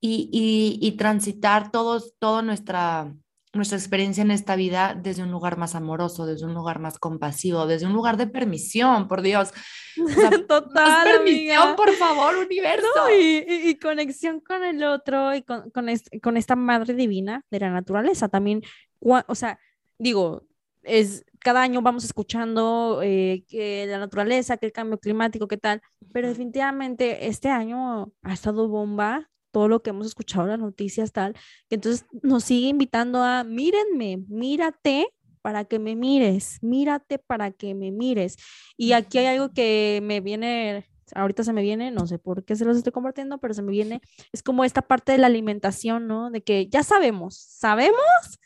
y, 0.00 0.30
y, 0.32 0.86
y 0.86 0.92
transitar 0.92 1.70
todos, 1.72 2.14
toda 2.18 2.42
nuestra, 2.42 3.12
nuestra 3.52 3.76
experiencia 3.76 4.22
en 4.22 4.30
esta 4.30 4.54
vida 4.54 4.98
desde 5.00 5.22
un 5.22 5.30
lugar 5.30 5.58
más 5.58 5.74
amoroso, 5.74 6.26
desde 6.26 6.46
un 6.46 6.54
lugar 6.54 6.78
más 6.78 6.98
compasivo, 6.98 7.66
desde 7.66 7.86
un 7.86 7.92
lugar 7.92 8.16
de 8.16 8.28
permisión, 8.28 9.08
por 9.08 9.22
Dios. 9.22 9.52
Total. 10.48 11.04
permisión, 11.04 11.74
por 11.74 11.92
favor, 11.94 12.36
universo. 12.36 12.86
y, 13.18 13.44
y, 13.68 13.74
conexión 13.78 14.40
con 14.40 14.64
el 14.64 14.84
otro 14.84 15.34
y 15.34 15.42
con, 15.42 15.70
con, 15.70 15.86
con 16.22 16.36
esta 16.36 16.54
madre 16.54 16.94
divina 16.94 17.44
de 17.50 17.60
la 17.60 17.70
naturaleza 17.70 18.28
también. 18.28 18.62
O 19.00 19.34
sea, 19.34 19.58
digo, 19.98 20.46
es, 20.82 21.24
cada 21.40 21.62
año 21.62 21.82
vamos 21.82 22.04
escuchando 22.04 23.00
eh, 23.02 23.44
que 23.48 23.86
la 23.86 23.98
naturaleza, 23.98 24.56
que 24.56 24.66
el 24.66 24.72
cambio 24.72 24.98
climático, 24.98 25.48
qué 25.48 25.56
tal, 25.56 25.82
pero 26.12 26.28
definitivamente 26.28 27.26
este 27.28 27.48
año 27.48 28.12
ha 28.22 28.32
estado 28.32 28.68
bomba 28.68 29.30
todo 29.50 29.68
lo 29.68 29.82
que 29.82 29.90
hemos 29.90 30.06
escuchado 30.06 30.44
en 30.44 30.50
las 30.50 30.58
noticias 30.58 31.12
tal, 31.12 31.34
que 31.68 31.76
entonces 31.76 32.06
nos 32.22 32.44
sigue 32.44 32.68
invitando 32.68 33.22
a 33.22 33.44
mírenme, 33.44 34.24
mírate 34.28 35.08
para 35.42 35.64
que 35.64 35.78
me 35.78 35.96
mires, 35.96 36.58
mírate 36.62 37.18
para 37.18 37.50
que 37.52 37.74
me 37.74 37.90
mires. 37.90 38.36
Y 38.76 38.92
aquí 38.92 39.18
hay 39.18 39.26
algo 39.26 39.52
que 39.52 40.00
me 40.02 40.20
viene 40.20 40.86
ahorita 41.14 41.44
se 41.44 41.52
me 41.52 41.62
viene, 41.62 41.90
no 41.90 42.06
sé 42.06 42.18
por 42.18 42.44
qué 42.44 42.56
se 42.56 42.64
los 42.64 42.76
estoy 42.76 42.92
compartiendo, 42.92 43.38
pero 43.38 43.54
se 43.54 43.62
me 43.62 43.72
viene, 43.72 44.00
es 44.32 44.42
como 44.42 44.64
esta 44.64 44.82
parte 44.82 45.12
de 45.12 45.18
la 45.18 45.26
alimentación, 45.26 46.06
¿no? 46.06 46.30
De 46.30 46.42
que 46.42 46.68
ya 46.68 46.82
sabemos, 46.82 47.36
sabemos 47.36 48.38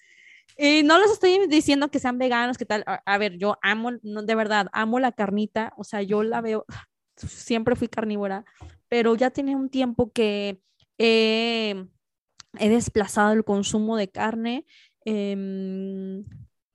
y 0.56 0.82
no 0.82 0.98
les 0.98 1.10
estoy 1.10 1.46
diciendo 1.48 1.90
que 1.90 1.98
sean 1.98 2.18
veganos, 2.18 2.58
que 2.58 2.66
tal. 2.66 2.84
A, 2.86 3.18
ver, 3.18 3.38
yo 3.38 3.58
amo, 3.62 3.90
de 4.02 4.34
verdad, 4.34 4.68
amo 4.72 5.00
la 5.00 5.12
carnita. 5.12 5.72
O 5.76 5.84
sea, 5.84 6.02
yo 6.02 6.22
la 6.22 6.40
veo, 6.40 6.64
siempre 7.16 7.76
fui 7.76 7.88
carnívora, 7.88 8.44
pero 8.88 9.14
ya 9.14 9.30
tiene 9.30 9.56
un 9.56 9.68
tiempo 9.70 10.12
que 10.12 10.60
he 10.98 11.76
desplazado 12.68 13.32
el 13.32 13.44
consumo 13.44 13.96
de 13.96 14.10
carne. 14.10 14.66
Em, 15.04 16.24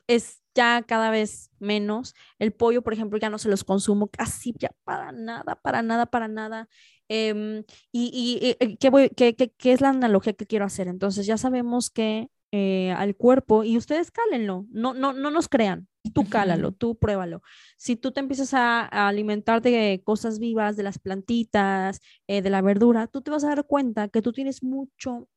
es 0.07 0.41
ya 0.55 0.83
cada 0.83 1.11
vez 1.11 1.51
menos. 1.59 2.15
El 2.39 2.53
pollo, 2.53 2.81
por 2.81 2.93
ejemplo, 2.93 3.19
ya 3.19 3.29
no 3.29 3.37
se 3.37 3.49
los 3.49 3.63
consumo 3.63 4.07
casi 4.07 4.53
ya 4.57 4.71
para 4.83 5.11
nada, 5.11 5.55
para 5.61 5.81
nada, 5.83 6.05
para 6.07 6.27
nada. 6.27 6.67
Em, 7.09 7.63
y, 7.91 8.39
y 8.41 8.55
eh, 8.59 8.77
¿qué, 8.79 8.89
voy, 8.89 9.09
qué, 9.09 9.35
qué, 9.35 9.51
¿qué, 9.51 9.71
es 9.73 9.81
la 9.81 9.89
analogía 9.89 10.33
que 10.33 10.47
quiero 10.47 10.65
hacer? 10.65 10.87
Entonces 10.87 11.25
ya 11.25 11.37
sabemos 11.37 11.89
que 11.89 12.29
eh, 12.57 12.91
al 12.97 13.15
cuerpo 13.15 13.63
y 13.63 13.77
ustedes 13.77 14.09
cálenlo, 14.09 14.65
no, 14.71 14.95
no, 14.95 15.13
no 15.13 15.29
nos 15.29 15.47
crean, 15.47 15.87
tú 16.11 16.27
cálalo, 16.27 16.71
tú 16.71 16.97
pruébalo. 16.97 17.43
Si 17.77 17.95
tú 17.95 18.11
te 18.11 18.19
empiezas 18.19 18.55
a, 18.55 18.85
alimentar 19.07 19.61
de 19.61 20.01
cosas 20.03 20.39
vivas, 20.39 20.75
de 20.75 20.81
las 20.81 20.97
plantitas, 20.97 22.01
eh, 22.25 22.41
de 22.41 22.49
la 22.49 22.61
verdura, 22.61 23.05
tú 23.05 23.21
te 23.21 23.29
vas 23.29 23.43
a 23.43 23.49
dar 23.49 23.67
cuenta 23.67 24.07
que 24.07 24.23
tú 24.23 24.31
tienes 24.31 24.63
mucho, 24.63 25.29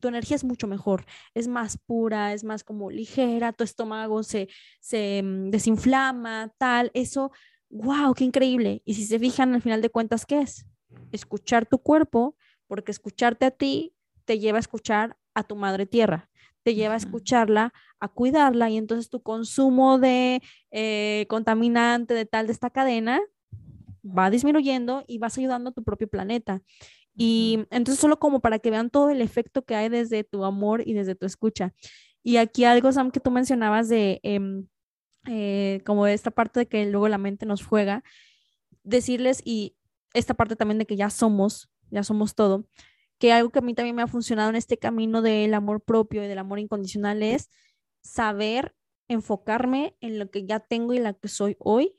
tu 0.00 0.08
energía 0.08 0.36
es 0.36 0.44
mucho 0.44 0.66
mejor, 0.66 1.06
es 1.32 1.48
más 1.48 1.78
pura, 1.78 2.34
es 2.34 2.44
más 2.44 2.62
como 2.62 2.90
ligera, 2.90 3.54
tu 3.54 3.64
estómago 3.64 4.22
se, 4.22 4.48
se 4.80 5.22
mm, 5.22 5.48
desinflama, 5.48 6.52
tal, 6.58 6.90
eso, 6.92 7.32
wow, 7.70 8.12
qué 8.12 8.24
increíble. 8.24 8.82
Y 8.84 8.94
si 8.94 9.06
se 9.06 9.18
fijan 9.18 9.54
al 9.54 9.62
final 9.62 9.80
de 9.80 9.88
cuentas, 9.88 10.26
¿qué 10.26 10.40
es? 10.40 10.66
Escuchar 11.10 11.64
tu 11.64 11.78
cuerpo, 11.78 12.36
porque 12.66 12.92
escucharte 12.92 13.46
a 13.46 13.50
ti 13.50 13.94
te 14.26 14.38
lleva 14.38 14.58
a 14.58 14.60
escuchar 14.60 15.16
a 15.34 15.42
tu 15.42 15.56
madre 15.56 15.86
tierra 15.86 16.29
te 16.62 16.74
lleva 16.74 16.94
a 16.94 16.98
escucharla, 16.98 17.72
a 17.98 18.08
cuidarla 18.08 18.70
y 18.70 18.76
entonces 18.76 19.08
tu 19.10 19.22
consumo 19.22 19.98
de 19.98 20.42
eh, 20.70 21.26
contaminante 21.28 22.14
de 22.14 22.26
tal 22.26 22.46
de 22.46 22.52
esta 22.52 22.70
cadena 22.70 23.20
va 24.04 24.30
disminuyendo 24.30 25.04
y 25.06 25.18
vas 25.18 25.38
ayudando 25.38 25.70
a 25.70 25.72
tu 25.72 25.82
propio 25.82 26.08
planeta. 26.08 26.62
Y 27.14 27.66
entonces 27.70 28.00
solo 28.00 28.18
como 28.18 28.40
para 28.40 28.58
que 28.58 28.70
vean 28.70 28.90
todo 28.90 29.10
el 29.10 29.20
efecto 29.20 29.62
que 29.62 29.74
hay 29.74 29.88
desde 29.88 30.24
tu 30.24 30.44
amor 30.44 30.82
y 30.86 30.94
desde 30.94 31.14
tu 31.14 31.26
escucha. 31.26 31.74
Y 32.22 32.36
aquí 32.36 32.64
algo, 32.64 32.92
Sam, 32.92 33.10
que 33.10 33.20
tú 33.20 33.30
mencionabas 33.30 33.88
de 33.88 34.20
em, 34.22 34.66
eh, 35.26 35.82
como 35.84 36.06
esta 36.06 36.30
parte 36.30 36.60
de 36.60 36.66
que 36.66 36.86
luego 36.86 37.08
la 37.08 37.18
mente 37.18 37.46
nos 37.46 37.64
juega, 37.64 38.02
decirles 38.84 39.42
y 39.44 39.76
esta 40.14 40.34
parte 40.34 40.56
también 40.56 40.78
de 40.78 40.86
que 40.86 40.96
ya 40.96 41.10
somos, 41.10 41.70
ya 41.90 42.02
somos 42.02 42.34
todo, 42.34 42.66
que 43.20 43.32
algo 43.32 43.50
que 43.50 43.58
a 43.58 43.62
mí 43.62 43.74
también 43.74 43.94
me 43.94 44.02
ha 44.02 44.06
funcionado 44.06 44.48
en 44.48 44.56
este 44.56 44.78
camino 44.78 45.20
del 45.20 45.52
amor 45.52 45.82
propio 45.82 46.24
y 46.24 46.26
del 46.26 46.38
amor 46.38 46.58
incondicional 46.58 47.22
es 47.22 47.50
saber 48.02 48.74
enfocarme 49.08 49.94
en 50.00 50.18
lo 50.18 50.30
que 50.30 50.46
ya 50.46 50.58
tengo 50.58 50.94
y 50.94 51.00
la 51.00 51.12
que 51.12 51.28
soy 51.28 51.54
hoy, 51.58 51.94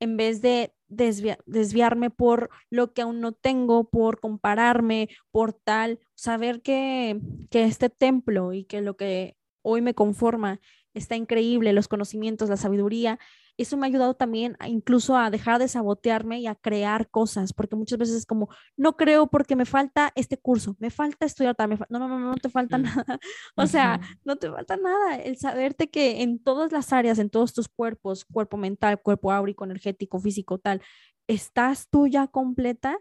en 0.00 0.16
vez 0.16 0.42
de 0.42 0.74
desviarme 0.88 2.10
por 2.10 2.50
lo 2.70 2.92
que 2.92 3.02
aún 3.02 3.20
no 3.20 3.32
tengo, 3.32 3.88
por 3.88 4.18
compararme, 4.18 5.08
por 5.30 5.52
tal, 5.52 6.00
saber 6.16 6.60
que, 6.60 7.20
que 7.50 7.64
este 7.64 7.88
templo 7.88 8.52
y 8.52 8.64
que 8.64 8.80
lo 8.80 8.96
que 8.96 9.36
hoy 9.62 9.80
me 9.80 9.94
conforma 9.94 10.60
está 10.92 11.14
increíble, 11.14 11.72
los 11.72 11.86
conocimientos, 11.86 12.48
la 12.48 12.56
sabiduría, 12.56 13.20
eso 13.58 13.76
me 13.76 13.86
ha 13.86 13.90
ayudado 13.90 14.14
también 14.14 14.56
incluso 14.66 15.16
a 15.16 15.30
dejar 15.30 15.58
de 15.58 15.68
sabotearme 15.68 16.40
y 16.40 16.46
a 16.46 16.54
crear 16.54 17.10
cosas, 17.10 17.52
porque 17.52 17.76
muchas 17.76 17.98
veces 17.98 18.16
es 18.16 18.26
como, 18.26 18.48
no 18.76 18.96
creo 18.96 19.26
porque 19.26 19.56
me 19.56 19.66
falta 19.66 20.12
este 20.14 20.38
curso, 20.38 20.76
me 20.78 20.90
falta 20.90 21.26
estudiar, 21.26 21.56
me 21.68 21.76
no, 21.88 21.98
no, 21.98 22.08
no, 22.08 22.18
no 22.18 22.36
te 22.36 22.48
falta 22.48 22.78
nada, 22.78 23.04
o 23.56 23.66
sea, 23.66 24.00
no 24.24 24.36
te 24.36 24.50
falta 24.50 24.76
nada, 24.76 25.16
el 25.16 25.36
saberte 25.36 25.90
que 25.90 26.22
en 26.22 26.42
todas 26.42 26.72
las 26.72 26.92
áreas, 26.92 27.18
en 27.18 27.30
todos 27.30 27.52
tus 27.52 27.68
cuerpos, 27.68 28.24
cuerpo 28.24 28.56
mental, 28.56 29.02
cuerpo 29.02 29.32
áurico, 29.32 29.64
energético, 29.64 30.20
físico, 30.20 30.58
tal, 30.58 30.80
estás 31.26 31.88
tú 31.90 32.06
ya 32.06 32.28
completa, 32.28 32.98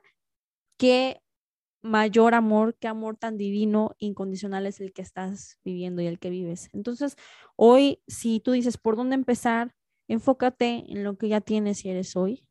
qué 0.77 1.21
mayor 1.81 2.33
amor, 2.33 2.75
qué 2.79 2.87
amor 2.87 3.17
tan 3.17 3.37
divino, 3.37 3.95
incondicional 3.99 4.65
es 4.67 4.79
el 4.81 4.93
que 4.93 5.01
estás 5.01 5.59
viviendo 5.63 6.01
y 6.01 6.07
el 6.07 6.19
que 6.19 6.29
vives. 6.29 6.69
Entonces, 6.73 7.15
hoy, 7.55 8.01
si 8.07 8.39
tú 8.39 8.51
dices, 8.51 8.77
¿por 8.77 8.95
dónde 8.95 9.15
empezar? 9.15 9.73
Enfócate 10.07 10.85
en 10.87 11.03
lo 11.03 11.17
que 11.17 11.29
ya 11.29 11.41
tienes 11.41 11.83
y 11.85 11.89
eres 11.89 12.15
hoy. 12.15 12.45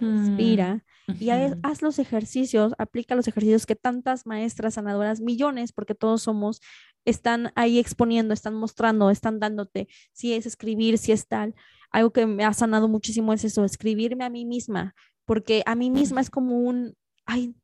Respira 0.00 0.84
y 1.06 1.30
haz, 1.30 1.82
los 1.82 1.98
ejercicios, 1.98 2.72
aplica 2.78 3.14
los 3.14 3.28
ejercicios 3.28 3.66
que 3.66 3.76
tantas 3.76 4.26
maestras 4.26 4.74
sanadoras, 4.74 5.20
millones, 5.20 5.72
porque 5.72 5.94
todos 5.94 6.22
somos, 6.22 6.60
están 7.04 7.52
ahí 7.56 7.78
exponiendo, 7.78 8.32
están 8.32 8.54
mostrando, 8.54 9.10
están 9.10 9.38
dándote, 9.38 9.88
si 10.12 10.32
es 10.32 10.46
escribir, 10.46 10.96
si 10.98 11.12
es 11.12 11.26
tal. 11.26 11.54
Algo 11.90 12.12
que 12.12 12.26
me 12.26 12.44
ha 12.44 12.52
sanado 12.52 12.88
muchísimo 12.88 13.32
es 13.32 13.44
eso, 13.44 13.64
escribirme 13.64 14.24
a 14.24 14.30
mí 14.30 14.44
misma, 14.44 14.94
porque 15.26 15.62
a 15.66 15.74
mí 15.74 15.90
misma 15.90 16.20
es 16.20 16.30
como 16.30 16.58
un, 16.58 16.94
ay, 17.26 17.54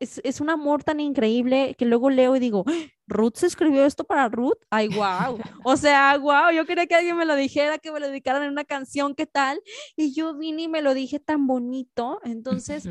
es, 0.00 0.40
un 0.40 0.50
amor 0.50 0.84
tan 0.84 1.00
increíble 1.00 1.74
que 1.78 1.86
luego 1.86 2.10
leo 2.10 2.36
y 2.36 2.40
digo, 2.40 2.64
Ruth 3.06 3.36
se 3.36 3.46
escribió 3.46 3.84
esto 3.84 4.04
para 4.04 4.28
Ruth. 4.28 4.58
Ay, 4.70 4.88
wow. 4.88 5.38
O 5.64 5.76
sea, 5.76 6.16
wow, 6.18 6.50
yo 6.54 6.66
quería 6.66 6.86
que 6.86 6.94
alguien 6.94 7.16
me 7.16 7.24
lo 7.24 7.36
dijera, 7.36 7.78
que 7.78 7.92
me 7.92 8.00
lo 8.00 8.08
dedicaran 8.08 8.42
en 8.42 8.50
una 8.50 8.64
canción, 8.64 9.14
¿qué 9.14 9.26
tal? 9.26 9.60
Y 9.96 10.14
yo 10.14 10.36
vine 10.36 10.62
y 10.62 10.68
me 10.68 10.82
lo 10.82 10.94
dije 10.94 11.20
tan 11.20 11.46
bonito. 11.46 12.20
Entonces, 12.24 12.88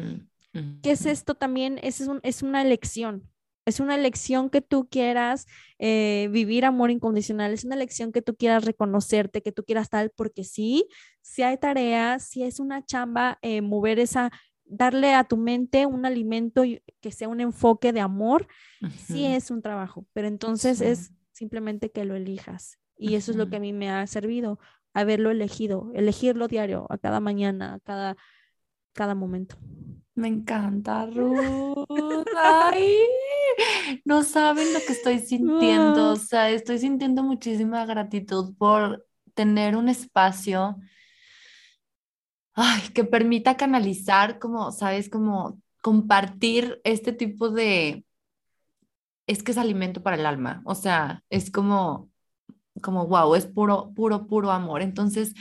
¿qué 0.81 0.91
es 0.91 1.05
esto 1.05 1.35
también? 1.35 1.79
Es, 1.83 2.01
un, 2.01 2.19
es 2.23 2.41
una 2.41 2.61
elección. 2.61 3.29
Es 3.65 3.79
una 3.79 3.95
elección 3.95 4.49
que 4.49 4.61
tú 4.61 4.89
quieras 4.89 5.45
eh, 5.79 6.27
vivir 6.31 6.65
amor 6.65 6.91
incondicional, 6.91 7.53
es 7.53 7.63
una 7.63 7.75
elección 7.75 8.11
que 8.11 8.21
tú 8.21 8.35
quieras 8.35 8.65
reconocerte, 8.65 9.41
que 9.41 9.53
tú 9.53 9.63
quieras 9.63 9.89
tal, 9.89 10.09
porque 10.09 10.43
sí, 10.43 10.85
si 11.21 11.43
hay 11.43 11.57
tareas, 11.57 12.27
si 12.27 12.43
es 12.43 12.59
una 12.59 12.83
chamba, 12.83 13.39
eh, 13.41 13.61
mover 13.61 13.99
esa 13.99 14.31
darle 14.73 15.13
a 15.13 15.23
tu 15.23 15.37
mente 15.37 15.85
un 15.85 16.05
alimento 16.05 16.63
que 17.01 17.11
sea 17.11 17.27
un 17.27 17.41
enfoque 17.41 17.93
de 17.93 18.01
amor, 18.01 18.47
sí 18.97 19.25
es 19.25 19.51
un 19.51 19.61
trabajo, 19.61 20.05
pero 20.13 20.27
entonces 20.27 20.81
es 20.81 21.11
simplemente 21.31 21.91
que 21.91 22.05
lo 22.05 22.15
elijas. 22.15 22.79
Y 22.97 23.15
eso 23.15 23.31
es 23.31 23.37
lo 23.37 23.49
que 23.49 23.57
a 23.57 23.59
mí 23.59 23.73
me 23.73 23.89
ha 23.89 24.05
servido, 24.07 24.59
haberlo 24.93 25.31
elegido, 25.31 25.89
elegirlo 25.93 26.47
diario, 26.47 26.85
a 26.89 26.97
cada 26.97 27.19
mañana, 27.19 27.75
a 27.75 27.79
cada, 27.79 28.15
cada 28.93 29.15
momento. 29.15 29.57
Me 30.15 30.27
encanta, 30.27 31.07
Ruth. 31.07 31.87
Ay, 32.37 32.95
no 34.05 34.23
saben 34.23 34.71
lo 34.73 34.79
que 34.85 34.93
estoy 34.93 35.19
sintiendo. 35.19 36.11
O 36.11 36.15
sea, 36.15 36.51
estoy 36.51 36.77
sintiendo 36.77 37.23
muchísima 37.23 37.85
gratitud 37.85 38.55
por 38.57 39.07
tener 39.33 39.75
un 39.75 39.89
espacio 39.89 40.77
ay, 42.53 42.81
que 42.93 43.03
permita 43.03 43.57
canalizar, 43.57 44.39
como, 44.39 44.71
sabes, 44.71 45.09
como 45.09 45.59
compartir 45.81 46.79
este 46.83 47.11
tipo 47.11 47.49
de, 47.49 48.05
es 49.27 49.43
que 49.43 49.51
es 49.51 49.57
alimento 49.57 50.03
para 50.03 50.15
el 50.15 50.25
alma, 50.25 50.61
o 50.65 50.75
sea, 50.75 51.23
es 51.29 51.51
como, 51.51 52.09
como, 52.81 53.07
wow, 53.07 53.35
es 53.35 53.45
puro, 53.45 53.91
puro, 53.95 54.27
puro 54.27 54.51
amor. 54.51 54.81
Entonces, 54.81 55.33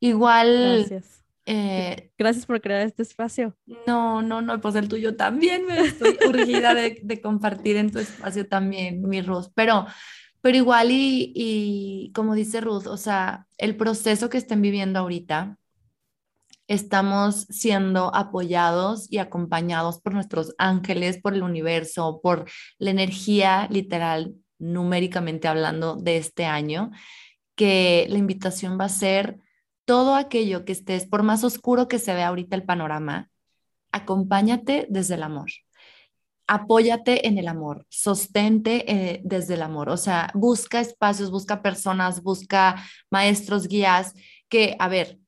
igual... 0.00 0.86
Gracias. 0.88 1.24
Eh, 1.46 2.12
Gracias 2.16 2.46
por 2.46 2.60
crear 2.60 2.82
este 2.82 3.02
espacio. 3.02 3.56
No, 3.86 4.22
no, 4.22 4.40
no, 4.40 4.60
pues 4.60 4.74
el 4.76 4.88
tuyo 4.88 5.16
también 5.16 5.66
me 5.66 5.80
estoy 5.80 6.16
urgida 6.28 6.74
de, 6.74 7.00
de, 7.02 7.20
compartir 7.20 7.76
en 7.76 7.90
tu 7.90 7.98
espacio 7.98 8.46
también, 8.46 9.02
mi 9.08 9.20
Ruth, 9.20 9.46
pero, 9.54 9.86
pero 10.42 10.56
igual 10.56 10.92
y, 10.92 11.32
y 11.34 12.12
como 12.14 12.34
dice 12.34 12.60
Ruth, 12.60 12.86
o 12.86 12.96
sea, 12.96 13.46
el 13.58 13.74
proceso 13.74 14.28
que 14.28 14.38
estén 14.38 14.62
viviendo 14.62 15.00
ahorita, 15.00 15.58
estamos 16.70 17.48
siendo 17.50 18.14
apoyados 18.14 19.10
y 19.10 19.18
acompañados 19.18 20.00
por 20.00 20.14
nuestros 20.14 20.54
ángeles, 20.56 21.20
por 21.20 21.34
el 21.34 21.42
universo, 21.42 22.20
por 22.22 22.48
la 22.78 22.90
energía 22.90 23.66
literal, 23.72 24.36
numéricamente 24.60 25.48
hablando, 25.48 25.96
de 25.96 26.16
este 26.16 26.44
año, 26.44 26.92
que 27.56 28.06
la 28.08 28.18
invitación 28.18 28.78
va 28.78 28.84
a 28.84 28.88
ser 28.88 29.40
todo 29.84 30.14
aquello 30.14 30.64
que 30.64 30.70
estés, 30.70 31.06
por 31.06 31.24
más 31.24 31.42
oscuro 31.42 31.88
que 31.88 31.98
se 31.98 32.14
vea 32.14 32.28
ahorita 32.28 32.54
el 32.54 32.62
panorama, 32.62 33.28
acompáñate 33.90 34.86
desde 34.88 35.16
el 35.16 35.24
amor. 35.24 35.50
Apóyate 36.46 37.26
en 37.26 37.38
el 37.38 37.48
amor, 37.48 37.84
sostente 37.88 38.84
eh, 38.86 39.22
desde 39.24 39.54
el 39.54 39.62
amor, 39.62 39.88
o 39.88 39.96
sea, 39.96 40.30
busca 40.34 40.80
espacios, 40.80 41.32
busca 41.32 41.62
personas, 41.62 42.22
busca 42.22 42.76
maestros, 43.10 43.66
guías, 43.66 44.14
que, 44.48 44.76
a 44.78 44.86
ver, 44.86 45.18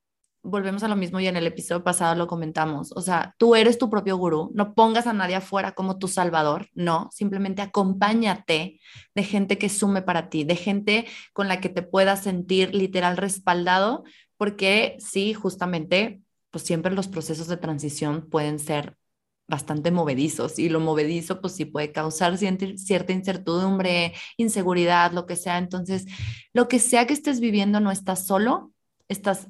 volvemos 0.43 0.83
a 0.83 0.89
lo 0.89 0.97
mismo 0.97 1.19
y 1.19 1.27
en 1.27 1.37
el 1.37 1.47
episodio 1.47 1.83
pasado 1.83 2.15
lo 2.15 2.27
comentamos, 2.27 2.91
o 2.91 3.01
sea, 3.01 3.33
tú 3.37 3.55
eres 3.55 3.77
tu 3.77 3.89
propio 3.89 4.17
gurú, 4.17 4.51
no 4.53 4.75
pongas 4.75 5.07
a 5.07 5.13
nadie 5.13 5.35
afuera 5.35 5.71
como 5.71 5.97
tu 5.97 6.09
salvador, 6.09 6.67
no, 6.73 7.09
simplemente 7.11 7.61
acompáñate 7.61 8.79
de 9.15 9.23
gente 9.23 9.57
que 9.57 9.69
sume 9.69 10.01
para 10.01 10.29
ti, 10.29 10.43
de 10.43 10.57
gente 10.57 11.07
con 11.31 11.47
la 11.47 11.61
que 11.61 11.69
te 11.69 11.81
puedas 11.81 12.23
sentir 12.23 12.75
literal 12.75 13.15
respaldado, 13.17 14.03
porque 14.37 14.97
sí, 14.99 15.33
justamente, 15.33 16.21
pues 16.51 16.65
siempre 16.65 16.93
los 16.93 17.07
procesos 17.07 17.47
de 17.47 17.57
transición 17.57 18.27
pueden 18.29 18.59
ser 18.59 18.97
bastante 19.47 19.91
movedizos 19.91 20.57
y 20.59 20.69
lo 20.69 20.79
movedizo 20.79 21.41
pues 21.41 21.53
sí 21.53 21.65
puede 21.65 21.91
causar 21.91 22.37
cierta 22.37 23.13
incertidumbre, 23.13 24.13
inseguridad, 24.37 25.11
lo 25.11 25.25
que 25.25 25.35
sea. 25.35 25.57
Entonces, 25.57 26.05
lo 26.53 26.67
que 26.67 26.79
sea 26.79 27.07
que 27.07 27.13
estés 27.13 27.39
viviendo 27.39 27.79
no 27.79 27.91
estás 27.91 28.25
solo, 28.25 28.71
estás 29.09 29.47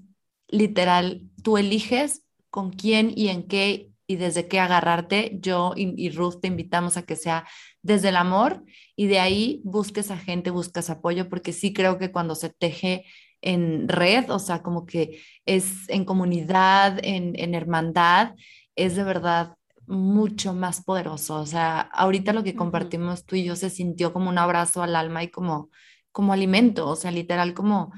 literal, 0.48 1.22
tú 1.44 1.58
eliges 1.58 2.26
con 2.50 2.72
quién 2.72 3.12
y 3.16 3.30
en 3.30 3.48
qué 3.48 3.90
y 4.08 4.16
desde 4.16 4.48
qué 4.48 4.60
agarrarte. 4.60 5.38
Yo 5.42 5.74
y, 5.76 6.10
Ruth 6.12 6.40
te 6.42 6.48
invitamos 6.48 6.98
a 6.98 7.04
que 7.04 7.16
sea 7.16 7.48
desde 7.82 8.10
el 8.10 8.16
amor 8.16 8.64
y 8.96 9.08
de 9.08 9.20
ahí 9.20 9.62
busques 9.64 10.12
a 10.12 10.18
gente, 10.18 10.52
buscas 10.52 10.90
apoyo, 10.90 11.30
porque 11.30 11.54
sí 11.54 11.74
creo 11.74 11.98
que 11.98 12.12
cuando 12.12 12.36
se 12.36 12.50
teje 12.50 13.06
en 13.42 13.90
red, 13.90 14.30
o 14.30 14.40
sea, 14.40 14.62
como 14.62 14.86
que 14.86 15.22
es 15.46 15.90
en 15.90 16.06
comunidad, 16.06 17.00
en, 17.04 17.34
en 17.38 17.56
hermandad, 17.56 18.36
es 18.76 18.96
de 18.96 19.04
verdad 19.04 19.56
mucho 19.88 20.54
más 20.54 20.84
poderoso. 20.84 21.36
O 21.36 21.46
sea, 21.46 21.82
ahorita 21.82 22.34
lo 22.34 22.44
que 22.44 22.56
compartimos 22.56 23.26
tú 23.26 23.36
y 23.36 23.44
yo 23.44 23.56
se 23.56 23.70
sintió 23.70 24.14
como 24.14 24.30
un 24.30 24.38
abrazo 24.38 24.82
al 24.84 24.96
alma 24.96 25.24
y 25.24 25.30
como, 25.30 25.70
como 26.12 26.34
alimento, 26.34 26.88
o 26.88 26.96
sea, 26.96 27.12
literal 27.12 27.54
como 27.54 27.92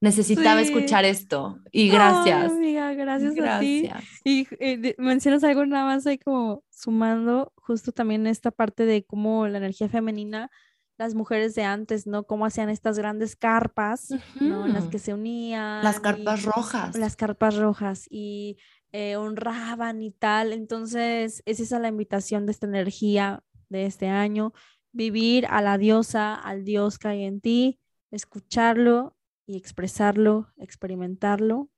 necesitaba 0.00 0.60
escuchar 0.60 1.04
esto 1.04 1.58
y 1.72 1.88
gracias. 1.88 2.52
amiga, 2.52 2.92
gracias, 2.94 3.34
a 3.40 3.60
ti. 3.60 3.88
Y 4.24 4.46
eh, 4.60 4.94
mencionas 4.98 5.44
algo 5.44 5.64
nada 5.66 5.84
más 5.84 6.06
ahí 6.06 6.18
como 6.18 6.62
sumando 6.70 7.52
justo 7.56 7.92
también 7.92 8.26
esta 8.26 8.50
parte 8.50 8.84
de 8.86 9.04
cómo 9.04 9.46
la 9.48 9.58
energía 9.58 9.88
femenina, 9.88 10.50
las 10.98 11.14
mujeres 11.14 11.54
de 11.54 11.64
antes, 11.64 12.06
¿no? 12.06 12.24
Cómo 12.24 12.46
hacían 12.46 12.68
estas 12.70 12.98
grandes 12.98 13.36
carpas, 13.36 14.14
¿no? 14.40 14.66
En 14.66 14.72
las 14.72 14.84
que 14.84 14.98
se 14.98 15.12
unían. 15.12 15.82
Las 15.82 16.00
carpas 16.00 16.44
rojas. 16.44 16.96
Las 16.96 17.16
carpas 17.16 17.56
rojas 17.56 18.06
y 18.08 18.56
eh, 18.92 19.16
honraban 19.16 20.00
y 20.02 20.10
tal. 20.10 20.52
Entonces, 20.52 21.42
es 21.44 21.60
esa 21.60 21.78
la 21.78 21.88
invitación 21.88 22.46
de 22.46 22.52
esta 22.52 22.66
energía 22.66 23.42
de 23.68 23.86
este 23.86 24.08
año, 24.08 24.52
vivir 24.92 25.46
a 25.50 25.60
la 25.60 25.76
diosa, 25.76 26.34
al 26.34 26.64
dios 26.64 26.98
que 26.98 27.08
hay 27.08 27.24
en 27.24 27.40
ti, 27.40 27.80
escucharlo 28.10 29.15
y 29.46 29.56
expresarlo, 29.56 30.52
experimentarlo. 30.58 31.70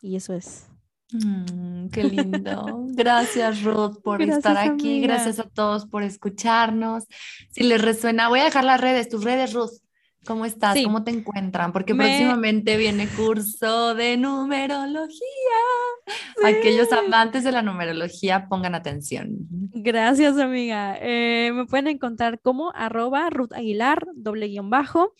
Y 0.00 0.16
eso 0.16 0.34
es. 0.34 0.68
Mm, 1.12 1.88
qué 1.88 2.04
lindo. 2.04 2.86
Gracias, 2.90 3.62
Ruth, 3.62 4.00
por 4.02 4.22
estar 4.22 4.56
aquí. 4.56 5.00
Gracias 5.00 5.38
a 5.38 5.48
todos 5.48 5.86
por 5.86 6.02
escucharnos. 6.02 7.04
Si 7.50 7.64
les 7.64 7.82
resuena, 7.82 8.28
voy 8.28 8.40
a 8.40 8.44
dejar 8.44 8.64
las 8.64 8.80
redes, 8.80 9.08
tus 9.08 9.24
redes, 9.24 9.52
Ruth. 9.52 9.82
¿Cómo 10.24 10.44
estás? 10.44 10.78
¿Cómo 10.84 11.02
te 11.02 11.10
encuentran? 11.10 11.72
Porque 11.72 11.96
próximamente 11.96 12.76
viene 12.76 13.08
curso 13.08 13.96
de 13.96 14.16
numerología. 14.16 15.18
Aquellos 16.44 16.92
amantes 16.92 17.42
de 17.42 17.50
la 17.50 17.60
numerología 17.60 18.46
pongan 18.48 18.76
atención. 18.76 19.30
Gracias, 19.74 20.38
amiga. 20.38 20.96
Eh, 21.00 21.50
me 21.52 21.66
pueden 21.66 21.88
encontrar 21.88 22.40
como 22.40 22.70
arroba 22.72 23.30
Ruth 23.30 23.52
Aguilar, 23.52 24.06
doble 24.14 24.46
guion 24.46 24.70
bajo, 24.70 25.12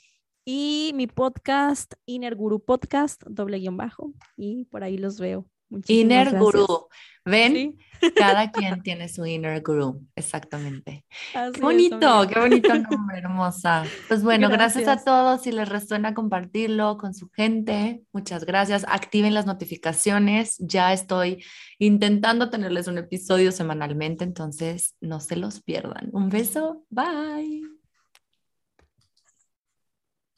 y 0.45 0.93
mi 0.95 1.07
podcast, 1.07 1.95
Inner 2.07 2.35
Guru 2.35 2.61
Podcast, 2.65 3.23
doble 3.27 3.59
guion 3.59 3.77
bajo, 3.77 4.13
y 4.37 4.65
por 4.67 4.85
ahí 4.85 4.99
los 4.99 5.19
veo. 5.19 5.47
Inner 5.89 6.39
Guru. 6.39 6.89
¿Ven? 7.25 7.79
Cada 8.17 8.51
quien 8.51 8.83
tiene 8.83 9.09
su 9.09 9.25
inner 9.25 9.63
guru, 9.63 10.05
exactamente. 10.17 11.05
qué 11.33 11.61
bonito, 11.61 12.27
qué 12.29 12.41
bonito 12.41 12.75
nombre, 12.75 13.19
hermosa. 13.19 13.85
Pues 14.09 14.25
bueno, 14.25 14.49
gracias. 14.49 14.89
a 14.89 15.05
todos. 15.05 15.43
Si 15.43 15.53
les 15.53 15.69
resuena 15.69 16.15
compartirlo 16.15 16.97
con 16.99 17.15
su 17.15 17.29
gente, 17.31 18.03
muchas 18.13 18.45
gracias. 18.45 18.85
Activen 18.89 19.35
las 19.35 19.47
notificaciones. 19.47 20.57
Ya 20.59 20.93
estoy 20.93 21.45
intentando 21.79 22.51
tenerles 22.51 22.89
un 22.89 22.99
episodio 22.99 23.53
semanalmente, 23.53 24.25
entonces 24.25 24.97
no 25.01 25.21
se 25.21 25.37
los 25.37 25.63
pierdan. 25.63 26.09
Un 26.13 26.29
beso. 26.29 26.85
Bye. 26.91 27.72